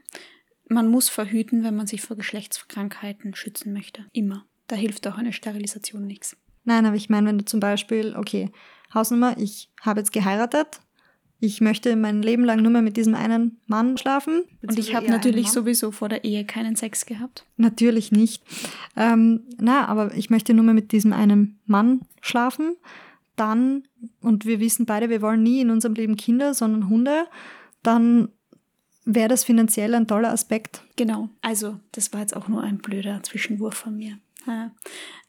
Man 0.69 0.88
muss 0.88 1.09
verhüten, 1.09 1.63
wenn 1.63 1.75
man 1.75 1.88
sich 1.88 2.01
vor 2.01 2.15
Geschlechtskrankheiten 2.15 3.36
schützen 3.36 3.73
möchte. 3.73 4.05
Immer. 4.13 4.45
Da 4.67 4.75
hilft 4.75 5.05
auch 5.07 5.17
eine 5.17 5.34
Sterilisation 5.34 6.05
nichts. 6.05 6.38
Nein, 6.63 6.86
aber 6.86 6.95
ich 6.95 7.09
meine, 7.09 7.27
wenn 7.27 7.39
du 7.39 7.45
zum 7.45 7.59
Beispiel, 7.59 8.15
okay, 8.15 8.51
Hausnummer, 8.93 9.38
ich 9.38 9.69
habe 9.82 9.99
jetzt 9.99 10.13
geheiratet, 10.13 10.79
ich 11.44 11.60
möchte 11.60 11.96
mein 11.96 12.22
Leben 12.22 12.46
lang 12.46 12.62
nur 12.62 12.72
mehr 12.72 12.84
mit 12.84 12.98
diesem 12.98 13.16
einen 13.16 13.60
Mann 13.66 13.98
schlafen. 13.98 14.44
Und 14.62 14.78
ich 14.78 14.94
habe 14.94 15.10
natürlich 15.10 15.52
sowieso 15.52 15.92
vor 15.92 16.08
der 16.08 16.24
Ehe 16.24 16.46
keinen 16.46 16.76
Sex 16.76 17.08
gehabt. 17.08 17.48
Natürlich 17.58 18.12
nicht. 18.12 18.44
Ähm, 18.96 19.42
na, 19.58 19.88
aber 19.88 20.14
ich 20.16 20.30
möchte 20.30 20.54
nur 20.54 20.64
mehr 20.64 20.76
mit 20.76 20.92
diesem 20.92 21.14
einen 21.14 21.60
Mann 21.66 22.02
schlafen. 22.22 22.76
Dann, 23.36 23.88
und 24.22 24.46
wir 24.46 24.60
wissen 24.60 24.86
beide, 24.86 25.10
wir 25.10 25.24
wollen 25.24 25.42
nie 25.42 25.62
in 25.62 25.72
unserem 25.72 25.96
Leben 25.96 26.16
Kinder, 26.16 26.54
sondern 26.54 26.89
Hunde, 26.89 27.26
dann 27.82 28.30
wäre 29.04 29.30
das 29.30 29.44
finanziell 29.44 29.96
ein 29.96 30.08
toller 30.08 30.32
Aspekt. 30.32 30.84
Genau. 30.96 31.30
Also, 31.42 31.80
das 31.92 32.14
war 32.14 32.20
jetzt 32.20 32.36
auch 32.36 32.50
nur 32.50 32.62
ein 32.62 32.78
blöder 32.78 33.24
Zwischenwurf 33.24 33.74
von 33.74 33.98
mir. 33.98 34.20
Ja, 34.46 34.72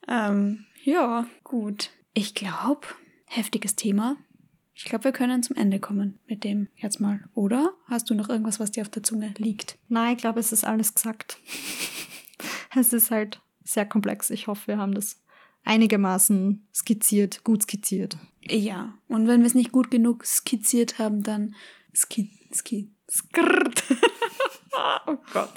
ähm, 0.06 0.66
ja 0.84 1.26
gut. 1.42 1.88
ich 2.12 2.34
glaube, 2.34 2.86
heftiges 3.24 3.76
Thema. 3.76 4.16
Ich 4.74 4.84
glaube, 4.84 5.04
wir 5.04 5.12
können 5.12 5.42
zum 5.42 5.56
Ende 5.56 5.80
kommen 5.80 6.18
mit 6.26 6.44
dem 6.44 6.68
jetzt 6.76 7.00
mal, 7.00 7.24
oder? 7.34 7.74
Hast 7.86 8.08
du 8.08 8.14
noch 8.14 8.28
irgendwas, 8.28 8.58
was 8.58 8.70
dir 8.70 8.82
auf 8.82 8.88
der 8.88 9.02
Zunge 9.02 9.34
liegt? 9.36 9.78
Nein, 9.88 10.16
ich 10.16 10.20
glaube, 10.20 10.40
es 10.40 10.52
ist 10.52 10.64
alles 10.64 10.94
gesagt. 10.94 11.38
es 12.74 12.92
ist 12.92 13.10
halt 13.10 13.40
sehr 13.62 13.86
komplex. 13.86 14.30
Ich 14.30 14.46
hoffe, 14.46 14.68
wir 14.68 14.78
haben 14.78 14.94
das 14.94 15.22
einigermaßen 15.64 16.66
skizziert, 16.74 17.44
gut 17.44 17.62
skizziert. 17.62 18.16
Ja, 18.48 18.94
und 19.08 19.28
wenn 19.28 19.40
wir 19.40 19.46
es 19.46 19.54
nicht 19.54 19.72
gut 19.72 19.90
genug 19.90 20.24
skizziert 20.26 20.98
haben, 20.98 21.22
dann 21.22 21.54
ski, 21.94 22.30
ski, 22.52 22.90
skrrt. 23.08 23.84
oh 25.06 25.16
Gott. 25.32 25.52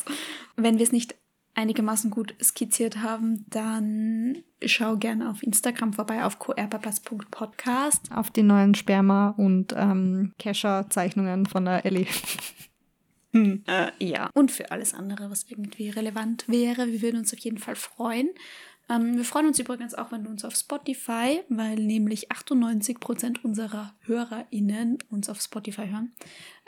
Wenn 0.55 0.77
wir 0.77 0.83
es 0.83 0.91
nicht 0.91 1.15
einigermaßen 1.55 2.11
gut 2.11 2.35
skizziert 2.41 2.97
haben, 2.97 3.45
dann 3.49 4.43
schau 4.63 4.97
gerne 4.97 5.29
auf 5.29 5.41
Instagram 5.41 5.93
vorbei 5.93 6.23
auf 6.23 6.39
qrpaplas.podcast. 6.39 8.11
Auf 8.11 8.29
die 8.29 8.43
neuen 8.43 8.75
Sperma- 8.75 9.29
und 9.37 9.73
ähm, 9.75 10.33
Kescher-Zeichnungen 10.37 11.45
von 11.45 11.65
der 11.65 11.85
Ellie. 11.85 12.07
Hm. 13.31 13.63
Äh, 13.67 13.91
ja. 13.99 14.29
Und 14.33 14.49
für 14.51 14.71
alles 14.71 14.93
andere, 14.93 15.29
was 15.29 15.45
irgendwie 15.49 15.89
relevant 15.89 16.47
wäre. 16.47 16.87
Wir 16.87 17.01
würden 17.01 17.17
uns 17.17 17.33
auf 17.33 17.39
jeden 17.39 17.57
Fall 17.57 17.75
freuen. 17.75 18.29
Ähm, 18.89 19.17
wir 19.17 19.25
freuen 19.25 19.47
uns 19.47 19.59
übrigens 19.59 19.95
auch, 19.95 20.11
wenn 20.11 20.23
du 20.23 20.29
uns 20.29 20.45
auf 20.45 20.55
Spotify, 20.55 21.41
weil 21.49 21.75
nämlich 21.75 22.31
98% 22.31 23.41
unserer 23.43 23.95
HörerInnen 24.01 24.99
uns 25.09 25.29
auf 25.29 25.41
Spotify 25.41 25.87
hören, 25.87 26.13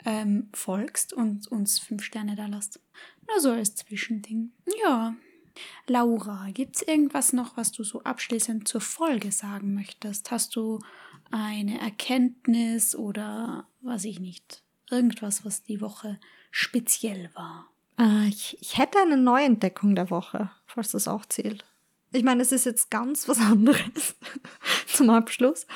ähm, 0.04 0.48
folgst 0.52 1.12
und 1.12 1.48
uns 1.48 1.78
fünf 1.78 2.02
Sterne 2.02 2.34
da 2.34 2.46
lasst. 2.46 2.80
Nur 3.28 3.40
so 3.40 3.50
als 3.50 3.74
Zwischending. 3.74 4.52
Ja. 4.84 5.14
Laura, 5.86 6.48
gibt 6.52 6.76
es 6.76 6.82
irgendwas 6.82 7.32
noch, 7.32 7.56
was 7.56 7.72
du 7.72 7.82
so 7.82 8.02
abschließend 8.02 8.68
zur 8.68 8.80
Folge 8.80 9.32
sagen 9.32 9.74
möchtest? 9.74 10.30
Hast 10.30 10.54
du 10.56 10.78
eine 11.30 11.80
Erkenntnis 11.80 12.94
oder 12.94 13.66
weiß 13.82 14.04
ich 14.04 14.20
nicht, 14.20 14.62
irgendwas, 14.90 15.44
was 15.44 15.64
die 15.64 15.80
Woche 15.80 16.18
speziell 16.50 17.30
war? 17.34 17.68
Äh, 17.98 18.28
ich, 18.28 18.56
ich 18.60 18.78
hätte 18.78 18.98
eine 19.00 19.16
Neuentdeckung 19.16 19.94
der 19.94 20.10
Woche, 20.10 20.50
falls 20.66 20.92
das 20.92 21.08
auch 21.08 21.26
zählt. 21.26 21.64
Ich 22.12 22.22
meine, 22.22 22.42
es 22.42 22.52
ist 22.52 22.64
jetzt 22.64 22.90
ganz 22.90 23.28
was 23.28 23.40
anderes 23.40 24.16
zum 24.86 25.10
Abschluss. 25.10 25.66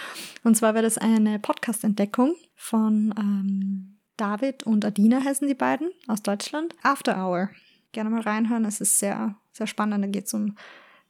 Und 0.45 0.57
zwar 0.57 0.75
wäre 0.75 0.85
das 0.85 0.99
eine 0.99 1.39
Podcast-Entdeckung 1.39 2.35
von 2.55 3.15
ähm, 3.19 3.99
David 4.17 4.65
und 4.65 4.85
Adina 4.85 5.23
heißen 5.23 5.49
die 5.49 5.55
beiden 5.55 5.91
aus 6.07 6.23
Deutschland. 6.23 6.75
After 6.83 7.17
Hour. 7.17 7.51
Gerne 7.93 8.11
mal 8.11 8.23
reinhören. 8.23 8.65
Es 8.65 8.81
ist 8.81 8.99
sehr, 8.99 9.37
sehr 9.53 9.67
spannend. 9.67 10.05
Da 10.05 10.09
geht 10.09 10.27
es 10.27 10.35
um 10.35 10.57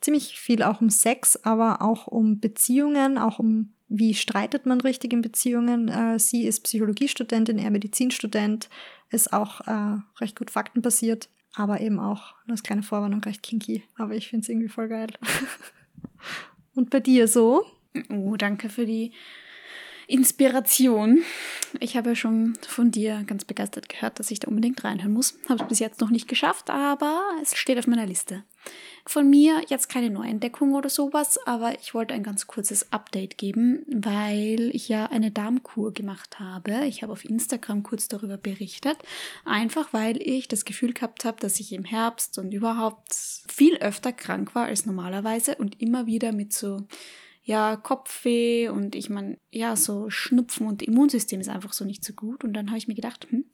ziemlich 0.01 0.39
viel 0.39 0.63
auch 0.63 0.81
um 0.81 0.91
Sex, 0.91 1.37
aber 1.45 1.83
auch 1.83 2.07
um 2.07 2.41
Beziehungen, 2.41 3.19
auch 3.19 3.39
um 3.39 3.73
wie 3.89 4.15
streitet 4.15 4.65
man 4.65 4.81
richtig 4.81 5.13
in 5.13 5.21
Beziehungen. 5.21 5.89
Äh, 5.89 6.19
sie 6.19 6.47
ist 6.47 6.61
Psychologiestudentin, 6.61 7.59
er 7.59 7.71
Medizinstudent, 7.71 8.71
ist 9.11 9.33
auch 9.33 9.61
äh, 9.67 9.99
recht 10.19 10.39
gut 10.39 10.51
faktenbasiert 10.51 11.29
aber 11.55 11.81
eben 11.81 11.99
auch, 11.99 12.35
das 12.47 12.63
kleine 12.63 12.83
Vorwarnung, 12.83 13.21
recht 13.21 13.43
kinky. 13.43 13.83
Aber 13.97 14.15
ich 14.15 14.29
finde 14.29 14.45
es 14.45 14.49
irgendwie 14.49 14.69
voll 14.69 14.89
geil. 14.89 15.09
Und 16.75 16.91
bei 16.91 17.01
dir 17.01 17.29
so? 17.29 17.65
Oh, 18.09 18.37
danke 18.37 18.71
für 18.71 18.87
die 18.87 19.13
Inspiration. 20.13 21.23
Ich 21.81 21.97
habe 21.97 22.11
ja 22.11 22.15
schon 22.15 22.53
von 22.69 22.91
dir 22.91 23.25
ganz 23.27 23.47
begeistert 23.47 23.89
gehört, 23.89 24.19
dass 24.19 24.31
ich 24.31 24.41
da 24.41 24.49
unbedingt 24.49 24.85
reinhören 24.85 25.15
muss. 25.15 25.39
Habe 25.49 25.63
es 25.63 25.69
bis 25.69 25.79
jetzt 25.79 26.03
noch 26.03 26.11
nicht 26.11 26.29
geschafft, 26.29 26.69
aber 26.69 27.19
es 27.41 27.57
steht 27.57 27.79
auf 27.79 27.87
meiner 27.87 28.05
Liste. 28.05 28.45
Von 29.07 29.31
mir 29.31 29.63
jetzt 29.69 29.89
keine 29.89 30.11
Neuentdeckung 30.11 30.75
oder 30.75 30.91
sowas, 30.91 31.39
aber 31.47 31.81
ich 31.81 31.95
wollte 31.95 32.13
ein 32.13 32.23
ganz 32.23 32.47
kurzes 32.47 32.93
Update 32.93 33.39
geben, 33.39 33.87
weil 33.89 34.71
ich 34.75 34.89
ja 34.89 35.07
eine 35.07 35.31
Darmkur 35.31 35.95
gemacht 35.95 36.39
habe. 36.39 36.85
Ich 36.85 37.03
habe 37.03 37.13
auf 37.13 37.25
Instagram 37.25 37.83
kurz 37.83 38.07
darüber 38.07 38.37
berichtet, 38.37 38.99
einfach 39.47 39.95
weil 39.95 40.21
ich 40.21 40.47
das 40.47 40.67
Gefühl 40.67 40.93
gehabt 40.93 41.25
habe, 41.25 41.41
dass 41.41 41.59
ich 41.59 41.73
im 41.73 41.85
Herbst 41.85 42.39
und 42.39 42.53
überhaupt 42.53 43.15
viel 43.49 43.79
öfter 43.79 44.13
krank 44.13 44.55
war 44.55 44.67
als 44.67 44.85
normalerweise 44.85 45.57
und 45.57 45.81
immer 45.81 46.05
wieder 46.05 46.33
mit 46.33 46.53
so 46.53 46.87
ja, 47.45 47.74
Kopfweh 47.76 48.68
und 48.68 48.95
ich 48.95 49.11
meine, 49.11 49.36
ja, 49.51 49.74
so 49.74 50.09
Schnupfen 50.11 50.66
und 50.68 50.80
Immunsystem 50.80 51.40
ist 51.40 51.49
einfach 51.49 51.72
so 51.72 51.84
nicht 51.84 52.05
so 52.05 52.12
gut. 52.12 52.45
Und 52.45 52.53
dann 52.53 52.68
habe 52.68 52.78
ich 52.78 52.86
mir 52.86 52.95
gedacht, 52.95 53.26
hm, 53.30 53.45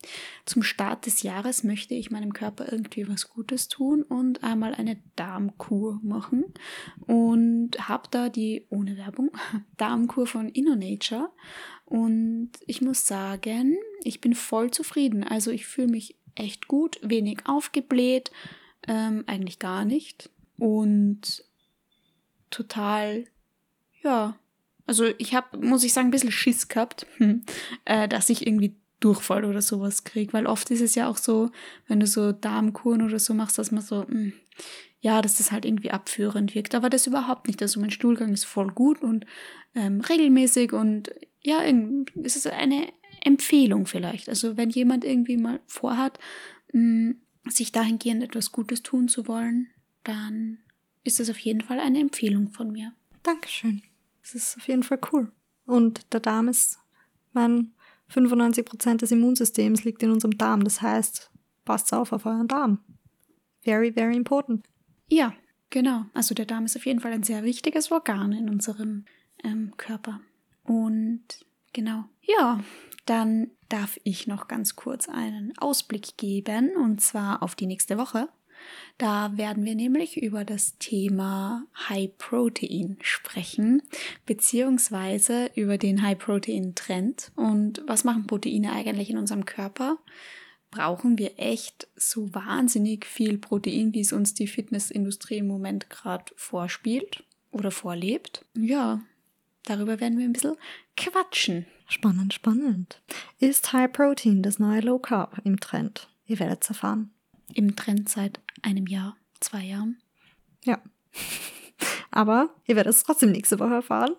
zum 0.45 0.63
Start 0.63 1.07
des 1.07 1.23
Jahres 1.23 1.65
möchte 1.65 1.95
ich 1.95 2.11
meinem 2.11 2.35
Körper 2.35 2.71
irgendwie 2.71 3.09
was 3.09 3.31
Gutes 3.31 3.69
tun 3.69 4.03
und 4.03 4.45
einmal 4.45 4.75
eine 4.75 4.99
Darmkur 5.17 6.01
machen. 6.03 6.45
Und 7.07 7.89
habe 7.89 8.09
da 8.11 8.29
die, 8.29 8.67
ohne 8.69 8.99
Werbung, 8.99 9.31
Darmkur 9.79 10.27
von 10.27 10.51
InnoNature. 10.51 11.31
Und 11.87 12.51
ich 12.67 12.83
muss 12.83 13.07
sagen, 13.07 13.79
ich 14.05 14.21
bin 14.21 14.35
voll 14.35 14.71
zufrieden. 14.71 15.25
Also 15.25 15.51
ich 15.51 15.65
fühle 15.65 15.89
mich 15.89 16.15
echt 16.35 16.69
gut, 16.69 17.01
wenig 17.03 17.47
aufgebläht, 17.47 18.33
ähm, 18.87 19.25
eigentlich 19.27 19.59
gar 19.59 19.87
nicht. 19.87 20.29
Und 20.59 21.43
total 22.51 23.25
ja, 24.09 24.37
also 24.87 25.05
ich 25.19 25.35
habe, 25.35 25.59
muss 25.59 25.85
ich 25.85 25.93
sagen, 25.93 26.09
ein 26.09 26.13
bisschen 26.13 26.33
Schiss 26.33 26.69
gehabt, 26.69 27.07
hm, 27.19 27.43
äh, 27.85 28.09
dass 28.09 28.31
ich 28.31 28.47
irgendwie 28.47 28.75
Durchfall 29.01 29.45
oder 29.45 29.61
sowas 29.61 30.05
kriege. 30.05 30.33
Weil 30.33 30.47
oft 30.47 30.71
ist 30.71 30.81
es 30.81 30.95
ja 30.95 31.09
auch 31.09 31.19
so, 31.19 31.51
wenn 31.87 32.01
du 32.01 32.07
so 32.07 32.33
Darmkuren 32.33 33.03
oder 33.03 33.19
so 33.19 33.35
machst, 33.35 33.59
dass 33.59 33.71
man 33.71 33.83
so, 33.83 33.97
mh, 33.97 34.09
hm, 34.09 34.33
ja, 35.01 35.23
dass 35.23 35.37
das 35.37 35.53
halt 35.53 35.65
irgendwie 35.65 35.91
abführend 35.91 36.55
wirkt. 36.55 36.75
Aber 36.75 36.91
das 36.91 37.07
überhaupt 37.07 37.47
nicht. 37.47 37.61
Also 37.61 37.81
mein 37.81 37.91
Stuhlgang 37.91 38.33
ist 38.33 38.45
voll 38.45 38.73
gut 38.73 39.03
und 39.03 39.27
ähm, 39.75 40.01
regelmäßig 40.01 40.73
und 40.73 41.11
ja, 41.43 41.63
es 42.25 42.37
ist 42.37 42.47
eine 42.49 42.89
Empfehlung 43.23 43.87
vielleicht. 43.87 44.29
Also 44.29 44.57
wenn 44.57 44.71
jemand 44.71 45.05
irgendwie 45.05 45.37
mal 45.37 45.61
vorhat, 45.67 46.19
mh, 46.73 46.81
hm, 46.81 47.21
sich 47.49 47.73
dahingehend 47.73 48.23
etwas 48.23 48.53
Gutes 48.53 48.83
tun 48.83 49.09
zu 49.09 49.29
wollen, 49.29 49.69
dann 50.03 50.59
ist 51.05 51.21
das 51.21 51.31
auf 51.31 51.39
jeden 51.39 51.61
Fall 51.61 51.79
eine 51.79 52.01
Empfehlung 52.01 52.51
von 52.51 52.73
mir. 52.73 52.93
Dankeschön. 53.23 53.83
Das 54.33 54.43
ist 54.43 54.57
auf 54.59 54.69
jeden 54.69 54.83
Fall 54.83 55.01
cool. 55.13 55.33
Und 55.65 56.13
der 56.13 56.21
Darm 56.21 56.49
ist, 56.49 56.79
mein 57.33 57.73
95% 58.13 58.99
des 58.99 59.11
Immunsystems 59.11 59.85
liegt 59.85 60.03
in 60.03 60.11
unserem 60.11 60.37
Darm. 60.37 60.65
Das 60.65 60.83
heißt, 60.83 61.31
passt 61.65 61.93
auf 61.95 62.13
auf 62.13 62.27
euren 62.27 62.49
Darm. 62.49 62.79
Very, 63.63 63.93
very 63.93 64.17
important. 64.17 64.67
Ja, 65.09 65.35
genau. 65.71 66.05
Also 66.13 66.35
der 66.35 66.45
Darm 66.45 66.67
ist 66.67 66.77
auf 66.77 66.85
jeden 66.85 67.01
Fall 67.01 67.13
ein 67.13 67.23
sehr 67.23 67.43
wichtiges 67.43 67.91
Organ 67.91 68.33
in 68.33 68.51
unserem 68.51 69.07
ähm, 69.43 69.73
Körper. 69.79 70.21
Und 70.63 71.23
genau. 71.73 72.05
Ja, 72.21 72.61
dann 73.07 73.51
darf 73.71 73.99
ich 74.05 74.27
noch 74.27 74.47
ganz 74.47 74.77
kurz 74.77 75.09
einen 75.09 75.57
Ausblick 75.57 76.19
geben 76.19 76.77
und 76.77 77.01
zwar 77.01 77.43
auf 77.43 77.55
die 77.55 77.67
nächste 77.67 77.97
Woche. 77.97 78.29
Da 78.99 79.37
werden 79.37 79.65
wir 79.65 79.75
nämlich 79.75 80.21
über 80.21 80.45
das 80.45 80.77
Thema 80.79 81.65
High 81.89 82.11
Protein 82.19 82.99
sprechen, 83.01 83.83
beziehungsweise 84.27 85.51
über 85.55 85.79
den 85.79 86.03
High 86.03 86.19
Protein 86.19 86.75
Trend 86.75 87.31
und 87.37 87.83
was 87.87 88.05
machen 88.05 88.27
Proteine 88.27 88.73
eigentlich 88.73 89.11
in 89.11 89.19
unserem 89.19 89.45
Körper? 89.45 89.99
Brauchen 90.71 91.17
wir 91.17 91.39
echt 91.39 91.89
so 91.97 92.35
wahnsinnig 92.35 93.07
viel 93.07 93.39
Protein, 93.39 93.95
wie 93.95 94.01
es 94.01 94.13
uns 94.13 94.35
die 94.35 94.47
Fitnessindustrie 94.47 95.39
im 95.39 95.47
Moment 95.47 95.89
gerade 95.89 96.33
vorspielt 96.37 97.25
oder 97.51 97.71
vorlebt? 97.71 98.45
Ja, 98.55 99.01
darüber 99.65 100.01
werden 100.01 100.19
wir 100.19 100.27
ein 100.27 100.33
bisschen 100.33 100.57
quatschen. 100.97 101.67
Spannend, 101.89 102.35
spannend. 102.35 103.01
Ist 103.39 103.73
High 103.73 103.91
Protein 103.91 104.43
das 104.43 104.59
neue 104.59 104.81
Low 104.81 104.99
Carb 104.99 105.41
im 105.45 105.59
Trend? 105.59 106.09
Ihr 106.27 106.39
werdet 106.39 106.63
es 106.63 106.69
erfahren. 106.69 107.11
Im 107.55 107.77
Trend 107.77 108.11
seit 108.11 108.41
einem 108.63 108.87
Jahr, 108.87 109.17
zwei 109.41 109.65
Jahren. 109.65 109.99
Ja. 110.65 110.81
Aber 112.11 112.51
ihr 112.67 112.77
werdet 112.77 112.95
es 112.95 113.05
trotzdem 113.05 113.33
nächste 113.33 113.59
Woche 113.59 113.75
erfahren 113.75 114.15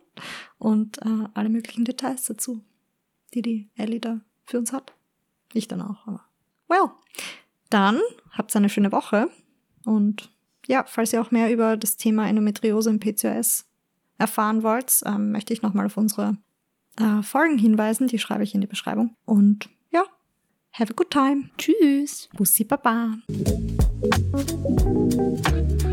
und 0.58 1.00
äh, 1.00 1.28
alle 1.34 1.50
möglichen 1.50 1.86
Details 1.86 2.24
dazu, 2.24 2.64
die 3.34 3.42
die 3.42 3.70
Ellie 3.76 4.00
da 4.00 4.22
für 4.46 4.60
uns 4.60 4.72
hat. 4.72 4.94
Ich 5.54 5.68
dann 5.68 5.82
auch, 5.82 6.08
aber 6.08 6.24
well. 6.68 6.92
Dann 7.70 8.00
habt 8.32 8.56
eine 8.56 8.70
schöne 8.70 8.92
Woche 8.92 9.30
und 9.86 10.32
ja, 10.68 10.86
falls 10.88 11.14
ihr 11.14 11.22
auch 11.22 11.32
mehr 11.32 11.52
über 11.52 11.78
das 11.78 11.98
Thema 11.98 12.28
Endometriose 12.28 12.90
im 12.90 13.00
PCOS 13.00 13.66
erfahren 14.18 14.64
wollt, 14.64 15.02
ähm, 15.06 15.32
möchte 15.32 15.54
ich 15.54 15.62
nochmal 15.62 15.88
auf 15.88 15.98
unsere 15.98 16.38
äh, 16.98 17.24
Folgen 17.24 17.58
hinweisen. 17.58 18.08
Die 18.08 18.20
schreibe 18.20 18.44
ich 18.44 18.54
in 18.54 18.62
die 18.62 18.68
Beschreibung. 18.68 19.16
Und 19.26 19.70
ja, 19.90 20.04
have 20.74 20.92
a 20.92 20.96
good 20.96 21.10
time. 21.10 21.50
Tschüss. 21.58 22.30
Bussi 22.38 22.64
Baba. 22.64 23.18
Thank 24.02 25.84
you. 25.84 25.89